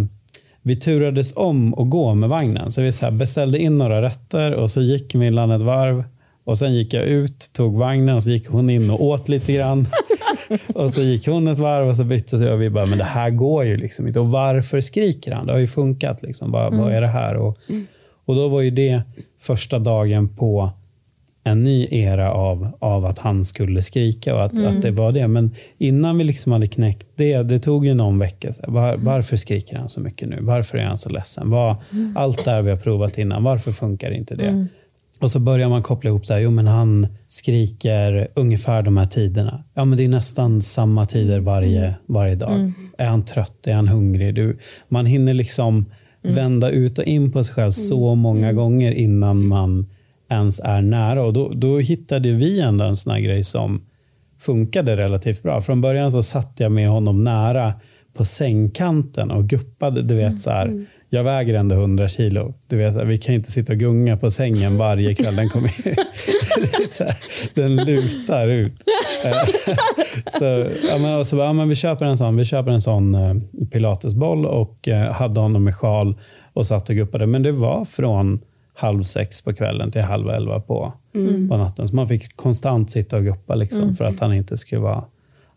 vi 0.63 0.77
turades 0.77 1.37
om 1.37 1.75
att 1.75 1.91
gå 1.91 2.15
med 2.15 2.29
vagnen. 2.29 2.73
Så 2.73 2.83
vi 2.83 2.93
så 2.93 3.11
beställde 3.11 3.59
in 3.59 3.79
några 3.79 4.03
rätter 4.03 4.53
och 4.55 4.71
så 4.71 4.83
gick 4.83 5.15
Millan 5.15 5.51
ett 5.51 5.63
varv. 5.63 6.05
Och 6.45 6.59
sen 6.59 6.75
gick 6.75 6.95
jag 6.95 7.05
ut, 7.05 7.51
tog 7.53 7.79
vagnen 7.79 8.17
och 8.17 8.23
så 8.23 8.31
gick 8.31 8.49
hon 8.49 8.71
in 8.71 8.91
och 8.91 9.05
åt 9.05 9.29
lite 9.29 9.53
grann. 9.53 9.87
Och 10.75 10.93
så 10.93 11.03
gick 11.03 11.27
hon 11.27 11.49
ett 11.49 11.59
varv 11.59 11.89
och 11.89 11.97
så 11.97 12.05
bytte 12.05 12.39
sig 12.39 12.53
och 12.53 12.63
vi 12.63 12.71
bara, 12.71 12.87
men 12.87 12.99
det 12.99 13.05
här 13.05 13.31
går 13.31 13.65
ju 13.65 13.77
liksom 13.77 14.07
inte. 14.09 14.21
Och 14.21 14.29
varför 14.29 14.81
skriker 14.81 15.33
han? 15.33 15.47
Det 15.47 15.53
har 15.53 15.59
ju 15.59 15.67
funkat. 15.67 16.23
Liksom. 16.23 16.51
Vad, 16.51 16.77
vad 16.77 16.93
är 16.93 17.01
det 17.01 17.07
här? 17.07 17.37
Och, 17.37 17.59
och 18.25 18.35
då 18.35 18.49
var 18.49 18.61
ju 18.61 18.71
det 18.71 19.03
första 19.41 19.79
dagen 19.79 20.29
på 20.29 20.71
en 21.45 21.65
ny 21.65 21.89
era 21.91 22.33
av, 22.33 22.73
av 22.79 23.05
att 23.05 23.19
han 23.19 23.45
skulle 23.45 23.83
skrika 23.83 24.35
och 24.35 24.45
att, 24.45 24.65
att 24.67 24.83
det 24.83 24.91
var 24.91 25.13
det. 25.13 25.29
Men 25.29 25.51
innan 25.79 26.19
vi 26.19 26.25
liksom 26.25 26.53
hade 26.53 26.67
knäckt 26.67 27.07
det, 27.17 27.43
det 27.43 27.59
tog 27.59 27.87
ju 27.87 27.95
någon 27.95 28.19
vecka. 28.19 28.53
Var, 28.69 28.97
varför 28.97 29.37
skriker 29.37 29.77
han 29.77 29.89
så 29.89 30.01
mycket 30.01 30.29
nu? 30.29 30.39
Varför 30.41 30.79
är 30.79 30.85
han 30.85 30.99
så 30.99 31.09
ledsen? 31.09 31.51
Vad, 31.51 31.77
Allt 32.15 32.45
det 32.45 32.51
här 32.51 32.63
vi 32.63 32.71
har 32.71 32.77
provat 32.77 33.19
innan, 33.19 33.43
varför 33.45 33.73
funkar 33.73 34.11
inte 34.11 34.35
det? 34.35 34.67
Och 35.19 35.31
så 35.31 35.39
börjar 35.39 35.69
man 35.69 35.83
koppla 35.83 36.11
ihop 36.11 36.27
så 36.27 36.33
här, 36.35 36.41
jo 36.41 36.51
men 36.51 36.67
han 36.67 37.07
skriker 37.29 38.29
ungefär 38.35 38.83
de 38.83 38.97
här 38.97 39.07
tiderna. 39.07 39.65
Ja 39.75 39.85
men 39.85 39.99
det 39.99 40.05
är 40.05 40.09
nästan 40.09 40.63
samma 40.63 41.07
tider 41.07 41.41
varje, 41.41 41.95
varje 42.07 42.35
dag. 42.35 42.73
Är 42.99 43.07
han 43.07 43.25
trött? 43.25 43.67
Är 43.67 43.75
han 43.75 43.89
hungrig? 43.89 44.35
Du, 44.35 44.59
man 44.89 45.07
hinner 45.07 45.35
liksom 45.35 45.85
vända 46.23 46.71
ut 46.71 46.99
och 46.99 47.05
in 47.05 47.33
på 47.33 47.45
sig 47.45 47.55
själv 47.55 47.71
så 47.71 48.15
många 48.15 48.53
gånger 48.53 48.93
innan 48.93 49.47
man 49.47 49.87
ens 50.31 50.61
är 50.61 50.83
nära. 50.83 51.23
Och 51.23 51.33
då, 51.33 51.49
då 51.49 51.79
hittade 51.79 52.33
vi 52.33 52.61
ändå 52.61 52.85
en 52.85 52.97
sån 52.97 53.13
här 53.13 53.21
grej 53.21 53.43
som 53.43 53.81
funkade 54.41 54.97
relativt 54.97 55.43
bra. 55.43 55.61
Från 55.61 55.81
början 55.81 56.13
så 56.13 56.23
satt 56.23 56.53
jag 56.57 56.73
med 56.73 56.89
honom 56.89 57.25
nära 57.25 57.75
på 58.15 58.25
sängkanten 58.25 59.31
och 59.31 59.45
guppade, 59.45 60.03
du 60.03 60.15
vet 60.15 60.41
så 60.41 60.51
här, 60.51 60.87
jag 61.09 61.25
väger 61.25 61.55
ändå 61.55 61.75
100 61.75 62.09
kilo. 62.09 62.55
Du 62.67 62.77
vet, 62.77 63.07
vi 63.07 63.19
kan 63.19 63.35
inte 63.35 63.51
sitta 63.51 63.73
och 63.73 63.79
gunga 63.79 64.17
på 64.17 64.31
sängen 64.31 64.79
varje 64.79 65.15
kväll. 65.15 65.37
Den, 65.37 65.49
kommer, 65.49 65.69
här, 67.05 67.17
den 67.55 67.77
lutar 67.77 68.49
ut. 68.49 68.75
Eh, 69.25 69.49
så, 70.27 70.45
ja, 70.89 70.99
men, 70.99 71.19
och 71.19 71.27
så, 71.27 71.37
ja, 71.37 71.53
men 71.53 71.69
vi 71.69 71.75
köper 71.75 72.07
en 72.07 72.17
sån, 72.17 72.37
vi 72.37 72.45
köper 72.45 72.71
en 72.71 72.81
sån 72.81 73.15
uh, 73.15 73.43
pilatesboll 73.73 74.47
och 74.47 74.89
uh, 74.89 74.95
hade 74.95 75.41
honom 75.41 75.65
med 75.65 75.77
sjal 75.77 76.15
och 76.53 76.67
satt 76.67 76.89
och 76.89 76.95
guppade. 76.95 77.27
Men 77.27 77.43
det 77.43 77.53
var 77.53 77.85
från 77.85 78.41
halv 78.81 79.03
sex 79.03 79.41
på 79.41 79.53
kvällen 79.53 79.91
till 79.91 80.03
halv 80.03 80.31
elva 80.31 80.61
på, 80.61 80.93
mm. 81.15 81.49
på 81.49 81.57
natten. 81.57 81.89
Så 81.89 81.95
man 81.95 82.09
fick 82.09 82.37
konstant 82.37 82.91
sitta 82.91 83.17
och 83.17 83.25
guppa 83.25 83.55
liksom, 83.55 83.83
mm. 83.83 83.97
för 83.97 84.05
att 84.05 84.21
han 84.21 84.35
inte 84.35 84.57
skulle 84.57 84.81
vara 84.81 85.05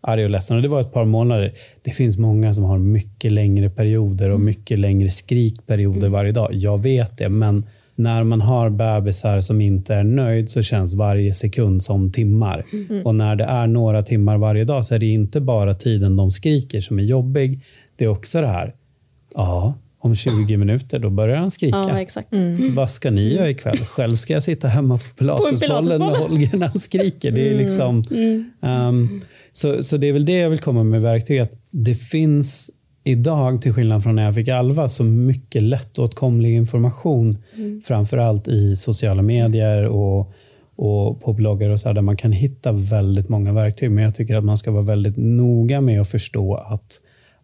arg 0.01 0.23
och 0.23 0.29
ledsen. 0.29 0.57
Och 0.57 0.63
det 0.63 0.69
var 0.69 0.81
ett 0.81 0.93
par 0.93 1.05
månader. 1.05 1.53
Det 1.81 1.91
finns 1.91 2.17
många 2.17 2.53
som 2.53 2.63
har 2.63 2.77
mycket 2.77 3.31
längre 3.31 3.69
perioder 3.69 4.29
och 4.29 4.39
mycket 4.39 4.79
längre 4.79 5.09
skrikperioder 5.09 5.97
mm. 5.97 6.11
varje 6.11 6.31
dag. 6.31 6.53
Jag 6.53 6.81
vet 6.81 7.17
det, 7.17 7.29
men 7.29 7.63
när 7.95 8.23
man 8.23 8.41
har 8.41 8.69
bebisar 8.69 9.39
som 9.39 9.61
inte 9.61 9.95
är 9.95 10.03
nöjd 10.03 10.49
så 10.49 10.61
känns 10.61 10.93
varje 10.93 11.33
sekund 11.33 11.83
som 11.83 12.11
timmar. 12.11 12.65
Mm. 12.73 13.05
Och 13.05 13.15
när 13.15 13.35
det 13.35 13.43
är 13.43 13.67
några 13.67 14.03
timmar 14.03 14.37
varje 14.37 14.63
dag 14.63 14.85
så 14.85 14.95
är 14.95 14.99
det 14.99 15.05
inte 15.05 15.41
bara 15.41 15.73
tiden 15.73 16.15
de 16.15 16.31
skriker 16.31 16.81
som 16.81 16.99
är 16.99 17.03
jobbig. 17.03 17.59
Det 17.95 18.05
är 18.05 18.09
också 18.09 18.41
det 18.41 18.47
här. 18.47 18.73
Ja, 19.35 19.73
om 20.03 20.15
20 20.15 20.57
minuter 20.57 20.99
då 20.99 21.09
börjar 21.09 21.37
han 21.37 21.51
skrika. 21.51 21.77
Ja, 21.77 22.01
exakt. 22.01 22.33
Mm. 22.33 22.75
Vad 22.75 22.91
ska 22.91 23.11
ni 23.11 23.33
göra 23.33 23.49
ikväll? 23.49 23.77
Själv 23.77 24.15
ska 24.15 24.33
jag 24.33 24.43
sitta 24.43 24.67
hemma 24.67 24.97
på 24.97 25.03
pilatesbollen 25.17 25.99
med 25.99 26.09
Holger 26.09 26.57
när 26.57 26.67
han 26.67 26.79
skriker. 26.79 27.31
Det 27.31 27.49
är 27.49 27.57
liksom, 27.57 28.03
um, 28.59 29.21
så, 29.51 29.83
så 29.83 29.97
det 29.97 30.07
är 30.07 30.13
väl 30.13 30.25
det 30.25 30.37
jag 30.37 30.49
vill 30.49 30.59
komma 30.59 30.83
med 30.83 31.01
verktyget. 31.01 31.57
Det 31.71 31.95
finns 31.95 32.71
idag, 33.03 33.61
till 33.61 33.73
skillnad 33.73 34.03
från 34.03 34.15
när 34.15 34.23
jag 34.23 34.35
fick 34.35 34.47
Alva, 34.47 34.89
så 34.89 35.03
mycket 35.03 35.63
lättåtkomlig 35.63 36.55
information. 36.55 37.37
Mm. 37.55 37.81
Framförallt 37.85 38.47
i 38.47 38.75
sociala 38.75 39.21
medier 39.21 39.83
och, 39.83 40.33
och 40.75 41.21
på 41.21 41.33
bloggar 41.33 41.69
och 41.69 41.79
så 41.79 41.89
här, 41.89 41.93
där 41.93 42.01
man 42.01 42.17
kan 42.17 42.31
hitta 42.31 42.71
väldigt 42.71 43.29
många 43.29 43.53
verktyg. 43.53 43.91
Men 43.91 44.03
jag 44.03 44.15
tycker 44.15 44.35
att 44.35 44.43
man 44.43 44.57
ska 44.57 44.71
vara 44.71 44.83
väldigt 44.83 45.17
noga 45.17 45.81
med 45.81 46.01
att 46.01 46.09
förstå 46.09 46.55
att 46.55 46.99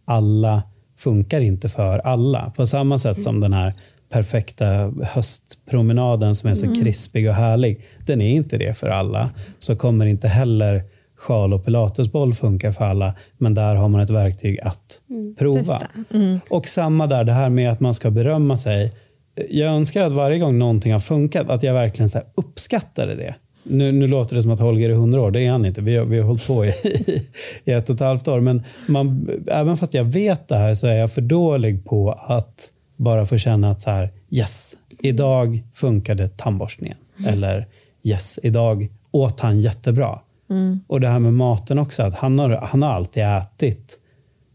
alla 0.05 0.63
funkar 0.99 1.41
inte 1.41 1.69
för 1.69 1.99
alla. 1.99 2.51
På 2.55 2.65
samma 2.65 2.97
sätt 2.97 3.17
mm. 3.17 3.23
som 3.23 3.39
den 3.39 3.53
här 3.53 3.73
perfekta 4.09 4.65
höstpromenaden 5.03 6.35
som 6.35 6.49
är 6.49 6.53
så 6.53 6.65
mm. 6.65 6.81
krispig 6.81 7.29
och 7.29 7.35
härlig. 7.35 7.85
Den 8.05 8.21
är 8.21 8.29
inte 8.29 8.57
det 8.57 8.77
för 8.77 8.89
alla. 8.89 9.29
Så 9.59 9.75
kommer 9.75 10.05
inte 10.05 10.27
heller 10.27 10.83
sjal 11.15 11.53
och 11.53 11.65
pilatesboll 11.65 12.33
funkar 12.33 12.71
för 12.71 12.85
alla, 12.85 13.13
men 13.37 13.53
där 13.53 13.75
har 13.75 13.87
man 13.87 14.01
ett 14.01 14.09
verktyg 14.09 14.59
att 14.59 15.01
mm. 15.09 15.35
prova. 15.35 15.81
Mm. 16.13 16.39
Och 16.49 16.67
samma 16.67 17.07
där, 17.07 17.23
det 17.23 17.33
här 17.33 17.49
med 17.49 17.71
att 17.71 17.79
man 17.79 17.93
ska 17.93 18.11
berömma 18.11 18.57
sig. 18.57 18.93
Jag 19.49 19.69
önskar 19.69 20.05
att 20.05 20.11
varje 20.11 20.39
gång 20.39 20.59
någonting 20.59 20.93
har 20.93 20.99
funkat, 20.99 21.49
att 21.49 21.63
jag 21.63 21.73
verkligen 21.73 22.09
så 22.09 22.21
uppskattade 22.35 23.15
det. 23.15 23.35
Nu, 23.69 23.91
nu 23.91 24.07
låter 24.07 24.35
det 24.35 24.41
som 24.41 24.51
att 24.51 24.59
Holger 24.59 24.89
är 24.89 24.93
100 24.93 25.21
år, 25.21 25.31
det 25.31 25.45
är 25.45 25.51
han 25.51 25.65
inte. 25.65 25.81
Vi 25.81 25.95
har, 25.95 26.05
vi 26.05 26.17
har 26.17 26.25
hållit 26.25 26.47
på 26.47 26.65
i, 26.65 26.73
i 27.65 27.71
ett 27.71 27.89
och 27.89 27.95
ett 27.95 28.01
halvt 28.01 28.27
år. 28.27 28.39
Men 28.39 28.63
man, 28.87 29.29
även 29.47 29.77
fast 29.77 29.93
jag 29.93 30.03
vet 30.03 30.47
det 30.47 30.55
här 30.55 30.73
så 30.73 30.87
är 30.87 30.95
jag 30.95 31.11
för 31.11 31.21
dålig 31.21 31.85
på 31.85 32.11
att 32.11 32.71
bara 32.95 33.25
få 33.25 33.37
känna 33.37 33.71
att 33.71 33.81
så 33.81 33.89
här, 33.89 34.09
yes, 34.29 34.75
idag 34.99 35.63
funkade 35.73 36.29
tandborstningen. 36.29 36.97
Mm. 37.19 37.33
Eller 37.33 37.65
yes, 38.03 38.39
idag 38.43 38.89
åt 39.11 39.39
han 39.39 39.59
jättebra. 39.59 40.19
Mm. 40.49 40.79
Och 40.87 41.01
det 41.01 41.07
här 41.07 41.19
med 41.19 41.33
maten 41.33 41.79
också, 41.79 42.03
att 42.03 42.15
han 42.15 42.39
har, 42.39 42.49
han 42.49 42.83
har 42.83 42.89
alltid 42.89 43.23
ätit 43.23 43.99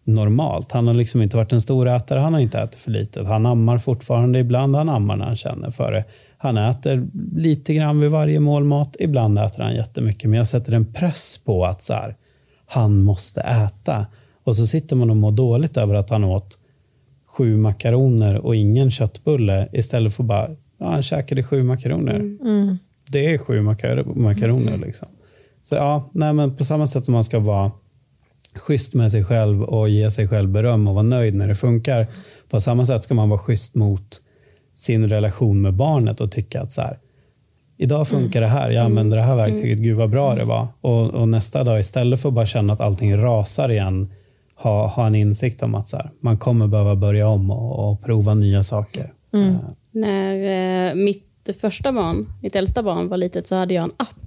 normalt. 0.05 0.73
Han 0.73 0.87
har 0.87 0.95
liksom 0.95 1.23
inte 1.23 1.37
varit 1.37 1.53
en 1.53 1.61
stor 1.61 1.89
ätare, 1.89 2.21
han 2.21 2.33
har 2.33 2.41
inte 2.41 2.59
ätit 2.59 2.81
för 2.81 2.91
lite. 2.91 3.23
Han 3.23 3.47
ammar 3.47 3.79
fortfarande 3.79 4.39
ibland, 4.39 4.77
han 4.77 4.89
ammar 4.89 5.17
när 5.17 5.25
han 5.25 5.37
känner 5.37 5.71
för 5.71 5.93
det. 5.93 6.05
Han 6.45 6.57
äter 6.57 7.07
lite 7.37 7.75
grann 7.75 8.01
vid 8.01 8.11
varje 8.11 8.41
mål 8.41 8.65
mat, 8.65 8.97
ibland 8.99 9.39
äter 9.39 9.63
han 9.63 9.75
jättemycket. 9.75 10.31
Men 10.31 10.39
jag 10.39 10.49
sätter 10.49 10.73
en 10.73 10.93
press 10.93 11.41
på 11.45 11.65
att 11.65 11.83
så 11.83 11.95
här, 11.95 12.15
han 12.67 13.03
måste 13.03 13.41
äta. 13.41 14.07
Och 14.45 14.57
så 14.57 14.67
sitter 14.67 14.97
man 14.97 15.11
och 15.11 15.17
mår 15.17 15.33
dåligt 15.33 15.77
över 15.77 15.95
att 15.95 16.11
han 16.11 16.25
åt 16.25 16.59
sju 17.27 17.57
makaroner 17.57 18.35
och 18.35 18.57
ingen 18.57 18.91
köttbulle 18.91 19.69
istället 19.73 20.15
för 20.15 20.23
bara, 20.23 20.51
ja, 20.79 20.87
han 20.87 21.03
käkade 21.03 21.43
sju 21.43 21.63
makaroner. 21.63 22.15
Mm. 22.15 22.39
mm. 22.43 22.79
Det 23.09 23.35
är 23.35 23.39
sju 23.39 23.63
makar 23.63 24.05
makaroner. 24.05 24.79
Liksom. 24.79 25.09
Så 25.63 25.75
ja, 25.75 26.11
nej, 26.13 26.33
men 26.33 26.57
på 26.57 26.65
samma 26.65 26.87
sätt 26.87 27.05
som 27.05 27.15
man 27.15 27.25
ska 27.25 27.39
vara 27.39 27.71
schysst 28.55 28.95
med 28.95 29.11
sig 29.11 29.25
själv 29.25 29.63
och 29.63 29.89
ge 29.89 30.11
sig 30.11 30.29
själv 30.29 30.49
beröm 30.49 30.89
och 30.89 30.95
vara 30.95 31.03
nöjd 31.03 31.35
när 31.35 31.49
det 31.49 31.55
funkar. 31.55 32.07
På 32.51 32.61
samma 32.61 32.87
sätt 32.87 33.05
ska 33.05 33.15
man 33.15 33.29
vara 33.29 33.39
schysst 33.39 33.75
mot 33.75 34.21
sin 34.75 35.09
relation 35.09 35.63
med 35.63 35.75
barnet 35.75 36.21
och 36.21 36.33
tycka 36.33 36.63
att 36.63 36.73
så 36.73 36.81
här, 36.81 36.99
idag 37.77 38.09
funkar 38.09 38.41
det 38.41 38.47
här, 38.47 38.71
jag 38.71 38.81
mm. 38.81 38.87
använder 38.87 39.17
det 39.17 39.23
här 39.23 39.37
verktyget, 39.37 39.79
gud 39.79 39.97
vad 39.97 40.11
bra 40.11 40.35
det 40.35 40.45
var. 40.45 40.69
Och, 40.81 41.11
och 41.11 41.29
nästa 41.29 41.65
dag, 41.65 41.81
istället 41.81 42.23
för 42.23 42.29
att 42.29 42.35
bara 42.35 42.47
känna 42.47 42.73
att 42.73 42.81
allting 42.81 43.17
rasar 43.17 43.69
igen, 43.69 44.13
ha, 44.55 44.87
ha 44.87 45.07
en 45.07 45.15
insikt 45.15 45.63
om 45.63 45.75
att 45.75 45.89
så 45.89 45.97
här, 45.97 46.11
man 46.21 46.39
kommer 46.39 46.67
behöva 46.67 46.95
börja 46.95 47.29
om 47.29 47.51
och, 47.51 47.91
och 47.91 48.03
prova 48.03 48.35
nya 48.35 48.63
saker. 48.63 49.13
Mm. 49.33 49.49
Uh. 49.49 49.57
När 49.91 50.89
eh, 50.89 50.95
mitt 50.95 51.51
första 51.61 51.93
barn, 51.93 52.27
mitt 52.43 52.57
äldsta 52.57 52.83
barn 52.83 53.09
var 53.09 53.17
litet 53.17 53.47
så 53.47 53.57
hade 53.57 53.75
jag 53.75 53.85
en 53.85 53.93
app 53.97 54.25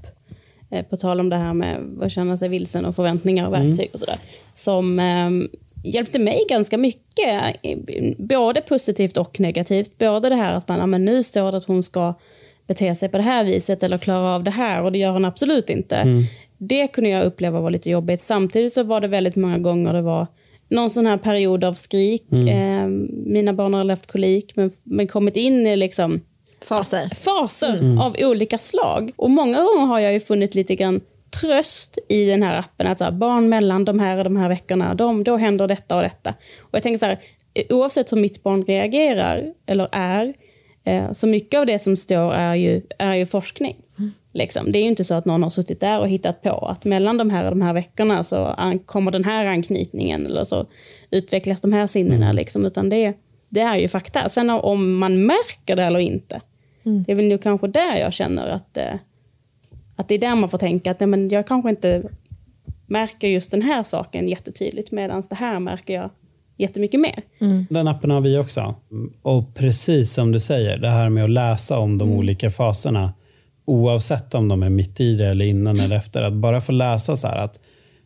Eh, 0.70 0.86
på 0.86 0.98
tal 0.98 1.20
om 1.20 1.30
det 1.30 1.36
här 1.36 1.54
med 1.54 1.80
att 2.02 2.12
känna 2.12 2.38
sig 2.38 2.50
vilsen 2.50 2.86
och 2.86 2.96
förväntningar 2.96 3.48
och 3.48 3.56
mm. 3.56 3.68
verktyg 3.68 3.86
mm. 3.86 3.94
och 3.94 4.00
sådär. 4.00 4.18
Som 4.52 5.00
eh, 5.00 5.30
hjälpte 5.94 6.20
mig 6.20 6.46
ganska 6.50 6.78
mycket. 6.78 7.56
Både 8.18 8.62
positivt 8.62 9.18
och 9.18 9.40
negativt. 9.40 9.98
Både 9.98 10.30
det 10.30 10.36
här 10.36 10.56
att 10.56 10.68
man, 10.68 10.80
ja, 10.80 10.86
men 10.86 11.06
nu 11.06 11.24
står 11.24 11.52
det 11.52 11.58
att 11.58 11.66
hon 11.66 11.84
ska 11.84 12.14
bete 12.68 12.96
sig 12.96 13.10
på 13.10 13.18
det 13.18 13.24
här 13.24 13.44
viset 13.44 13.84
eller 13.84 13.98
klara 13.98 14.36
av 14.36 14.44
det 14.44 14.52
här 14.52 14.84
och 14.84 14.92
det 14.92 14.98
gör 14.98 15.12
hon 15.12 15.26
absolut 15.26 15.70
inte. 15.70 15.96
Mm. 15.96 16.24
Det 16.58 16.88
kunde 16.88 17.10
jag 17.10 17.26
uppleva 17.26 17.62
var 17.62 17.72
lite 17.72 17.90
jobbigt. 17.90 18.22
Samtidigt 18.22 18.74
så 18.74 18.84
var 18.84 19.02
det 19.02 19.08
väldigt 19.08 19.36
många 19.36 19.58
gånger 19.58 19.94
det 19.94 20.02
var 20.02 20.28
någon 20.70 20.90
sån 20.90 21.06
här 21.06 21.18
period 21.18 21.64
av 21.64 21.74
skrik. 21.74 22.26
Mm. 22.32 22.48
Eh, 22.48 22.88
mina 23.26 23.54
barn 23.54 23.74
har 23.74 23.84
levt 23.84 24.08
kolik 24.08 24.56
men, 24.56 24.72
men 24.84 25.08
kommit 25.08 25.36
in 25.36 25.68
i 25.68 25.76
liksom 25.76 26.22
Faser. 26.62 27.10
Faser 27.16 27.78
mm. 27.78 27.98
av 27.98 28.16
olika 28.20 28.58
slag. 28.58 29.12
Och 29.16 29.30
Många 29.30 29.58
gånger 29.58 29.86
har 29.86 30.00
jag 30.00 30.14
ju 30.14 30.20
funnit 30.20 30.56
lite 30.56 30.76
grann 30.76 31.02
tröst 31.42 31.98
i 32.10 32.26
den 32.26 32.44
här 32.44 32.60
appen. 32.60 32.88
Att 32.88 32.98
så 32.98 33.04
här, 33.04 33.12
barn 33.12 33.50
mellan 33.50 33.86
de 33.86 34.00
här 34.00 34.18
och 34.18 34.24
de 34.24 34.36
här 34.36 34.50
veckorna, 34.50 34.94
de, 34.94 35.24
då 35.24 35.38
händer 35.38 35.68
detta 35.68 35.96
och 35.96 36.02
detta. 36.02 36.34
Och 36.60 36.70
jag 36.72 36.84
tänker 36.84 36.98
så 36.98 37.06
här, 37.06 37.20
oavsett 37.70 38.12
hur 38.12 38.18
mitt 38.18 38.44
barn 38.44 38.66
reagerar 38.66 39.54
eller 39.66 39.88
är, 39.92 40.34
eh, 40.84 41.12
så 41.12 41.28
mycket 41.28 41.60
av 41.60 41.66
det 41.66 41.80
som 41.80 41.98
står 41.98 42.34
är 42.34 42.56
ju, 42.56 42.82
är 43.00 43.16
ju 43.16 43.26
forskning. 43.26 43.76
Mm. 44.00 44.12
Liksom. 44.34 44.72
Det 44.72 44.80
är 44.80 44.82
ju 44.82 44.90
inte 44.90 45.04
så 45.04 45.14
att 45.14 45.26
någon 45.26 45.44
har 45.44 45.50
suttit 45.50 45.80
där 45.80 46.00
och 46.00 46.10
hittat 46.10 46.42
på 46.42 46.68
att 46.68 46.86
mellan 46.86 47.18
de 47.18 47.30
här 47.30 47.44
och 47.44 47.50
de 47.50 47.62
här 47.62 47.74
veckorna 47.74 48.24
så 48.24 48.56
kommer 48.86 49.12
den 49.12 49.24
här 49.24 49.46
anknytningen 49.46 50.26
eller 50.26 50.44
så 50.44 50.66
utvecklas 51.12 51.62
de 51.62 51.74
här 51.74 51.88
sinnena. 51.88 52.26
Mm. 52.26 52.36
Liksom, 52.36 52.66
utan 52.66 52.90
det, 52.90 53.14
det 53.50 53.62
är 53.62 53.78
ju 53.78 53.88
fakta. 53.88 54.30
Sen 54.30 54.50
om 54.50 54.98
man 54.98 55.26
märker 55.26 55.76
det 55.76 55.84
eller 55.84 56.00
inte, 56.00 56.42
Mm. 56.88 57.04
Det 57.04 57.12
är 57.12 57.16
väl 57.16 57.26
nu 57.26 57.38
kanske 57.38 57.68
där 57.68 57.96
jag 57.96 58.14
känner 58.14 58.48
att, 58.48 58.78
eh, 58.78 58.94
att 59.98 60.08
det 60.08 60.16
är 60.16 60.20
där 60.20 60.36
man 60.36 60.50
får 60.50 60.58
tänka 60.58 60.92
att 60.92 61.00
nej, 61.00 61.08
men 61.08 61.30
jag 61.30 61.48
kanske 61.48 61.70
inte 61.70 62.04
märker 62.86 63.28
just 63.28 63.52
den 63.52 63.62
här 63.62 63.84
saken 63.84 64.28
jättetydligt 64.28 64.92
medan 64.92 65.24
det 65.30 65.36
här 65.36 65.60
märker 65.60 65.94
jag 65.94 66.10
jättemycket 66.58 67.00
mer. 67.00 67.24
Mm. 67.40 67.66
Den 67.70 67.88
appen 67.88 68.12
har 68.12 68.22
vi 68.22 68.38
också. 68.38 68.76
Och 69.22 69.56
precis 69.56 70.14
som 70.14 70.32
du 70.32 70.40
säger, 70.40 70.78
det 70.78 70.90
här 70.90 71.10
med 71.10 71.24
att 71.24 71.30
läsa 71.30 71.80
om 71.80 71.98
de 71.98 72.08
mm. 72.08 72.20
olika 72.20 72.52
faserna 72.52 73.14
oavsett 73.66 74.34
om 74.34 74.48
de 74.48 74.64
är 74.64 74.70
mitt 74.70 75.00
i 75.00 75.16
det 75.16 75.28
eller 75.28 75.46
innan 75.46 75.80
eller 75.80 75.96
efter. 75.96 76.24
Att 76.24 76.34
bara 76.34 76.62
få 76.62 76.72
läsa 76.72 77.16
så 77.16 77.28
här 77.28 77.38
att 77.38 77.60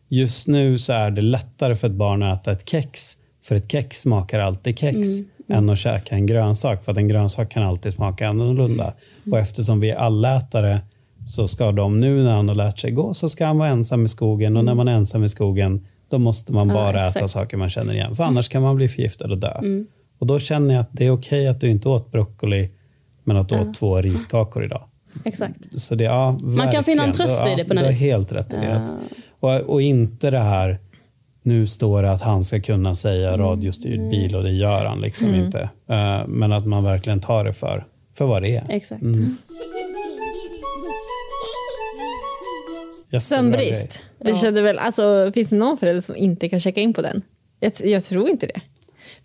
just 0.08 0.48
nu 0.48 0.78
så 0.78 0.92
är 0.92 1.10
det 1.10 1.22
lättare 1.22 1.74
för 1.76 1.88
ett 1.88 1.94
barn 1.94 2.22
att 2.22 2.40
äta 2.40 2.52
ett 2.52 2.68
kex 2.68 3.16
för 3.42 3.54
ett 3.54 3.72
kex 3.72 4.00
smakar 4.00 4.40
alltid 4.40 4.78
kex. 4.78 4.96
Mm 4.96 5.28
än 5.52 5.70
att 5.70 5.78
käka 5.78 6.14
en 6.14 6.26
grönsak. 6.26 6.84
För 6.84 6.92
att 6.92 6.98
en 6.98 7.08
grönsak 7.08 7.50
kan 7.50 7.62
alltid 7.62 7.92
smaka 7.92 8.28
annorlunda. 8.28 8.84
Mm. 8.84 9.32
Och 9.32 9.38
eftersom 9.38 9.80
vi 9.80 9.90
är 9.90 9.96
allätare 9.96 10.80
så 11.26 11.48
ska 11.48 11.72
de 11.72 12.00
nu 12.00 12.22
när 12.22 12.34
han 12.36 12.48
har 12.48 12.54
lärt 12.54 12.78
sig 12.78 12.90
gå 12.90 13.14
så 13.14 13.28
ska 13.28 13.46
han 13.46 13.58
vara 13.58 13.68
ensam 13.68 14.04
i 14.04 14.08
skogen. 14.08 14.56
Och 14.56 14.64
när 14.64 14.74
man 14.74 14.88
är 14.88 14.92
ensam 14.92 15.24
i 15.24 15.28
skogen 15.28 15.86
då 16.08 16.18
måste 16.18 16.52
man 16.52 16.68
bara 16.68 16.96
ja, 16.96 17.08
äta 17.08 17.28
saker 17.28 17.56
man 17.56 17.68
känner 17.68 17.94
igen. 17.94 18.16
För 18.16 18.24
annars 18.24 18.48
kan 18.48 18.62
man 18.62 18.76
bli 18.76 18.88
förgiftad 18.88 19.30
och 19.30 19.38
dö. 19.38 19.58
Mm. 19.58 19.86
Och 20.18 20.26
då 20.26 20.38
känner 20.38 20.74
jag 20.74 20.80
att 20.80 20.90
det 20.92 21.06
är 21.06 21.10
okej 21.10 21.40
okay 21.40 21.46
att 21.46 21.60
du 21.60 21.68
inte 21.70 21.88
åt 21.88 22.12
broccoli 22.12 22.70
men 23.24 23.36
att 23.36 23.48
du 23.48 23.54
ja. 23.54 23.60
åt 23.60 23.74
två 23.74 24.00
riskakor 24.00 24.64
idag. 24.64 24.82
Exakt. 25.24 25.80
Så 25.80 25.94
det, 25.94 26.04
ja, 26.04 26.38
man 26.42 26.72
kan 26.72 26.84
finna 26.84 27.04
en 27.04 27.12
tröst 27.12 27.46
i 27.46 27.54
det 27.56 27.64
på 27.64 27.74
något 27.74 27.88
vis. 27.88 27.98
Du 27.98 28.04
har 28.04 28.16
helt 28.16 28.32
rätt 28.32 28.52
i 28.52 28.56
det. 28.56 28.84
Och, 29.40 29.60
och 29.60 29.82
inte 29.82 30.30
det 30.30 30.40
här 30.40 30.78
nu 31.42 31.66
står 31.66 32.02
det 32.02 32.12
att 32.12 32.22
han 32.22 32.44
ska 32.44 32.60
kunna 32.60 32.94
säga 32.94 33.28
mm. 33.28 33.40
radiostyrd 33.40 33.98
mm. 33.98 34.10
bil 34.10 34.36
och 34.36 34.42
det 34.42 34.52
gör 34.52 34.84
han 34.84 35.00
liksom 35.00 35.28
mm. 35.28 35.44
inte. 35.44 35.70
Uh, 35.90 36.26
men 36.26 36.52
att 36.52 36.66
man 36.66 36.84
verkligen 36.84 37.20
tar 37.20 37.44
det 37.44 37.52
för, 37.52 37.84
för 38.14 38.26
vad 38.26 38.42
det 38.42 38.56
är. 38.56 38.64
Exakt. 38.68 39.02
Mm. 39.02 39.36
Sömnbrist. 43.20 44.04
Det 44.18 44.34
kände 44.34 44.62
väl, 44.62 44.78
alltså, 44.78 45.30
finns 45.34 45.48
det 45.48 45.56
någon 45.56 45.78
förälder 45.78 46.00
som 46.00 46.16
inte 46.16 46.48
kan 46.48 46.60
checka 46.60 46.80
in 46.80 46.94
på 46.94 47.02
den? 47.02 47.22
Jag, 47.60 47.72
jag 47.84 48.04
tror 48.04 48.28
inte 48.28 48.46
det. 48.46 48.60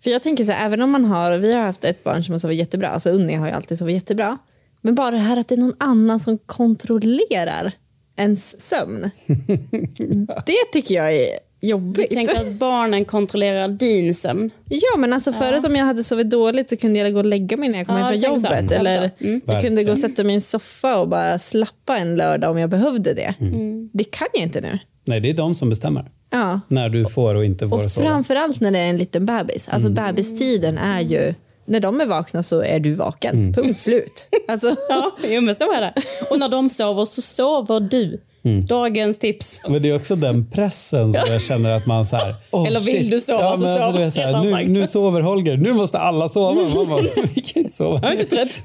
För 0.00 0.10
jag 0.10 0.22
tänker 0.22 0.44
så 0.44 0.52
här, 0.52 0.66
även 0.66 0.82
om 0.82 0.90
man 0.90 1.04
har, 1.04 1.38
vi 1.38 1.52
har 1.52 1.62
haft 1.62 1.84
ett 1.84 2.04
barn 2.04 2.24
som 2.24 2.32
har 2.32 2.38
sovit 2.38 2.58
jättebra, 2.58 2.88
alltså 2.88 3.10
Unni 3.10 3.34
har 3.34 3.46
ju 3.46 3.52
alltid 3.52 3.78
sovit 3.78 3.94
jättebra. 3.94 4.38
Men 4.80 4.94
bara 4.94 5.10
det 5.10 5.18
här 5.18 5.36
att 5.36 5.48
det 5.48 5.54
är 5.54 5.56
någon 5.56 5.76
annan 5.78 6.20
som 6.20 6.38
kontrollerar 6.38 7.72
ens 8.16 8.60
sömn. 8.60 9.10
det 10.46 10.72
tycker 10.72 10.94
jag 10.94 11.14
är 11.14 11.38
Du 11.60 11.66
jobbigt. 11.68 12.10
tänker 12.10 12.40
att 12.40 12.52
barnen 12.52 13.04
kontrollerar 13.04 13.68
din 13.68 14.14
sömn? 14.14 14.50
Ja, 14.68 14.96
men 14.98 15.12
alltså 15.12 15.32
förut 15.32 15.64
om 15.64 15.76
jag 15.76 15.84
hade 15.84 16.04
sovit 16.04 16.30
dåligt 16.30 16.70
så 16.70 16.76
kunde 16.76 16.98
jag 16.98 17.12
gå 17.12 17.18
och 17.18 17.26
lägga 17.26 17.56
mig 17.56 17.68
när 17.68 17.78
jag 17.78 17.86
kom 17.86 17.96
Ja, 17.96 18.04
hem 18.04 18.20
från 18.22 18.38
så. 18.40 18.46
jobbet. 18.46 18.70
Ja, 18.70 18.76
Eller 18.76 19.10
så. 19.18 19.24
Mm. 19.24 19.40
jag 19.46 19.62
kunde 19.62 19.84
gå 19.84 19.90
och 19.92 19.98
sätta 19.98 20.24
mig 20.24 20.32
i 20.32 20.34
en 20.34 20.40
soffa 20.40 20.98
och 21.00 21.08
bara 21.08 21.38
slappa 21.38 21.98
en 21.98 22.16
lördag 22.16 22.50
om 22.50 22.58
jag 22.58 22.70
behövde 22.70 23.14
det. 23.14 23.34
Mm. 23.40 23.90
Det 23.92 24.04
kan 24.04 24.26
jag 24.34 24.42
inte 24.42 24.60
nu. 24.60 24.78
Nej, 25.04 25.20
det 25.20 25.30
är 25.30 25.34
de 25.34 25.54
som 25.54 25.68
bestämmer 25.68 26.10
Ja. 26.30 26.60
när 26.68 26.88
du 26.88 27.06
får 27.06 27.34
och 27.34 27.44
inte 27.44 27.68
får 27.68 27.84
Och 27.84 27.90
sova. 27.90 28.06
framförallt 28.06 28.60
när 28.60 28.70
det 28.70 28.78
är 28.78 28.86
en 28.90 28.96
liten 28.98 29.26
bebis. 29.26 29.68
Alltså 29.68 29.88
bebistiden 29.90 30.78
är 30.78 31.00
ju, 31.00 31.34
när 31.64 31.80
de 31.80 32.00
är 32.00 32.06
vakna 32.06 32.42
så 32.42 32.62
är 32.62 32.80
du 32.80 32.94
vaken. 32.94 33.52
Punkt 33.54 33.78
slut. 33.78 34.28
Alltså, 34.48 34.76
Ja, 34.88 35.16
jo, 35.28 35.40
men 35.40 35.54
så 35.54 35.72
är 35.72 35.80
det. 35.80 35.92
Och 36.30 36.38
när 36.38 36.48
de 36.48 36.68
sover 36.70 37.04
så 37.04 37.22
sover 37.22 37.80
du. 37.80 38.20
Dagens 38.68 39.18
tips. 39.18 39.62
Men 39.68 39.82
det 39.82 39.90
är 39.90 39.96
också 39.96 40.16
den 40.16 40.46
pressen 40.50 41.12
som 41.12 41.22
jag 41.28 41.42
känner 41.42 41.72
att 41.72 41.86
man 41.86 42.06
så 42.06 42.16
här, 42.16 42.34
oh, 42.50 42.66
Eller 42.66 42.80
vill 42.80 42.98
shit. 42.98 43.10
du 43.10 43.20
sova 43.20 43.40
ja, 43.40 43.56
så 43.56 43.66
men 43.66 43.82
alltså, 43.82 44.10
så 44.10 44.20
här, 44.20 44.42
nu, 44.42 44.72
nu 44.72 44.86
sover 44.86 45.20
Holger, 45.20 45.56
nu 45.56 45.72
måste 45.72 45.98
alla 45.98 46.28
sova. 46.28 46.54
Man 46.74 46.88
bara, 46.88 47.00
vi 47.34 47.40
kan 47.40 47.62
inte 47.62 47.76
sova. 47.76 48.00
Jag 48.02 48.08
är 48.08 48.12
inte 48.12 48.36
trött. 48.36 48.62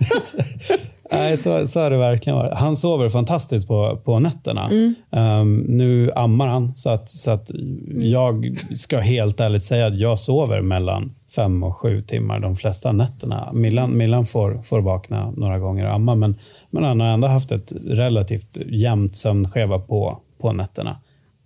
Nej, 1.12 1.38
så, 1.38 1.68
så 1.68 1.80
har 1.80 1.90
det 1.90 1.98
verkligen 1.98 2.38
varit. 2.38 2.54
Han 2.54 2.76
sover 2.76 3.10
fantastiskt 3.10 3.68
på, 3.68 3.98
på 4.06 4.20
nätterna. 4.20 4.70
Ehm, 5.12 5.58
nu 5.60 6.12
ammar 6.16 6.48
han, 6.48 6.76
så 6.76 6.90
att, 6.90 7.10
så 7.10 7.32
att 7.32 7.52
jag 7.98 8.58
ska 8.76 9.00
helt 9.00 9.40
ärligt 9.40 9.64
säga 9.64 9.86
att 9.88 10.00
jag 10.00 10.20
sover 10.20 10.62
mellan 10.62 11.16
fem 11.36 11.64
och 11.64 11.78
sju 11.78 12.02
timmar 12.02 12.40
de 12.40 12.56
flesta 12.56 12.92
nätterna. 12.92 13.50
Millan, 13.54 13.98
Millan 13.98 14.26
får, 14.26 14.62
får 14.64 14.82
vakna 14.82 15.32
några 15.32 15.60
gånger 15.60 15.86
och 15.86 15.94
amma, 15.94 16.16
men, 16.16 16.36
men 16.74 16.84
han 16.84 17.00
har 17.00 17.08
ändå 17.08 17.28
haft 17.28 17.52
ett 17.52 17.74
relativt 17.86 18.58
jämnt 18.66 19.16
sömnschema 19.16 19.80
på, 19.80 20.20
på 20.38 20.52
nätterna. 20.52 20.98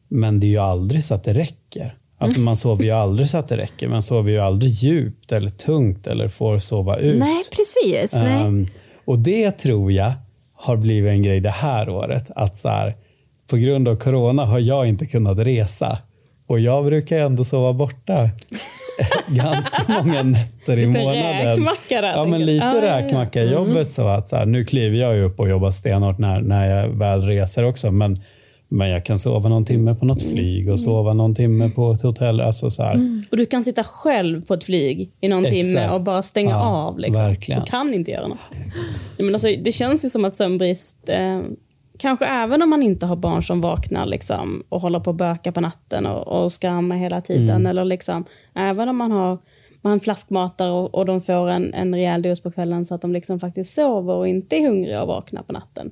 Men 0.07 0.39
det 0.39 0.47
är 0.47 0.49
ju 0.49 0.57
aldrig 0.57 1.03
så 1.03 1.13
att 1.13 1.23
det 1.23 1.34
räcker. 1.34 1.95
Alltså 2.17 2.39
man 2.39 2.55
sover 2.55 2.84
ju 2.84 2.91
aldrig 2.91 3.30
så 3.30 3.38
att 3.38 3.47
det 3.47 3.57
räcker. 3.57 3.88
Man 3.88 4.03
sover 4.03 4.32
ju 4.32 4.39
aldrig 4.39 4.71
djupt 4.71 5.32
eller 5.32 5.49
tungt 5.49 6.07
eller 6.07 6.30
får 6.30 6.59
sova 6.59 6.97
ut. 6.97 7.19
nej, 7.19 7.41
precis. 7.55 8.13
Nej. 8.13 8.41
Ehm, 8.41 8.67
och 9.05 9.19
det 9.19 9.51
tror 9.51 9.91
jag 9.91 10.11
har 10.53 10.78
blivit 10.78 11.09
en 11.11 11.23
grej 11.23 11.39
det 11.39 11.49
här 11.49 11.89
året. 11.89 12.32
Att 12.36 12.57
så 12.57 12.69
här, 12.69 12.95
på 13.47 13.57
grund 13.57 13.88
av 13.88 13.95
corona 13.95 14.45
har 14.45 14.59
jag 14.59 14.88
inte 14.88 15.05
kunnat 15.05 15.38
resa. 15.38 15.97
Och 16.45 16.59
jag 16.59 16.86
brukar 16.86 17.17
ändå 17.17 17.43
sova 17.43 17.73
borta 17.73 18.30
ganska 19.28 19.84
många 19.88 20.24
nätter 20.24 20.78
i 20.80 20.86
Lite 20.86 21.00
månaden. 21.00 21.48
räkmacka 21.48 22.02
där, 22.02 22.12
Ja, 22.14 22.26
men 22.26 22.45
lite 22.45 22.66
ja. 22.66 22.82
räkmacka 22.82 23.43
i 23.43 23.52
jobbet. 23.52 23.91
Så 23.93 24.08
att, 24.08 24.30
så 24.30 24.36
här, 24.36 24.45
nu 24.45 24.66
kliver 24.66 24.98
jag 24.98 25.16
ju 25.16 25.24
upp 25.24 25.39
och 25.39 25.50
jobbar 25.50 25.72
stenhårt 25.72 26.18
när, 26.18 26.41
när 26.41 26.66
jag 26.82 26.89
väl 26.89 27.22
reser 27.22 27.64
också. 27.66 27.91
Men, 27.91 28.20
men 28.70 28.89
jag 28.89 29.06
kan 29.06 29.20
sova 29.20 29.50
någon 29.50 29.66
timme 29.66 29.95
på 29.95 30.06
något 30.06 30.22
flyg 30.22 30.70
och 30.70 30.80
sova 30.80 31.14
någon 31.14 31.36
timme 31.36 31.70
på 31.70 31.91
ett 31.91 32.02
hotell. 32.02 32.41
Alltså 32.41 32.70
så 32.70 32.84
här. 32.84 33.22
Och 33.32 33.38
du 33.38 33.45
kan 33.45 33.64
sitta 33.64 33.84
själv 33.84 34.45
på 34.45 34.54
ett 34.54 34.64
flyg 34.64 35.10
i 35.22 35.28
någon 35.28 35.43
timme 35.45 35.80
Exakt. 35.80 35.93
och 35.93 36.02
bara 36.02 36.22
stänga 36.22 36.50
Ja, 36.52 36.60
av. 36.66 37.00
Liksom. 37.00 37.26
verkligen. 37.26 37.62
Och 37.62 37.68
kan 37.68 37.93
inte 37.93 38.12
göra 38.12 38.28
något. 38.28 38.39
Men 39.18 39.36
alltså, 39.36 39.48
det 39.62 39.72
känns 39.72 40.06
ju 40.06 40.10
som 40.10 40.26
att 40.26 40.36
sömnbrist, 40.36 40.98
eh, 41.10 41.39
kanske 41.98 42.26
även 42.26 42.62
om 42.62 42.70
man 42.70 42.84
inte 42.84 43.06
har 43.06 43.16
barn 43.16 43.43
som 43.43 43.62
vaknar 43.62 44.06
liksom, 44.06 44.64
och 44.70 44.82
håller 44.82 45.00
på 45.00 45.10
att 45.10 45.16
böka 45.16 45.52
på 45.52 45.62
natten 45.62 46.06
och, 46.06 46.43
och 46.43 46.52
ska 46.52 46.70
amma 46.70 46.95
hela 46.95 47.22
tiden. 47.22 47.50
Mm. 47.50 47.66
Eller 47.66 47.86
liksom, 47.86 48.26
även 48.54 48.89
om 48.89 48.98
man 48.98 49.12
har 49.12 49.38
man 49.82 50.00
flaskmatar 50.00 50.70
och, 50.70 50.95
och 50.95 51.06
de 51.06 51.22
får 51.22 51.50
en, 51.50 51.74
en 51.74 51.95
rejäl 51.95 52.22
dos 52.22 52.39
på 52.39 52.52
kvällen 52.52 52.86
så 52.86 52.95
att 52.95 53.02
de 53.02 53.14
liksom 53.14 53.39
faktiskt 53.39 53.74
sover 53.74 54.14
och 54.14 54.28
inte 54.28 54.56
är 54.56 54.68
hungriga 54.68 55.02
och 55.02 55.08
vaknar 55.08 55.43
på 55.43 55.54
natten. 55.54 55.91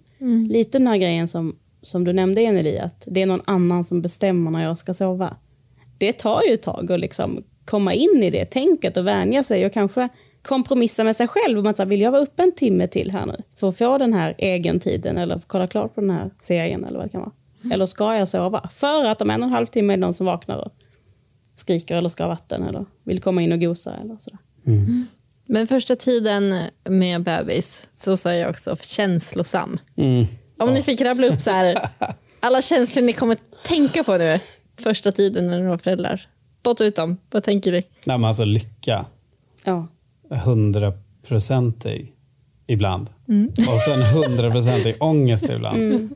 Lite 0.50 0.78
den 0.78 0.88
här 0.88 0.98
grejen 0.98 1.28
som, 1.28 1.56
som 1.82 2.04
du 2.04 2.14
nämnde 2.14 2.42
Eneli, 2.42 2.80
att 2.80 3.08
det 3.08 3.22
är 3.22 3.26
någon 3.26 3.42
annan 3.46 3.84
som 3.84 4.02
bestämmer 4.02 4.52
när 4.52 4.64
jag 4.64 4.78
ska 4.78 4.94
sova 4.94 5.36
det 5.98 6.14
tar 6.14 6.42
ju 6.48 6.54
ett 6.54 6.62
tag 6.62 6.92
att 6.92 7.00
liksom 7.00 7.44
komma 7.66 7.94
in 7.94 8.24
i 8.24 8.30
det 8.30 8.46
tänket 8.46 8.98
och 8.98 9.08
vänja 9.08 9.44
sig 9.44 9.66
och 9.66 9.74
kanske 9.74 10.10
kompromissa 10.46 11.04
med 11.04 11.16
sig 11.16 11.28
själv 11.28 11.60
om 11.60 11.68
att 11.68 11.78
så 11.78 11.84
här, 11.84 11.90
vill 11.90 12.02
jag 12.02 12.12
vara 12.12 12.22
uppe 12.22 12.44
en 12.44 12.52
timme 12.52 12.88
till 12.88 13.12
här 13.12 13.26
nu 13.26 13.42
för 13.56 13.70
att 13.70 13.78
få 13.78 13.98
den 13.98 14.14
här 14.14 14.36
egen 14.38 14.80
tiden 14.80 15.18
eller 15.18 15.42
kolla 15.48 15.68
klart 15.68 15.96
på 15.96 16.02
den 16.02 16.10
här 16.10 16.30
serien 16.40 16.86
eller 16.86 16.98
vad 16.98 17.08
det 17.08 17.12
kan 17.12 17.22
vara. 17.22 17.32
Eller 17.74 17.86
ska 17.86 18.16
jag 18.16 18.28
sova? 18.28 18.70
För 18.74 19.06
att 19.06 19.22
om 19.22 19.30
en 19.30 19.42
och 19.44 19.48
en 19.48 19.54
halv 19.54 19.66
timme 19.66 19.94
är 19.94 19.98
det 19.98 20.02
någon 20.02 20.14
som 20.14 20.26
vaknar 20.26 20.58
och 20.58 20.72
skriker 21.56 21.96
eller 21.98 22.10
ska 22.10 22.24
ha 22.24 22.28
vatten 22.28 22.64
eller 22.64 22.86
vill 23.04 23.22
komma 23.22 23.42
in 23.42 23.52
och 23.52 23.60
gosa 23.60 23.94
eller 24.04 24.18
sådär. 24.20 24.40
Men 25.46 25.68
första 25.68 25.96
tiden 25.96 26.56
med 26.84 27.24
bebis 27.24 27.88
så 27.94 28.18
sa 28.18 28.34
jag 28.34 28.50
också 28.50 28.76
känslosam. 28.82 29.80
Mm. 29.96 30.26
Om 30.58 30.74
ni 30.74 30.82
fick 30.82 31.02
rabbla 31.02 31.28
upp 31.28 31.42
så 31.42 31.52
här, 31.52 31.90
alla 32.40 32.62
känslor 32.62 33.04
ni 33.04 33.14
kommer 33.14 33.38
tänka 33.64 34.04
på 34.04 34.18
nu 34.18 34.40
första 34.78 35.12
tiden 35.12 35.48
när 35.48 35.62
ni 35.62 35.68
var 35.68 35.78
föräldrar. 35.78 36.28
Spotta 36.60 36.86
ut 36.86 36.96
dem. 36.96 37.18
Vad 37.32 37.44
tänker 37.44 37.72
ni? 37.72 37.84
Nej, 38.06 38.18
men 38.18 38.26
alltså 38.26 38.46
lycka. 38.46 39.06
Ja. 39.64 39.88
Hundraprocentig 40.30 42.12
ibland. 42.68 43.10
Och 43.58 43.80
sen 43.86 44.02
hundraprocentig 44.02 44.96
ångest 45.00 45.50
ibland. 45.50 46.10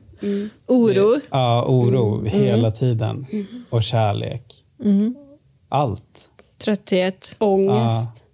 Oro. 0.66 1.20
Ja, 1.30 1.64
oro 1.68 2.24
hela 2.24 2.70
tiden. 2.70 3.26
Och 3.70 3.82
kärlek. 3.82 4.64
Allt. 5.68 6.30
Trötthet. 6.58 7.36
Ångest. 7.38 8.24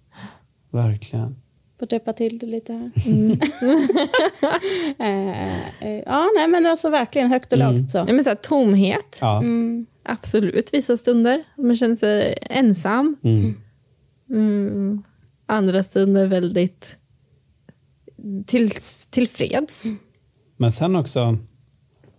Verkligen. 0.71 1.35
Får 1.79 1.85
deppa 1.85 2.13
till 2.13 2.39
det 2.39 2.45
lite 2.45 2.73
här. 2.73 2.91
Eh, 4.99 5.81
eh, 5.81 6.03
ja, 6.05 6.27
nej 6.35 6.47
men 6.47 6.65
alltså 6.65 6.89
verkligen 6.89 7.29
högt 7.29 7.53
och 7.53 7.59
lågt 7.59 7.89
så. 7.91 7.97
Ja, 7.97 8.13
men 8.13 8.23
så 8.23 8.29
här, 8.29 8.35
tomhet. 8.35 9.17
Ja. 9.21 9.43
Absolut, 10.03 10.69
vissa 10.73 10.97
stunder. 10.97 11.43
Man 11.57 11.77
känner 11.77 11.95
sig 11.95 12.37
ensam. 12.41 13.15
Mm. 15.47 15.57
Andra 15.57 15.83
stunder 15.83 16.27
väldigt 16.27 16.95
till, 18.45 18.71
tillfreds. 19.09 19.83
Men 20.57 20.71
sen 20.71 20.95
också 20.95 21.37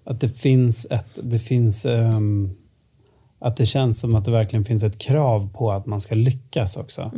att 0.04 0.20
det 0.20 0.28
finns 0.28 0.86
ett... 0.90 1.18
Det 1.22 1.38
finns, 1.38 1.84
ehm, 1.86 2.50
att 3.38 3.56
det 3.56 3.66
känns 3.66 4.00
som 4.00 4.14
att 4.14 4.24
det 4.24 4.30
verkligen 4.30 4.64
finns 4.64 4.82
ett 4.82 4.98
krav 4.98 5.48
på 5.52 5.72
att 5.72 5.86
man 5.86 6.00
ska 6.00 6.14
lyckas 6.14 6.76
också. 6.76 7.10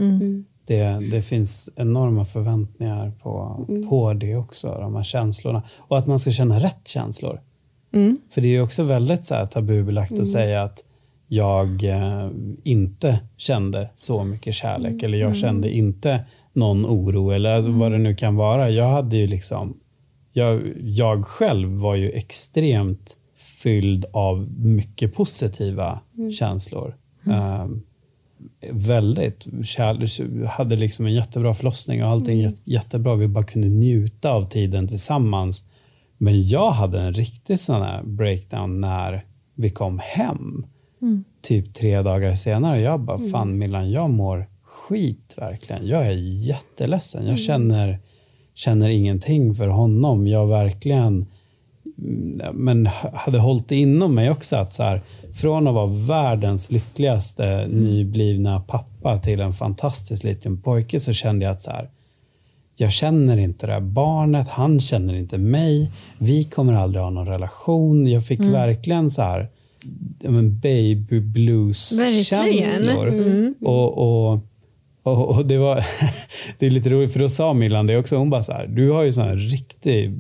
Det, 0.66 1.11
det 1.11 1.22
finns 1.22 1.70
enorma 1.76 2.24
förväntningar 2.24 3.12
på, 3.22 3.64
på 3.88 4.12
det 4.12 4.36
också, 4.36 4.76
de 4.80 4.96
här 4.96 5.02
känslorna. 5.02 5.62
Och 5.78 5.98
att 5.98 6.06
man 6.06 6.18
ska 6.18 6.32
känna 6.32 6.61
rätt 6.61 6.88
känslor. 6.88 7.40
För 8.30 8.40
det 8.40 8.48
är 8.48 8.52
ju 8.52 8.62
också 8.62 8.82
väldigt 8.82 9.26
så 9.26 9.34
här 9.34 9.46
tabubelagt 9.46 10.12
att 10.12 10.28
säga 10.28 10.62
att 10.62 10.84
jag 11.33 11.85
eh, 11.85 12.31
inte 12.62 13.18
kände 13.37 13.89
så 13.95 14.24
mycket 14.24 14.55
kärlek 14.55 15.03
eller 15.03 15.18
jag 15.18 15.37
kände 15.37 15.70
inte 15.70 16.24
någon 16.53 16.87
oro 16.87 17.31
eller 17.31 17.61
vad 17.61 17.93
det 17.93 17.99
nu 17.99 18.14
kan 18.14 18.37
vara. 18.37 18.70
Jag 18.70 18.89
hade 18.89 19.16
ju 19.16 19.26
liksom 19.26 19.76
jag, 20.33 20.62
jag 20.83 21.26
själv 21.26 21.68
var 21.68 21.95
ju 21.95 22.11
extremt 22.11 23.16
fylld 23.39 24.05
av 24.12 24.49
mycket 24.59 25.14
positiva 25.14 26.01
känslor. 26.39 26.95
Um, 27.24 27.83
väldigt 28.70 29.47
kär, 29.64 30.47
hade 30.47 30.76
liksom 30.76 31.07
en 31.07 31.14
jättebra 31.14 31.55
förlossning 31.55 32.05
och 32.05 32.11
allting 32.11 32.41
jät, 32.41 32.62
jättebra. 32.64 33.14
Vi 33.14 33.28
bara 33.28 33.45
kunde 33.45 33.68
njuta 33.68 34.31
av 34.31 34.49
tiden 34.49 34.89
tillsammans. 34.89 35.64
Men 36.18 36.49
jag 36.49 36.70
hade 36.70 37.01
en 37.01 37.14
riktig 37.14 37.61
sån 37.61 37.83
här 37.83 38.03
breakdown 38.03 38.81
när 38.81 39.24
vi 39.55 39.70
kom 39.70 40.01
hem. 40.05 40.66
Typ 41.40 41.74
tre 41.74 42.03
dagar 42.03 42.34
senare. 42.34 42.80
Jag 42.80 43.01
bara, 43.01 43.18
fan 43.18 43.59
Millan, 43.59 43.90
jag 43.90 44.11
mår 44.11 44.46
skit 44.62 45.34
verkligen. 45.36 45.86
Jag 45.86 46.07
är 46.07 46.12
jätteledsen. 46.48 47.26
Jag 47.26 47.38
känner, 47.38 47.98
känner 48.55 48.88
ingenting 48.88 49.55
för 49.55 49.68
honom. 49.68 50.28
Jag 50.28 50.46
verkligen 50.46 51.26
mm, 51.98 52.57
men 52.57 52.86
hade 53.14 53.38
hållit 53.38 53.72
inom 53.72 54.14
mig 54.14 54.30
också. 54.30 54.57
att 54.57 54.72
så 54.72 54.82
här, 54.82 55.03
Från 55.34 55.66
att 55.66 55.74
vara 55.74 55.86
världens 55.86 56.70
lyckligaste 56.70 57.66
nyblivna 57.66 58.61
pappa 58.61 59.18
till 59.18 59.40
en 59.40 59.55
fantastisk 59.55 60.24
liten 60.24 60.61
pojke 60.61 61.01
så 61.01 61.12
kände 61.12 61.44
jag 61.44 61.53
att 61.53 61.61
så 61.61 61.70
här, 61.70 61.88
jag 62.76 62.92
känner 62.92 63.36
inte 63.36 63.66
det 63.66 63.72
här 63.72 63.80
barnet, 63.80 64.48
han 64.48 64.80
känner 64.80 65.14
inte 65.14 65.38
mig, 65.38 65.90
vi 66.18 66.44
kommer 66.44 66.72
aldrig 66.72 67.03
ha 67.03 67.11
någon 67.11 67.26
relation. 67.26 68.07
Jag 68.07 68.26
fick 68.26 68.40
verkligen 68.40 69.11
så 69.11 69.22
här, 69.22 69.48
men 70.22 70.59
baby 70.61 71.20
blues 71.20 71.99
Verkligen. 71.99 72.24
känslor. 72.24 73.55
Och, 73.61 73.99
och, 73.99 74.41
och, 75.03 75.47
det, 75.47 75.59
var, 75.59 75.85
det 76.59 76.66
är 76.66 76.70
lite 76.70 76.91
roligt, 76.91 77.12
för 77.12 77.20
då 77.20 77.28
sa 77.28 77.53
Millan 77.55 77.87
det 77.87 77.97
också. 77.97 78.16
Hon 78.16 78.31
bara 78.31 78.43
så 78.43 78.53
här, 78.53 78.66
du 78.66 78.91
har 78.91 79.03
ju 79.03 79.12
sån 79.12 79.24
här 79.24 79.37
riktig 79.37 80.12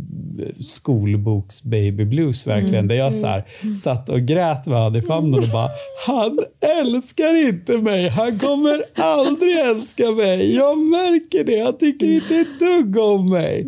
skolboks 0.60 1.62
baby 1.62 2.04
blues 2.04 2.46
verkligen. 2.46 2.88
Där 2.88 2.94
jag 2.94 3.14
så 3.14 3.26
här, 3.26 3.44
satt 3.76 4.08
och 4.08 4.20
grät 4.20 4.66
med 4.66 4.78
han 4.78 4.96
i 4.96 5.02
famnen 5.02 5.40
och 5.40 5.48
bara, 5.52 5.68
han 6.06 6.38
älskar 6.80 7.48
inte 7.48 7.78
mig. 7.78 8.08
Han 8.08 8.38
kommer 8.38 8.82
aldrig 8.94 9.58
älska 9.58 10.10
mig. 10.10 10.56
Jag 10.56 10.78
märker 10.78 11.44
det. 11.44 11.60
Han 11.60 11.78
tycker 11.78 12.06
inte 12.06 12.34
ett 12.34 12.58
dugg 12.60 12.96
om 12.96 13.30
mig. 13.30 13.66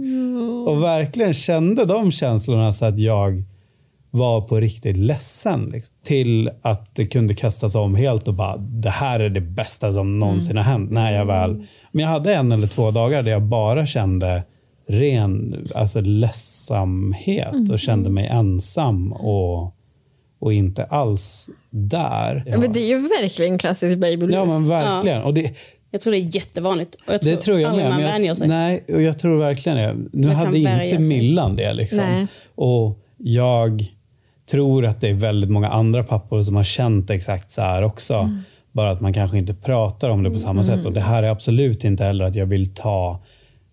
Och 0.67 0.83
verkligen 0.83 1.35
kände 1.35 1.85
de 1.85 2.13
känslorna 2.13 2.73
så 2.73 2.85
att 2.85 2.99
jag 2.99 3.43
var 4.15 4.41
på 4.41 4.57
riktigt 4.61 4.97
ledsen. 4.97 5.71
Liksom. 5.73 5.95
Till 6.03 6.51
att 6.63 6.95
det 6.95 7.07
kunde 7.07 7.35
kastas 7.35 7.75
om 7.75 7.95
helt 7.95 8.29
och 8.29 8.35
bara, 8.35 8.57
det 8.57 8.91
här 8.91 9.21
är 9.21 9.31
det 9.31 9.41
bästa 9.41 9.93
som 9.93 10.19
någonsin 10.19 10.57
har 10.57 10.65
hänt. 10.65 10.91
När 10.91 11.13
jag 11.13 11.27
väl... 11.27 11.67
Men 11.93 12.03
jag 12.03 12.09
hade 12.09 12.35
en 12.35 12.53
eller 12.53 12.67
två 12.67 12.91
dagar 12.91 13.23
där 13.23 13.31
jag 13.31 13.43
bara 13.43 13.87
kände 13.87 14.43
ren 14.87 15.57
alltså 15.75 16.01
ledsamhet 16.01 17.71
och 17.73 17.79
kände 17.79 18.11
mig 18.11 18.27
ensam 18.27 19.13
och, 19.13 19.75
och 20.39 20.53
inte 20.53 20.85
alls 20.85 21.51
där. 21.71 22.45
Ja. 22.47 22.59
Men 22.59 22.73
det 22.73 22.81
är 22.81 22.89
ju 22.89 22.99
verkligen 22.99 23.59
klassisk 23.59 23.99
baby 23.99 24.17
blues. 24.17 24.35
Ja, 24.35 24.45
men 24.45 24.69
verkligen. 24.69 25.23
Och 25.23 25.35
det, 25.35 25.53
Jag 25.91 26.01
tror 26.01 26.13
det 26.13 26.19
är 26.19 26.37
jättevanligt. 26.37 26.95
Och 27.07 27.15
jag 27.15 27.23
tror 27.23 27.33
det 27.33 27.41
tror 27.41 27.61
jag 27.61 27.77
med. 27.77 27.91
man 27.91 28.01
men 28.01 28.11
vänjer 28.13 28.29
jag, 28.29 28.37
sig. 28.37 28.49
nej, 28.49 28.85
och 28.89 29.03
jag 29.03 29.19
tror 29.19 29.39
verkligen 29.39 29.79
det. 29.79 29.97
Nu 30.13 30.27
Man 30.27 30.37
hade 30.37 30.59
inte 30.59 30.91
sig. 30.91 31.01
Millan 31.01 31.57
det. 31.57 31.73
Liksom. 31.73 31.99
Nej. 31.99 32.27
Och 32.55 32.99
jag 33.17 33.92
tror 34.53 34.87
att 34.87 35.01
det 35.01 35.09
är 35.09 35.15
väldigt 35.15 35.51
många 35.51 35.69
andra 35.69 36.05
pappor 36.05 36.43
som 36.43 36.57
har 36.57 36.65
känt 36.65 37.11
exakt 37.11 37.51
så 37.51 37.63
här 37.63 37.83
också. 37.83 38.15
Mm. 38.15 38.39
Bara 38.73 38.91
att 38.91 39.01
man 39.01 39.13
kanske 39.13 39.39
inte 39.39 39.55
pratar 39.55 40.11
om 40.11 40.23
det 40.23 40.31
på 40.31 40.39
samma 40.39 40.63
sätt. 40.63 40.87
Och 40.87 40.93
Det 40.93 41.01
här 41.01 41.23
är 41.23 41.29
absolut 41.29 41.85
inte 41.85 42.05
heller 42.05 42.25
att 42.25 42.35
jag 42.35 42.47
vill 42.47 42.75
ta 42.75 43.19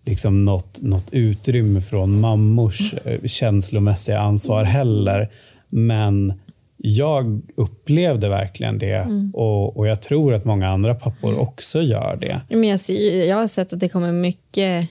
liksom 0.04 0.44
något, 0.44 0.82
något 0.82 1.08
utrymme 1.12 1.80
från 1.80 2.20
mammors 2.20 2.94
eh, 3.04 3.20
känslomässiga 3.26 4.20
ansvar 4.20 4.64
heller. 4.64 5.28
Men 5.68 6.32
jag 6.76 7.40
upplevde 7.56 8.28
verkligen 8.28 8.78
det 8.78 8.94
Mm. 8.94 9.30
och, 9.34 9.76
och 9.76 9.86
jag 9.86 10.02
tror 10.02 10.34
att 10.34 10.44
många 10.44 10.68
andra 10.68 10.94
pappor 10.94 11.38
också 11.38 11.82
gör 11.82 12.18
det. 12.20 12.40
Men 12.48 12.64
jag, 12.68 12.80
ser, 12.80 13.24
jag 13.28 13.36
har 13.36 13.46
sett 13.46 13.72
att 13.72 13.80
det 13.80 13.88
kommer 13.88 14.12
mycket 14.12 14.88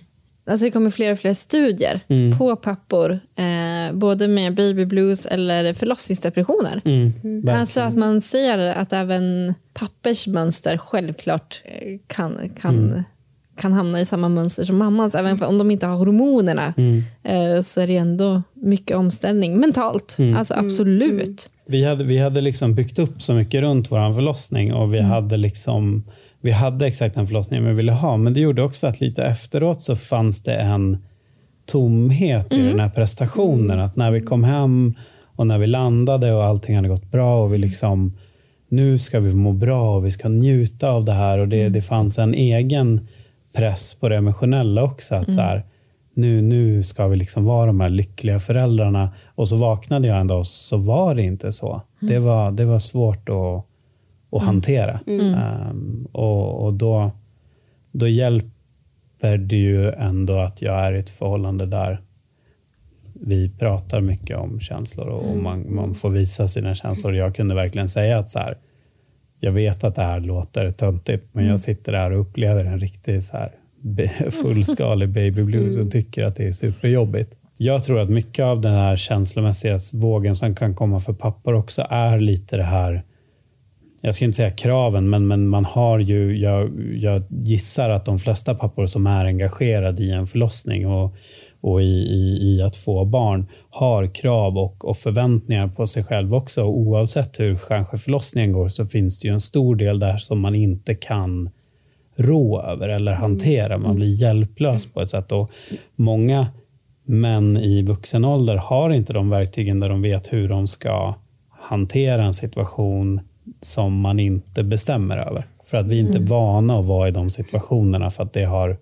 Alltså 0.50 0.66
det 0.66 0.72
kommer 0.72 0.90
fler 0.90 1.12
och 1.12 1.20
fler 1.20 1.34
studier 1.34 2.00
Mm. 2.08 2.38
på 2.38 2.56
pappor, 2.56 3.20
eh, 3.36 3.94
både 3.94 4.28
med 4.28 4.54
baby 4.56 4.86
blues 4.86 5.26
eller 5.26 5.74
förlossningsdepressioner. 5.74 6.82
Mm, 6.86 7.50
Alltså 7.50 7.82
att 7.82 7.96
man 7.96 8.22
ser 8.22 8.58
att 8.58 8.94
även 8.94 9.54
pappers 9.74 10.28
mönster 10.28 10.78
självklart 10.78 11.62
eh, 11.66 11.98
kan, 12.08 12.38
kan, 12.62 12.78
Mm. 12.90 13.04
kan 13.58 13.74
hamna 13.74 14.02
i 14.02 14.06
samma 14.06 14.30
mönster 14.30 14.66
som 14.66 14.78
mammans. 14.78 15.16
Även 15.16 15.44
om 15.44 15.58
de 15.58 15.72
inte 15.72 15.88
har 15.88 15.98
hormonerna 15.98 16.74
Mm. 16.78 17.04
eh, 17.24 17.62
så 17.62 17.82
är 17.82 17.88
det 17.88 17.98
ändå 17.98 18.42
mycket 18.54 18.98
omställning 18.98 19.58
mentalt. 19.60 20.16
Mm. 20.20 20.38
Alltså 20.38 20.54
absolut. 20.54 21.50
Vi 21.66 21.84
hade, 21.84 22.04
vi 22.04 22.18
hade 22.18 22.42
liksom 22.42 22.76
byggt 22.76 23.00
upp 23.00 23.22
så 23.22 23.34
mycket 23.34 23.62
runt 23.62 23.92
vår 23.92 24.14
förlossning 24.16 24.74
och 24.74 24.94
vi 24.94 25.02
hade 25.02 25.38
liksom 25.38 26.04
vi 26.42 26.52
hade 26.52 26.88
exakt 26.88 27.16
den 27.16 27.28
förlossningen 27.28 27.66
vi 27.66 27.74
ville 27.74 27.92
ha, 27.92 28.18
men 28.18 28.34
det 28.34 28.40
gjorde 28.40 28.64
också 28.64 28.88
att 28.88 29.02
lite 29.02 29.24
efteråt 29.24 29.82
så 29.82 29.96
fanns 29.96 30.44
det 30.44 30.56
en 30.56 30.98
tomhet 31.66 32.54
i 32.54 32.68
den 32.68 32.80
här 32.80 32.90
prestationen. 32.90 33.80
Att 33.80 33.96
när 33.96 34.12
vi 34.12 34.22
kom 34.22 34.44
hem 34.44 34.94
och 35.36 35.48
när 35.48 35.58
vi 35.58 35.68
landade 35.68 36.34
och 36.34 36.46
allting 36.46 36.76
hade 36.76 36.88
gått 36.88 37.12
bra 37.12 37.44
och 37.44 37.54
vi 37.54 37.58
liksom 37.58 38.18
nu 38.70 39.00
ska 39.00 39.20
vi 39.20 39.34
må 39.34 39.52
bra 39.52 39.96
och 39.96 40.06
vi 40.06 40.12
ska 40.12 40.30
njuta 40.30 40.90
av 40.90 41.06
det 41.06 41.14
här 41.14 41.40
och 41.40 41.48
det, 41.48 41.70
det 41.70 41.82
fanns 41.82 42.20
en 42.20 42.34
egen 42.34 43.08
press 43.54 43.94
på 43.94 44.10
det 44.10 44.16
emotionella 44.16 44.84
också. 44.84 45.16
Att 45.16 45.32
så 45.32 45.42
här, 45.42 45.64
nu, 46.14 46.42
nu 46.42 46.84
ska 46.84 47.08
vi 47.08 47.16
liksom 47.16 47.46
vara 47.46 47.66
de 47.66 47.80
här 47.80 47.90
lyckliga 47.90 48.40
föräldrarna. 48.40 49.10
Och 49.36 49.48
så 49.48 49.56
vaknade 49.56 50.08
jag 50.08 50.20
en 50.20 50.28
dag 50.28 50.40
och 50.40 50.48
så 50.48 50.78
var 50.78 51.16
det 51.16 51.24
inte 51.24 51.52
så. 51.52 51.82
Det, 52.00 52.20
var, 52.20 52.52
det 52.52 52.66
var 52.66 52.80
svårt 52.80 53.30
att, 53.30 53.66
att 54.32 54.44
hantera. 54.44 55.00
Ehm, 55.08 56.08
och 56.12 56.66
och 56.66 56.74
då, 56.74 57.12
då 57.92 58.08
hjälper 58.08 59.38
det 59.38 59.56
ju 59.56 59.92
ändå 59.92 60.40
att 60.40 60.62
jag 60.62 60.76
är 60.76 60.94
i 60.94 61.00
ett 61.00 61.10
förhållande 61.10 61.66
där 61.66 62.00
vi 63.14 63.50
pratar 63.50 64.02
mycket 64.02 64.38
om 64.38 64.60
känslor 64.60 65.08
och, 65.08 65.32
och 65.32 65.38
man, 65.38 65.76
man 65.76 65.96
får 65.96 66.10
visa 66.10 66.48
sina 66.48 66.76
känslor. 66.76 67.16
Jag 67.16 67.36
kunde 67.36 67.56
verkligen 67.56 67.88
säga 67.88 68.18
att 68.18 68.30
så 68.30 68.40
här, 68.40 68.58
jag 69.40 69.52
vet 69.52 69.84
att 69.84 69.96
det 69.96 70.02
här 70.02 70.20
låter 70.20 70.72
töntigt, 70.72 71.26
men 71.32 71.46
jag 71.46 71.60
sitter 71.60 71.92
där 71.92 72.12
och 72.12 72.22
upplever 72.22 72.66
en 72.66 72.80
riktig 72.80 73.24
så 73.24 73.38
här, 73.38 73.52
fullskalig 74.32 75.10
baby 75.10 75.44
blues 75.44 75.78
och 75.78 75.92
tycker 75.92 76.26
att 76.26 76.36
det 76.36 76.48
är 76.48 76.52
superjobbigt. 76.52 77.36
Jag 77.58 77.84
tror 77.84 78.00
att 78.00 78.10
mycket 78.10 78.46
av 78.46 78.62
den 78.62 78.74
här 78.74 78.96
känslomässiga 78.96 79.80
vågen 79.94 80.36
som 80.36 80.56
kan 80.56 80.76
komma 80.76 81.00
för 81.00 81.14
pappor 81.14 81.54
också 81.54 81.88
är 81.90 82.20
lite 82.20 82.58
det 82.58 82.64
här 82.64 83.04
jag 84.02 84.16
ska 84.16 84.26
inte 84.26 84.36
säga 84.36 84.52
kraven, 84.52 85.10
men, 85.10 85.28
men 85.28 85.48
man 85.48 85.66
har 85.66 86.00
ju, 86.00 86.38
jag, 86.38 86.72
jag 86.94 87.24
gissar 87.30 87.90
att 87.90 88.06
de 88.06 88.20
flesta 88.20 88.56
pappor 88.56 88.86
som 88.86 89.08
är 89.08 89.26
engagerade 89.26 90.04
i 90.04 90.12
en 90.12 90.28
förlossning 90.28 90.88
och, 90.88 91.16
och 91.62 91.82
i, 91.82 91.86
i, 91.86 92.38
i 92.42 92.62
att 92.62 92.76
få 92.76 93.06
barn 93.06 93.46
har 93.70 94.08
krav 94.08 94.58
och, 94.58 94.86
och 94.86 94.98
förväntningar 94.98 95.68
på 95.68 95.88
sig 95.88 96.04
själv 96.04 96.36
också. 96.36 96.64
Oavsett 96.64 97.40
hur 97.40 97.56
kanske 97.68 97.98
förlossningen 97.98 98.52
går 98.52 98.70
så 98.70 98.86
finns 98.86 99.20
det 99.20 99.28
ju 99.28 99.34
en 99.34 99.42
stor 99.42 99.76
del 99.76 100.00
där 100.00 100.18
som 100.18 100.40
man 100.40 100.56
inte 100.56 100.96
kan 100.96 101.50
rå 102.16 102.62
över 102.62 102.90
eller 102.90 103.12
hantera. 103.12 103.78
Man 103.78 103.96
blir 103.96 104.22
hjälplös 104.22 104.86
på 104.86 105.02
ett 105.02 105.10
sätt. 105.10 105.32
Och 105.32 105.52
många 105.96 106.48
män 107.06 107.58
i 107.58 107.82
vuxen 107.82 108.26
ålder 108.26 108.56
har 108.56 108.90
inte 108.90 109.14
de 109.14 109.30
verktygen 109.30 109.80
där 109.80 109.90
de 109.90 110.02
vet 110.02 110.34
hur 110.34 110.50
de 110.50 110.68
ska 110.68 111.14
hantera 111.50 112.24
en 112.24 112.34
situation 112.34 113.22
som 113.62 114.00
man 114.00 114.20
inte 114.20 114.64
bestämmer 114.64 115.18
över. 115.18 115.48
För 115.66 115.78
att 115.78 115.88
vi 115.88 115.96
är 115.96 116.00
inte 116.00 116.20
vana 116.20 116.80
att 116.80 116.86
vara 116.86 117.08
i 117.08 117.12
de 117.12 117.30
situationerna 117.30 118.12
för 118.12 118.24
att 118.24 118.34
det 118.34 118.44
har 118.44 118.78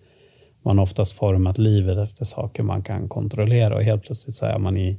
man 0.63 0.79
oftast 0.79 1.13
format 1.13 1.57
livet 1.57 1.97
efter 1.97 2.25
saker 2.25 2.63
man 2.63 2.81
kan 2.81 3.09
kontrollera 3.09 3.75
och 3.75 3.83
helt 3.83 4.03
plötsligt 4.03 4.35
så 4.35 4.45
är 4.45 4.59
man 4.59 4.77
i, 4.77 4.97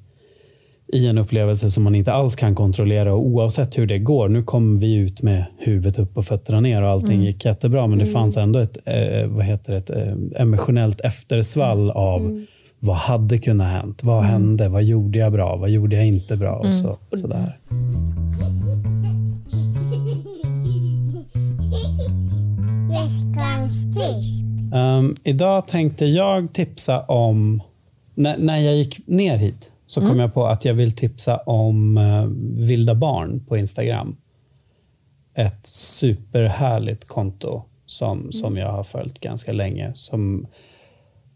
i 0.93 1.07
en 1.07 1.19
upplevelse 1.19 1.71
som 1.71 1.83
man 1.83 1.95
inte 1.95 2.13
alls 2.13 2.37
kan 2.37 2.55
kontrollera 2.55 3.15
och 3.15 3.27
oavsett 3.27 3.79
hur 3.79 3.87
det 3.87 3.99
går, 3.99 4.29
nu 4.29 4.43
kom 4.43 4.79
vi 4.79 4.95
ut 4.95 5.23
med 5.23 5.45
huvudet 5.59 5.99
upp 5.99 6.17
och 6.17 6.25
fötterna 6.25 6.61
ner 6.61 6.83
och 6.83 6.89
allting 6.89 7.23
gick 7.23 7.45
jättebra 7.45 7.87
men 7.87 7.99
det 7.99 8.07
fanns 8.07 8.37
ändå 8.37 8.59
ett, 8.59 8.79
eh, 8.85 9.27
vad 9.27 9.45
heter 9.45 9.73
det, 9.73 9.79
ett 9.79 9.91
eh, 9.91 10.43
emotionellt 10.43 11.01
eftersvall 11.01 11.91
av 11.91 12.45
vad 12.79 12.97
hade 12.97 13.39
kunnat 13.39 13.73
hänt? 13.73 14.05
Vad 14.05 14.23
hände? 14.23 14.69
Vad 14.69 14.85
gjorde 14.85 15.19
jag 15.19 15.33
bra? 15.33 15.57
Vad 15.57 15.71
gjorde 15.71 15.97
jag 15.97 16.07
inte 16.07 16.37
bra? 16.37 16.57
Och 16.57 16.75
så, 16.75 16.99
sådär. 17.17 17.57
Tips. 23.69 24.43
Um, 24.75 25.17
idag 25.25 25.67
tänkte 25.67 26.07
jag 26.07 26.53
tipsa 26.53 27.01
om, 27.01 27.63
när, 28.15 28.39
när 28.39 28.59
jag 28.59 28.77
gick 28.77 29.07
ner 29.07 29.37
hit 29.37 29.71
så 29.87 30.01
kom 30.01 30.19
jag 30.19 30.35
på 30.35 30.47
att 30.47 30.65
jag 30.65 30.75
vill 30.75 30.93
tipsa 30.93 31.37
om 31.37 31.99
eh, 31.99 32.25
Vilda 32.67 32.95
barn 32.95 33.41
på 33.49 33.57
Instagram. 33.57 34.17
Ett 35.35 35.67
superhärligt 35.67 37.09
konto 37.09 37.63
som, 37.87 38.33
som 38.33 38.57
jag 38.57 38.73
har 38.73 38.85
följt 38.85 39.21
ganska 39.21 39.53
länge. 39.53 39.91
Som 39.95 40.47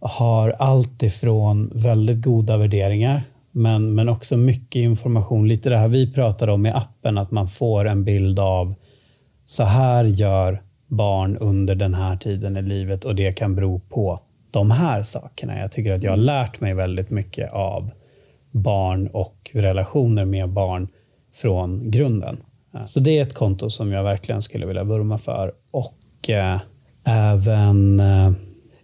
har 0.01 0.51
allt 0.51 1.03
ifrån 1.03 1.71
väldigt 1.75 2.23
goda 2.25 2.57
värderingar 2.57 3.23
men, 3.51 3.95
men 3.95 4.09
också 4.09 4.37
mycket 4.37 4.81
information. 4.81 5.49
Lite 5.49 5.71
det 5.71 5.77
här 5.77 5.89
vi 5.89 6.13
pratade 6.13 6.53
om 6.53 6.67
i 6.67 6.71
appen, 6.71 7.19
att 7.19 7.31
man 7.31 7.49
får 7.49 7.89
en 7.89 8.05
bild 8.05 8.39
av 8.39 8.75
så 9.45 9.65
här 9.65 10.05
gör 10.05 10.63
barn 10.93 11.37
under 11.37 11.75
den 11.75 11.95
här 11.95 12.17
tiden 12.17 12.57
i 12.57 12.63
livet 12.63 13.05
och 13.05 13.15
det 13.15 13.33
kan 13.33 13.55
bero 13.55 13.81
på 13.89 14.21
de 14.51 14.71
här 14.71 15.03
sakerna. 15.03 15.59
Jag 15.59 15.73
tycker 15.73 15.93
att 15.93 16.03
jag 16.03 16.13
har 16.13 16.17
lärt 16.17 16.61
mig 16.61 16.75
väldigt 16.75 17.11
mycket 17.11 17.53
av 17.53 17.91
barn 18.51 19.07
och 19.07 19.51
relationer 19.55 20.25
med 20.25 20.49
barn 20.49 20.89
från 21.35 21.91
grunden. 21.91 22.37
Eh, 22.75 22.85
Så 22.87 23.01
det 23.01 23.19
är 23.19 23.23
ett 23.23 23.35
konto 23.35 23.71
som 23.71 23.93
jag 23.93 24.05
verkligen 24.05 24.43
skulle 24.43 24.67
vilja 24.67 24.85
vurma 24.85 25.19
för. 25.19 25.53
Och 25.71 26.31
eh, 26.31 26.59
även, 27.05 28.01
eh, 28.01 28.33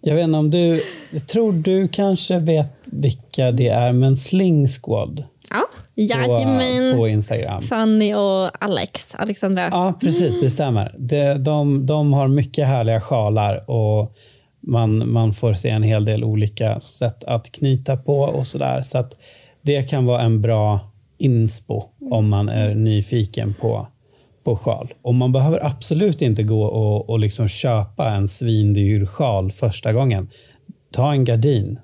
jag 0.01 0.15
vet 0.15 0.25
inte 0.25 0.39
om 0.39 0.51
du, 0.51 0.83
jag 1.11 1.27
tror 1.27 1.53
du 1.53 1.89
kanske 1.89 2.39
vet 2.39 2.69
vilka 2.85 3.53
det 3.53 3.69
är, 3.69 3.93
men 3.93 4.17
Sling 4.17 4.67
Squad 4.67 5.25
Ja, 5.51 5.65
på, 5.95 6.01
jajamän. 6.01 6.97
på 6.97 7.09
Instagram. 7.09 7.63
Fanny 7.63 8.15
och 8.15 8.65
Alex, 8.65 9.15
Alexandra. 9.15 9.69
Ja, 9.71 9.95
precis. 10.01 10.41
Det 10.41 10.51
stämmer. 10.51 10.95
De, 10.99 11.35
de, 11.35 11.87
de 11.87 12.13
har 12.13 12.29
mycket 12.29 12.67
härliga 12.67 13.01
sjalar 13.01 13.71
och 13.71 14.17
man, 14.61 15.13
man 15.13 15.33
får 15.33 15.55
se 15.55 15.69
en 15.69 15.83
hel 15.83 16.05
del 16.05 16.25
olika 16.25 16.81
sätt 16.81 17.25
att 17.25 17.53
knyta 17.53 17.97
på 17.97 18.21
och 18.21 18.47
sådär. 18.47 18.83
Så 18.83 18.99
att 18.99 19.17
det 19.63 19.83
kan 19.83 20.07
vara 20.07 20.23
en 20.23 20.41
bra 20.41 20.81
inspo 21.19 21.83
om 22.11 22.29
man 22.29 22.49
är 22.49 22.75
nyfiken 22.75 23.55
på, 23.61 23.87
på 24.45 24.57
sjal. 24.57 24.95
Och 25.03 25.15
man 25.15 25.33
behöver 25.33 25.67
absolut 25.67 26.23
inte 26.23 26.43
gå 26.43 26.63
och, 26.63 27.11
och 27.11 27.19
liksom 27.19 27.49
köpa 27.49 28.11
en 28.11 28.29
svindyr 28.29 29.07
sjal 29.07 29.53
första 29.53 29.93
gången. 29.93 30.29
Ta 30.91 31.13
en 31.13 31.25
gardin 31.25 31.79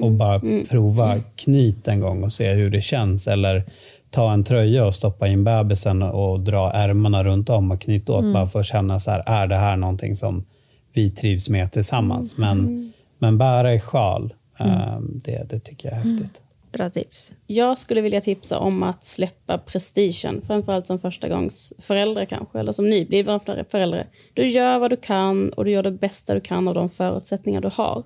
och 0.00 0.10
bara 0.10 0.40
prova 0.70 1.20
knyt 1.36 1.88
en 1.88 2.00
gång 2.00 2.24
och 2.24 2.32
se 2.32 2.52
hur 2.52 2.70
det 2.70 2.80
känns. 2.80 3.26
Eller 3.26 3.64
ta 4.10 4.32
en 4.32 4.44
tröja 4.44 4.86
och 4.86 4.94
stoppa 4.94 5.28
in 5.28 5.44
bebisen 5.44 6.02
och 6.02 6.40
dra 6.40 6.72
ärmarna 6.72 7.24
runt 7.24 7.50
om 7.50 7.70
och 7.70 7.80
knyta 7.80 8.12
åt 8.12 8.32
bara 8.32 8.46
för 8.46 8.60
att 8.60 8.66
känna 8.66 9.00
så 9.00 9.10
här, 9.10 9.22
är 9.26 9.46
det 9.46 9.56
här 9.56 9.76
någonting 9.76 10.16
som 10.16 10.44
vi 10.92 11.10
trivs 11.10 11.48
med 11.48 11.72
tillsammans? 11.72 12.38
Men, 12.38 12.92
men 13.18 13.38
bära 13.38 13.74
i 13.74 13.80
sjal, 13.80 14.34
eh, 14.58 14.98
det, 15.00 15.46
det 15.50 15.60
tycker 15.60 15.88
jag 15.88 15.98
är 15.98 16.02
häftigt. 16.02 16.40
Bra 16.72 16.90
tips. 16.90 17.32
Jag 17.46 17.78
skulle 17.78 18.00
vilja 18.00 18.20
tipsa 18.20 18.58
om 18.58 18.82
att 18.82 19.04
släppa 19.04 19.58
prestigen, 19.58 20.42
framförallt 20.46 20.86
som 20.86 20.98
första 20.98 21.28
gångs 21.28 21.72
förälder 21.78 22.24
kanske, 22.24 22.58
eller 22.58 22.72
som 22.72 22.90
nybliven 22.90 23.40
förälder. 23.70 24.06
Du 24.34 24.48
gör 24.48 24.78
vad 24.78 24.90
du 24.90 24.96
kan 24.96 25.48
och 25.48 25.64
du 25.64 25.70
gör 25.70 25.82
det 25.82 25.90
bästa 25.90 26.34
du 26.34 26.40
kan 26.40 26.68
av 26.68 26.74
de 26.74 26.90
förutsättningar 26.90 27.60
du 27.60 27.70
har. 27.72 28.02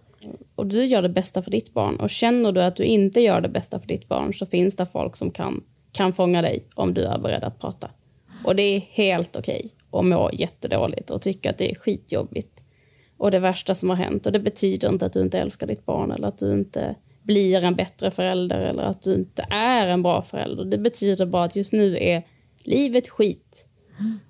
Och 0.55 0.67
du 0.67 0.85
gör 0.85 1.03
det 1.03 1.09
bästa 1.09 1.43
för 1.43 1.51
ditt 1.51 1.75
barn. 1.75 1.97
Och 1.97 2.11
känner 2.11 2.53
du 2.53 2.63
att 2.63 2.77
du 2.77 2.85
inte 2.85 3.21
gör 3.21 3.41
det 3.41 3.49
bästa 3.49 3.81
för 3.81 3.89
ditt 3.89 4.09
barn 4.09 4.35
så 4.35 4.47
finns 4.47 4.77
det 4.77 4.87
folk 4.87 5.17
som 5.17 5.31
kan, 5.31 5.65
kan 5.93 6.13
fånga 6.13 6.43
dig 6.43 6.65
om 6.75 6.95
du 6.95 7.05
är 7.05 7.19
beredd 7.19 7.45
att 7.45 7.61
prata. 7.61 7.91
Och 8.45 8.57
det 8.57 8.63
är 8.63 8.81
helt 8.81 9.37
okej 9.37 9.71
att 9.91 10.05
må 10.05 10.31
jättedåligt 10.33 11.11
och 11.11 11.23
tycka 11.23 11.51
att 11.51 11.59
det 11.59 11.71
är 11.71 11.75
skitjobbigt. 11.75 12.63
Och 13.17 13.31
det 13.31 13.39
värsta 13.39 13.75
som 13.75 13.91
har 13.91 13.97
hänt. 13.97 14.27
Och 14.27 14.33
det 14.33 14.39
betyder 14.39 14.89
inte 14.89 15.07
att 15.07 15.13
du 15.13 15.21
inte 15.21 15.39
älskar 15.39 15.67
ditt 15.67 15.87
barn 15.87 16.13
eller 16.13 16.29
att 16.29 16.39
du 16.39 16.53
inte 16.53 16.95
blir 17.23 17.65
en 17.65 17.75
bättre 17.75 18.11
förälder 18.11 18.61
eller 18.61 18.83
att 18.83 19.03
du 19.03 19.15
inte 19.15 19.47
är 19.51 19.87
en 19.87 20.03
bra 20.03 20.23
förälder. 20.23 20.65
Det 20.65 20.79
betyder 20.79 21.27
bara 21.27 21.45
att 21.45 21.57
just 21.57 21.73
nu 21.73 21.99
är 21.99 22.23
livet 22.65 23.09
skit 23.09 23.67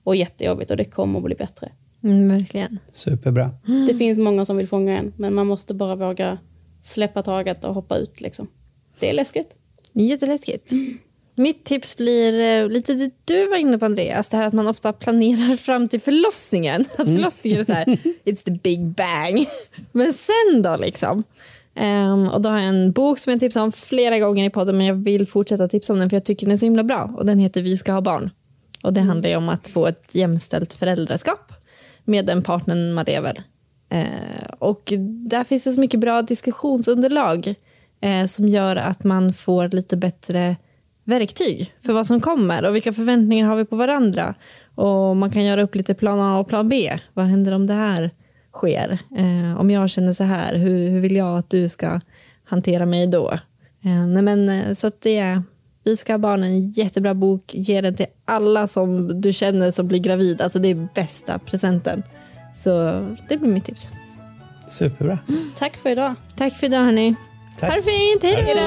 och 0.05 0.17
jättejobbigt 0.17 0.71
och 0.71 0.77
det 0.77 0.85
kommer 0.85 1.19
att 1.19 1.25
bli 1.25 1.35
bättre. 1.35 1.73
Mm, 2.05 2.29
verkligen. 2.29 2.79
Superbra. 2.93 3.51
Det 3.89 3.95
finns 3.95 4.19
många 4.19 4.45
som 4.45 4.57
vill 4.57 4.69
fånga 4.69 4.99
en, 4.99 5.13
men 5.17 5.35
man 5.35 5.47
måste 5.47 5.75
bara 5.75 5.95
våga 5.95 6.39
släppa 6.81 7.23
taget 7.23 7.65
och 7.65 7.75
hoppa 7.75 7.97
ut. 7.97 8.21
Liksom. 8.21 8.49
Det 8.99 9.11
är 9.11 9.15
läskigt. 9.15 9.57
Jätteläskigt. 9.93 10.73
Mitt 11.35 11.65
tips 11.65 11.97
blir 11.97 12.41
eh, 12.41 12.69
lite 12.69 12.95
det 12.95 13.11
du 13.25 13.49
var 13.49 13.57
inne 13.57 13.79
på 13.79 13.85
Andreas, 13.85 14.29
det 14.29 14.37
här 14.37 14.47
att 14.47 14.53
man 14.53 14.69
ofta 14.69 14.93
planerar 14.93 15.57
fram 15.57 15.89
till 15.89 16.01
förlossningen. 16.01 16.85
Att 16.99 17.07
förlossningen 17.07 17.61
är 17.61 17.65
så 17.65 17.73
här, 17.73 17.85
it's 18.25 18.45
the 18.45 18.51
big 18.51 18.87
bang. 18.87 19.47
Men 19.93 20.13
sen 20.13 20.63
då 20.63 20.77
liksom? 20.77 21.23
Ehm, 21.75 22.29
och 22.29 22.41
då 22.41 22.49
har 22.49 22.59
jag 22.59 22.69
en 22.69 22.93
bok 22.93 23.19
som 23.19 23.31
jag 23.31 23.41
tipsat 23.41 23.63
om 23.63 23.73
flera 23.73 24.19
gånger 24.19 24.45
i 24.45 24.51
podden 24.51 24.77
men 24.77 24.87
jag 24.87 24.95
vill 24.95 25.27
fortsätta 25.27 25.69
tipsa 25.69 25.93
om 25.93 25.99
den 25.99 26.11
för 26.11 26.17
jag 26.17 26.25
tycker 26.25 26.47
den 26.47 26.53
är 26.53 26.57
så 26.57 26.67
himla 26.67 26.85
bra. 26.85 27.15
Och 27.17 27.27
den 27.27 27.39
heter 27.39 27.63
Vi 27.63 27.77
ska 27.77 27.93
ha 27.93 28.01
barn. 28.01 28.31
Och 28.83 28.93
det 28.93 29.01
handlar 29.01 29.31
ju 29.31 29.37
om 29.37 29.49
att 29.49 29.67
få 29.67 29.87
ett 29.87 30.15
jämställt 30.15 30.75
föräldraskap 30.75 31.53
med 32.09 32.27
den 32.27 32.43
partnern 32.43 32.93
man 32.93 33.05
lever. 33.05 33.43
Eh, 33.89 34.49
och 34.59 34.93
där 35.29 35.45
finns 35.45 35.65
det 35.65 35.73
så 35.73 35.81
mycket 35.81 36.01
bra 36.01 36.23
diskussionsunderlag 36.23 37.55
eh, 38.01 38.25
som 38.25 38.49
gör 38.49 38.77
att 38.77 39.05
man 39.05 39.33
får 39.33 39.69
lite 39.69 39.97
bättre 39.97 40.57
verktyg 41.05 41.75
för 41.85 41.93
vad 41.93 42.07
som 42.07 42.21
kommer 42.21 42.65
och 42.65 42.75
vilka 42.75 42.93
förväntningar 42.93 43.49
har 43.49 43.57
vi 43.57 43.65
på 43.65 43.77
varandra. 43.77 44.35
Och 44.75 45.17
man 45.17 45.31
kan 45.31 45.45
göra 45.45 45.63
upp 45.63 45.75
lite 45.75 45.95
plan 45.95 46.21
A 46.21 46.39
och 46.39 46.49
plan 46.49 46.69
B. 46.69 46.99
Vad 47.15 47.25
händer 47.25 47.53
om 47.53 47.67
det 47.67 47.75
här 47.75 48.11
sker? 48.53 48.99
Eh, 49.17 49.61
om 49.61 49.71
jag 49.71 49.91
känner 49.91 50.13
så 50.13 50.25
här, 50.25 50.55
hur, 50.55 50.89
hur 50.89 51.01
vill 51.01 51.17
jag 51.17 51.39
att 51.39 51.51
du 51.51 51.69
ska 51.69 52.01
hantera 52.45 52.87
mig 52.87 53.07
då? 53.07 53.31
Eh, 53.85 54.07
nej 54.07 54.23
men, 54.23 54.49
eh, 54.49 54.73
så 54.73 54.87
att 54.87 55.01
det 55.01 55.19
är 55.19 55.43
vi 55.89 55.97
ska 55.97 56.13
ha 56.13 56.19
barn, 56.19 56.43
en 56.43 56.71
jättebra 56.71 57.15
bok. 57.15 57.43
Ge 57.55 57.81
den 57.81 57.95
till 57.95 58.07
alla 58.25 58.67
som 58.67 59.21
du 59.21 59.33
känner 59.33 59.71
som 59.71 59.89
blir 59.89 59.99
gravid. 59.99 60.41
Alltså 60.41 60.59
det 60.59 60.69
är 60.69 60.89
bästa 60.95 61.39
presenten. 61.39 62.03
Så 62.55 62.71
det 63.29 63.37
blir 63.37 63.51
mitt 63.51 63.65
tips. 63.65 63.91
Superbra. 64.67 65.19
Tack 65.57 65.77
för 65.77 65.91
idag. 65.91 66.15
Tack 66.37 66.53
för 66.53 66.67
idag 66.67 66.79
hörni. 66.79 67.15
Tack. 67.59 67.71
Ha 67.71 67.77
det 67.77 67.83
fint, 67.83 68.23
hej 68.23 68.55
då! 68.55 68.61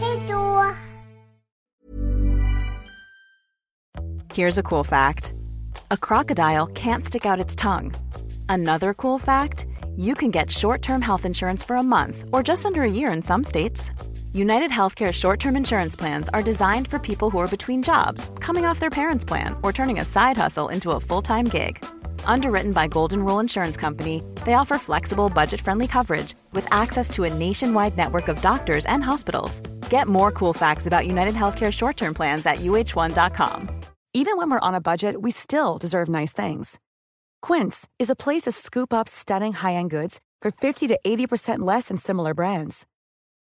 Hej 0.00 0.22
då! 0.28 0.64
Here's 4.34 4.60
a 4.60 4.62
cool 4.62 4.84
fact 4.84 5.32
a 5.90 5.96
crocodile 5.96 6.66
can't 6.66 7.04
stick 7.04 7.26
out 7.26 7.44
its 7.44 7.56
tongue. 7.56 7.92
Another 8.48 8.94
cool 8.94 9.18
fact 9.20 9.66
you 9.96 10.14
can 10.14 10.30
get 10.30 10.50
short 10.50 10.82
term 10.82 11.02
health 11.02 11.24
insurance 11.24 11.66
for 11.66 11.76
a 11.76 11.82
month 11.82 12.24
or 12.32 12.48
just 12.48 12.66
under 12.66 12.82
a 12.82 12.90
year 12.90 13.12
in 13.16 13.22
some 13.22 13.44
states. 13.44 13.90
United 14.34 14.72
Healthcare 14.72 15.12
short 15.12 15.38
term 15.38 15.54
insurance 15.54 15.94
plans 15.94 16.28
are 16.30 16.42
designed 16.42 16.88
for 16.88 16.98
people 16.98 17.30
who 17.30 17.38
are 17.38 17.46
between 17.46 17.84
jobs, 17.84 18.32
coming 18.40 18.64
off 18.64 18.80
their 18.80 18.90
parents' 18.90 19.24
plan, 19.24 19.54
or 19.62 19.72
turning 19.72 20.00
a 20.00 20.04
side 20.04 20.36
hustle 20.36 20.70
into 20.70 20.90
a 20.90 20.98
full 20.98 21.22
time 21.22 21.44
gig. 21.44 21.78
Underwritten 22.26 22.72
by 22.72 22.88
Golden 22.88 23.24
Rule 23.24 23.38
Insurance 23.38 23.76
Company, 23.76 24.24
they 24.44 24.54
offer 24.54 24.76
flexible, 24.76 25.28
budget 25.28 25.60
friendly 25.60 25.86
coverage 25.86 26.34
with 26.50 26.66
access 26.72 27.08
to 27.10 27.22
a 27.22 27.32
nationwide 27.32 27.96
network 27.96 28.26
of 28.26 28.42
doctors 28.42 28.84
and 28.86 29.04
hospitals. 29.04 29.60
Get 29.88 30.08
more 30.08 30.32
cool 30.32 30.52
facts 30.52 30.88
about 30.88 31.06
United 31.06 31.34
Healthcare 31.34 31.72
short 31.72 31.96
term 31.96 32.12
plans 32.12 32.44
at 32.44 32.56
uh1.com. 32.56 33.70
Even 34.14 34.36
when 34.36 34.50
we're 34.50 34.66
on 34.68 34.74
a 34.74 34.80
budget, 34.80 35.22
we 35.22 35.30
still 35.30 35.78
deserve 35.78 36.08
nice 36.08 36.32
things. 36.32 36.80
Quince 37.40 37.86
is 38.00 38.10
a 38.10 38.16
place 38.16 38.42
to 38.42 38.52
scoop 38.52 38.92
up 38.92 39.06
stunning 39.06 39.52
high-end 39.52 39.90
goods 39.90 40.20
for 40.42 40.50
50 40.50 40.88
to 40.88 40.98
80% 41.06 41.60
less 41.60 41.86
than 41.86 41.96
similar 41.96 42.34
brands. 42.34 42.84